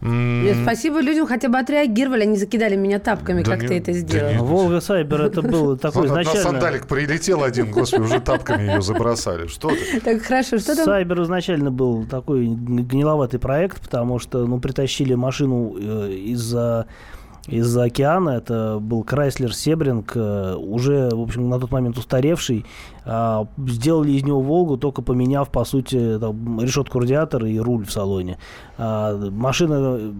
Нет, 0.00 0.56
Спасибо 0.62 1.00
людям 1.00 1.26
хотя 1.26 1.48
бы 1.48 1.58
отреагировали, 1.58 2.22
они 2.22 2.36
закидали 2.36 2.76
меня 2.76 3.00
тапками, 3.00 3.42
Да 3.42 3.52
как 3.52 3.62
не- 3.62 3.68
ты 3.68 3.74
это 3.78 3.92
да 3.92 3.98
сделал. 3.98 4.30
не- 4.32 4.38
Волга 4.38 4.80
Сайбер 4.80 5.22
это 5.22 5.42
был 5.42 5.76
такой 5.78 6.02
Вот 6.08 6.14
на 6.16 6.22
изначально... 6.22 6.42
сандалик 6.50 6.86
прилетел 6.86 7.42
один, 7.42 7.70
господи, 7.70 8.02
уже 8.02 8.20
тапками 8.20 8.62
ее 8.62 8.80
забросали. 8.82 9.46
Что 9.48 9.70
ты? 9.70 10.00
Так 10.04 10.22
хорошо, 10.22 10.58
что 10.58 10.74
там? 10.76 10.84
Сайбер 10.84 11.22
изначально 11.24 11.70
был 11.70 12.06
такой 12.06 12.46
гниловатый 12.46 13.40
проект, 13.40 13.80
потому 13.82 14.18
что 14.20 14.46
ну, 14.46 14.58
притащили 14.60 15.14
машину 15.14 15.74
э, 15.78 16.12
из-за 17.48 17.84
океана. 17.84 18.30
Это 18.30 18.78
был 18.80 19.02
Крайслер 19.02 19.54
Себринг, 19.54 20.12
э, 20.14 20.54
уже, 20.54 21.08
в 21.10 21.20
общем, 21.20 21.48
на 21.48 21.58
тот 21.58 21.70
момент 21.70 21.98
устаревший. 21.98 22.64
А, 23.10 23.46
Сделали 23.66 24.12
из 24.12 24.22
него 24.22 24.42
Волгу, 24.42 24.76
только 24.76 25.00
поменяв, 25.00 25.50
по 25.50 25.64
сути, 25.64 26.18
там, 26.18 26.60
решетку 26.60 26.98
радиатора 26.98 27.48
и 27.48 27.58
руль 27.58 27.86
в 27.86 27.90
салоне. 27.90 28.38
А, 28.76 29.16
Машина 29.30 30.12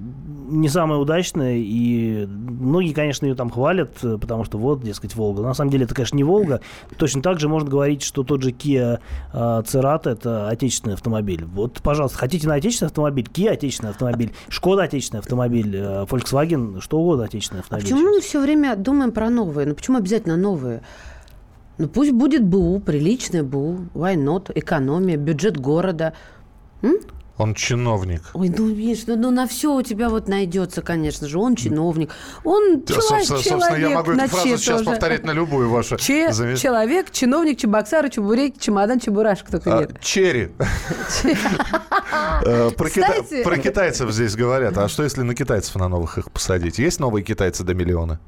не 0.48 0.70
самая 0.70 0.98
удачная, 0.98 1.56
и 1.58 2.24
многие, 2.26 2.94
конечно, 2.94 3.26
ее 3.26 3.34
там 3.34 3.50
хвалят, 3.50 4.02
э, 4.02 4.16
потому 4.18 4.44
что 4.44 4.56
вот, 4.56 4.82
дескать, 4.82 5.14
Волга. 5.14 5.42
На 5.42 5.52
самом 5.52 5.70
деле 5.70 5.84
это, 5.84 5.94
конечно, 5.94 6.16
не 6.16 6.24
Волга. 6.24 6.62
Точно 6.96 7.20
так 7.20 7.38
же 7.40 7.48
можно 7.50 7.68
говорить, 7.68 8.02
что 8.02 8.22
тот 8.22 8.42
же 8.42 8.52
Kia 8.52 9.00
а, 9.34 9.60
Cerato 9.62 10.08
это 10.10 10.48
отечественный 10.48 10.94
автомобиль. 10.94 11.44
Вот, 11.44 11.82
пожалуйста, 11.82 12.16
хотите 12.16 12.48
на 12.48 12.54
отечественный 12.54 12.88
автомобиль, 12.88 13.26
Kia 13.30 13.50
отечественный 13.50 13.90
автомобиль, 13.90 14.32
Шкода 14.48 14.84
отечественный 14.84 15.20
автомобиль, 15.20 15.76
э, 15.76 16.04
Volkswagen, 16.04 16.80
что 16.80 16.98
угодно 16.98 17.24
отечественный 17.24 17.60
А 17.60 17.64
автомобиль. 17.64 17.90
почему 17.90 18.08
мы 18.08 18.20
все 18.22 18.40
время 18.40 18.76
думаем 18.76 19.12
про 19.12 19.28
новые? 19.28 19.66
Ну 19.66 19.74
почему 19.74 19.98
обязательно 19.98 20.36
новые? 20.36 20.82
Ну 21.78 21.88
пусть 21.88 22.12
будет 22.12 22.44
БУ, 22.44 22.80
приличное 22.80 23.42
БУ, 23.42 23.86
why 23.94 24.16
not, 24.16 24.50
экономия, 24.54 25.16
бюджет 25.16 25.56
города. 25.58 26.12
М? 26.82 26.96
Он 27.36 27.54
чиновник. 27.54 28.22
Ой, 28.34 28.48
ну, 28.48 28.66
видишь, 28.66 29.04
ну, 29.06 29.14
ну, 29.14 29.30
на 29.30 29.46
все 29.46 29.72
у 29.72 29.80
тебя 29.82 30.08
вот 30.08 30.26
найдется, 30.26 30.82
конечно 30.82 31.28
же. 31.28 31.38
Он 31.38 31.54
чиновник, 31.54 32.10
он 32.42 32.80
Да, 32.80 32.94
человек, 32.94 33.26
собственно, 33.28 33.60
собственно, 33.60 33.76
я 33.76 33.90
могу 33.90 34.10
эту 34.10 34.28
фразу 34.28 34.48
сейчас 34.58 34.78
тоже. 34.78 34.84
повторять 34.90 35.24
на 35.24 35.30
любую 35.30 35.70
вашу. 35.70 35.96
Че- 35.98 36.30
замес- 36.32 36.56
Человек, 36.56 37.12
чиновник, 37.12 37.58
чебоксары, 37.60 38.10
чебуреки, 38.10 38.58
чемодан, 38.58 38.98
чебурашка 38.98 39.52
только 39.52 39.76
А, 39.76 39.80
нет. 39.82 40.00
Черри. 40.00 40.48
Э, 42.44 42.70
про 42.76 43.56
китайцев 43.58 44.10
здесь 44.10 44.34
говорят. 44.34 44.76
А 44.76 44.88
что, 44.88 45.04
если 45.04 45.22
на 45.22 45.34
китайцев 45.36 45.76
на 45.76 45.88
новых 45.88 46.18
их 46.18 46.32
посадить? 46.32 46.80
Есть 46.80 46.98
новые 46.98 47.22
китайцы 47.24 47.62
до 47.62 47.72
миллиона? 47.74 48.18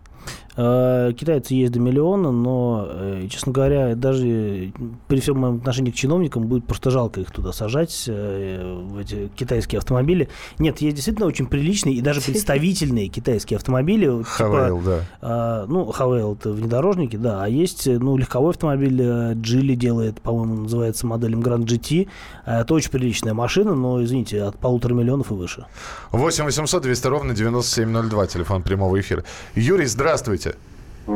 Э, 0.60 1.12
Китайцы 1.16 1.54
есть 1.54 1.72
до 1.72 1.80
миллиона, 1.80 2.30
но, 2.30 2.86
э, 2.86 3.26
честно 3.30 3.50
говоря, 3.50 3.94
даже 3.94 4.72
при 5.08 5.20
всем 5.20 5.38
моем 5.38 5.56
отношении 5.56 5.90
к 5.90 5.94
чиновникам 5.94 6.46
будет 6.46 6.66
просто 6.66 6.90
жалко 6.90 7.20
их 7.22 7.30
туда 7.30 7.52
сажать, 7.52 8.04
э, 8.06 8.84
в 8.90 8.98
эти 8.98 9.28
китайские 9.36 9.78
автомобили. 9.78 10.28
Нет, 10.58 10.82
есть 10.82 10.96
действительно 10.96 11.26
очень 11.26 11.46
приличные 11.46 11.94
и 11.94 12.02
даже 12.02 12.20
представительные 12.26 13.08
китайские 13.08 13.56
автомобили. 13.56 14.04
типа, 14.04 14.24
Хавейл, 14.24 14.80
да. 14.80 15.66
ну, 15.66 15.86
Хавейл 15.86 16.34
это 16.34 16.50
внедорожники, 16.50 17.16
да. 17.16 17.42
А 17.42 17.48
есть, 17.48 17.86
ну, 17.86 18.18
легковой 18.18 18.50
автомобиль 18.50 19.34
Джили 19.34 19.74
делает, 19.74 20.20
по-моему, 20.20 20.62
называется 20.62 21.06
моделем 21.06 21.40
Grand 21.40 21.64
GT. 21.64 22.08
Это 22.44 22.74
очень 22.74 22.90
приличная 22.90 23.32
машина, 23.32 23.74
но, 23.74 24.02
извините, 24.02 24.42
от 24.42 24.58
полутора 24.58 24.92
миллионов 24.92 25.30
и 25.30 25.34
выше. 25.34 25.64
8 26.12 26.44
800 26.44 26.82
200 26.82 27.06
ровно 27.06 27.34
9702, 27.34 28.26
телефон 28.26 28.62
прямого 28.62 29.00
эфира. 29.00 29.24
Юрий, 29.54 29.86
здравствуйте. 29.86 30.49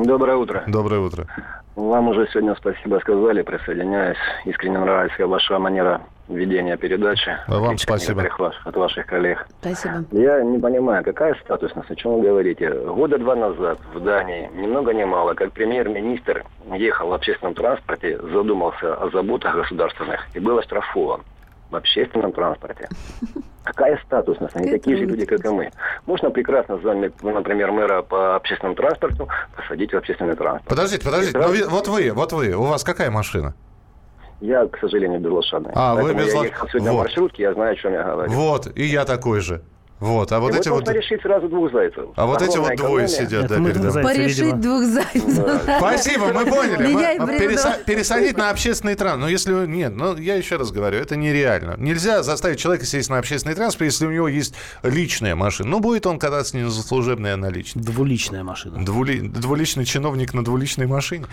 Доброе 0.03 0.37
утро. 0.37 0.65
Доброе 0.67 1.01
утро. 1.01 1.27
Вам 1.77 2.09
уже 2.09 2.27
сегодня 2.33 2.55
спасибо 2.57 2.99
сказали, 3.01 3.43
присоединяюсь. 3.43 4.17
Искренне 4.45 4.79
нравится 4.79 5.27
ваша 5.27 5.59
манера 5.61 6.01
ведения 6.29 6.77
передачи. 6.77 7.37
А 7.47 7.59
вам 7.59 7.79
спасибо. 7.79 8.27
ваш- 8.39 8.61
От 8.65 8.77
ваших 8.77 9.07
коллег. 9.07 9.47
Спасибо. 9.61 10.05
Я 10.11 10.43
не 10.43 10.59
понимаю, 10.59 11.05
какая 11.05 11.35
статусность, 11.37 11.91
о 11.91 11.95
чем 11.97 12.15
вы 12.17 12.23
говорите. 12.23 12.71
Года 12.71 13.19
два 13.19 13.37
назад 13.37 13.79
в 13.93 14.01
Дании, 14.01 14.51
ни 14.55 14.67
много 14.67 14.93
ни 14.95 15.05
мало, 15.05 15.35
как 15.35 15.53
премьер-министр 15.53 16.45
ехал 16.73 17.09
в 17.09 17.13
общественном 17.13 17.55
транспорте, 17.55 18.19
задумался 18.21 18.95
о 18.95 19.11
заботах 19.11 19.55
государственных 19.55 20.27
и 20.35 20.41
был 20.41 20.59
оштрафован 20.59 21.21
в 21.71 21.77
общественном 21.77 22.33
транспорте. 22.33 22.89
Какая 23.65 23.99
статусность? 24.05 24.55
Они 24.57 24.71
такие 24.71 24.97
же 24.99 25.05
люди, 25.07 25.25
как 25.25 25.45
и 25.45 25.49
мы. 25.49 25.71
Можно 26.07 26.31
прекрасно 26.31 26.79
зами, 26.79 27.11
например, 27.23 27.73
мэра 27.73 28.03
по 28.03 28.37
общественному 28.37 28.77
транспорту 28.77 29.29
посадить 29.57 29.93
в 29.93 29.97
общественный 29.97 30.37
транспорт. 30.37 30.69
Подождите, 30.69 31.05
подождите. 31.05 31.39
ну, 31.39 31.69
вот 31.71 31.89
вы, 31.89 32.13
вот 32.13 32.33
вы. 32.33 32.53
У 32.53 32.65
вас 32.65 32.85
какая 32.85 33.11
машина? 33.11 33.55
Я, 34.41 34.67
к 34.67 34.79
сожалению, 34.79 35.21
безлошадный. 35.21 35.71
А, 35.75 35.95
вы 35.95 36.03
Поэтому 36.03 36.21
безлош- 36.27 36.43
я 36.43 36.49
ехал 36.49 36.69
сегодня 36.69 36.91
Вот. 36.93 36.99
в 36.99 37.03
маршрутке, 37.05 37.43
я 37.45 37.55
знаю, 37.55 37.73
о 37.73 37.77
чем 37.77 37.93
я 37.95 38.03
говорю. 38.03 38.31
Вот, 38.33 38.77
и 38.77 38.85
я 38.85 39.05
такой 39.07 39.41
же. 39.41 39.63
Вот, 40.05 40.31
а 40.33 40.39
вот 40.39 40.55
И 40.55 40.59
эти 40.59 40.69
вот 40.69 40.81
можно 40.81 40.93
решить 40.93 41.23
сразу 41.23 41.49
двух 41.49 41.73
зайцев. 41.73 42.11
А 42.15 42.27
вот 42.27 42.43
эти 42.43 42.59
вот 42.59 42.77
двое 42.77 43.09
сидят, 43.09 43.47
да, 43.47 43.57
зайцы, 43.57 44.03
Порешить 44.03 44.61
двух 44.61 44.83
зайцев. 44.83 45.63
Спасибо, 45.79 46.27
мы 46.27 46.45
поняли. 46.45 47.85
Пересадить 47.87 48.37
на 48.37 48.51
общественный 48.51 48.97
транспорт. 48.97 49.23
Ну, 49.23 49.29
если... 49.29 49.67
Нет, 49.67 49.97
ну, 49.97 50.15
я 50.17 50.35
еще 50.35 50.57
раз 50.57 50.73
говорю, 50.73 50.99
это 50.99 51.17
нереально. 51.17 51.77
Нельзя 51.79 52.23
заставить 52.23 52.59
человека 52.59 52.85
сесть 52.85 53.09
на 53.09 53.17
общественный 53.17 53.55
транспорт, 53.55 53.87
если 53.87 54.05
у 54.05 54.11
него 54.11 54.29
есть 54.29 54.55
личная 54.83 55.37
машина. 55.37 55.71
Ну, 55.71 55.81
будет 55.81 56.07
он 56.07 56.19
кататься 56.19 56.55
не 56.55 56.65
на 56.65 56.71
служебной, 56.71 57.33
а 57.33 57.37
на 57.39 57.49
личной. 57.49 57.83
Двуличная 57.83 58.45
машина. 58.45 58.85
Двули- 58.85 59.21
Двуличный 59.21 59.87
чиновник 59.87 60.35
на 60.35 60.45
двуличной 60.45 60.87
машине. 60.87 61.25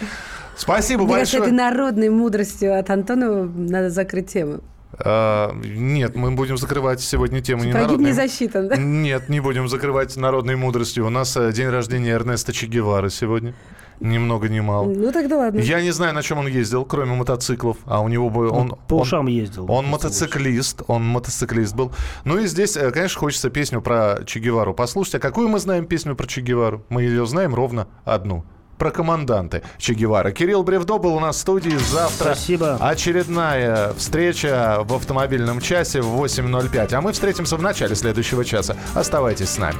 Спасибо 0.56 1.04
Мне 1.04 1.16
кажется, 1.16 1.40
большое. 1.40 1.54
этой 1.54 1.58
народной 1.58 2.10
мудростью 2.10 2.80
от 2.80 2.90
Антонова 2.90 3.44
надо 3.44 3.90
закрыть 3.90 4.32
тему. 4.32 4.62
А, 4.94 5.54
нет, 5.64 6.16
мы 6.16 6.32
будем 6.32 6.58
закрывать 6.58 7.02
сегодня 7.02 7.42
тему 7.42 7.64
не 7.64 7.72
Погиб 7.72 8.00
не 8.00 8.06
народной... 8.06 8.12
засчитан, 8.14 8.68
да? 8.68 8.76
Нет, 8.78 9.30
не 9.30 9.40
будем 9.40 9.68
закрывать 9.68 10.16
народной 10.18 10.56
мудростью. 10.56 11.06
У 11.06 11.10
нас 11.10 11.36
э, 11.38 11.52
день 11.54 11.70
рождения 11.70 12.12
Эрнеста 12.12 12.52
Че 12.54 12.68
Гевары 12.68 13.10
сегодня. 13.10 13.54
Ни 14.02 14.18
много 14.18 14.50
ни 14.50 14.60
мало. 14.60 14.92
Ну 14.92 15.12
тогда 15.12 15.38
ладно. 15.38 15.60
Я 15.60 15.82
не 15.82 15.92
знаю, 15.92 16.14
на 16.16 16.24
чем 16.24 16.40
он 16.40 16.48
ездил, 16.48 16.86
кроме 16.86 17.14
мотоциклов. 17.14 17.78
А 17.86 18.02
у 18.02 18.08
него 18.08 18.30
бы 18.32 18.50
он, 18.50 18.76
по 18.88 18.96
он- 18.96 19.02
ушам 19.02 19.28
ездил. 19.28 19.72
Он 19.72 19.86
мотоциклист, 19.86 20.82
он 20.88 21.06
мотоциклист 21.06 21.76
был. 21.76 21.92
Ну 22.26 22.40
и 22.40 22.48
здесь, 22.48 22.76
э, 22.76 22.90
конечно, 22.92 23.20
хочется 23.20 23.50
песню 23.50 23.82
про 23.82 24.24
Че 24.26 24.40
Гевару 24.40 24.74
послушать. 24.74 25.16
А 25.16 25.20
какую 25.20 25.50
мы 25.50 25.60
знаем 25.60 25.86
песню 25.86 26.16
про 26.16 26.26
Че 26.26 26.42
Гевару? 26.42 26.84
Мы 26.90 27.04
ее 27.04 27.26
знаем 27.28 27.54
ровно 27.54 27.88
одну. 28.04 28.44
Про 28.82 28.90
команданты 28.90 29.62
Че 29.78 29.94
Гевара. 29.94 30.32
Кирилл 30.32 30.64
Бревдо 30.64 30.98
был 30.98 31.14
у 31.14 31.20
нас 31.20 31.36
в 31.36 31.40
студии. 31.40 31.78
Завтра 31.78 32.34
Спасибо. 32.34 32.78
очередная 32.82 33.94
встреча 33.94 34.80
в 34.86 34.96
автомобильном 34.96 35.62
часе 35.62 36.02
в 36.02 36.20
8.05. 36.20 36.92
А 36.96 37.02
мы 37.02 37.12
встретимся 37.12 37.58
в 37.58 37.62
начале 37.62 37.94
следующего 37.94 38.44
часа. 38.44 38.76
Оставайтесь 38.96 39.50
с 39.50 39.60
нами. 39.60 39.78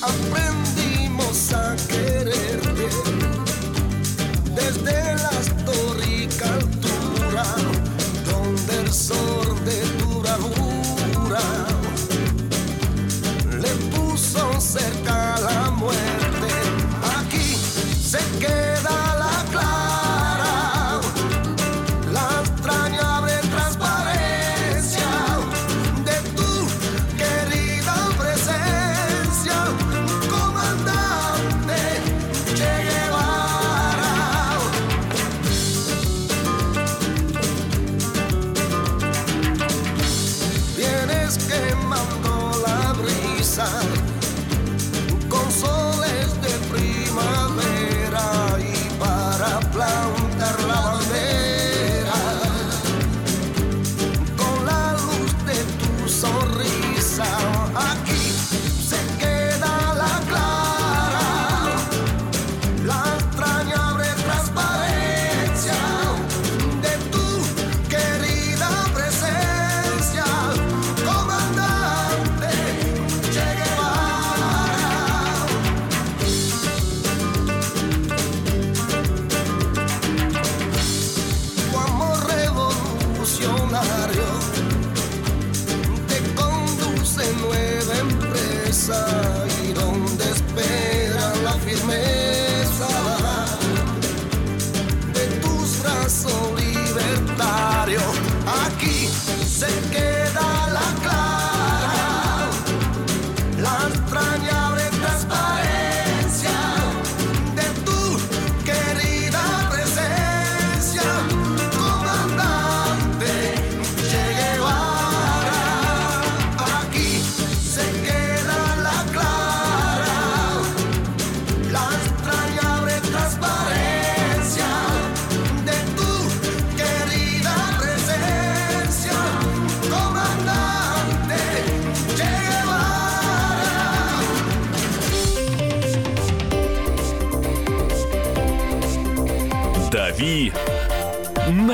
aprendimos 0.00 1.52
a 1.52 1.76
quererte 1.90 2.88
desde 4.56 5.09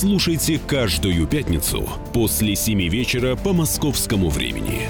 слушайте 0.00 0.58
каждую 0.66 1.26
пятницу 1.26 1.86
после 2.14 2.56
7 2.56 2.88
вечера 2.88 3.36
по 3.36 3.52
московскому 3.52 4.30
времени. 4.30 4.88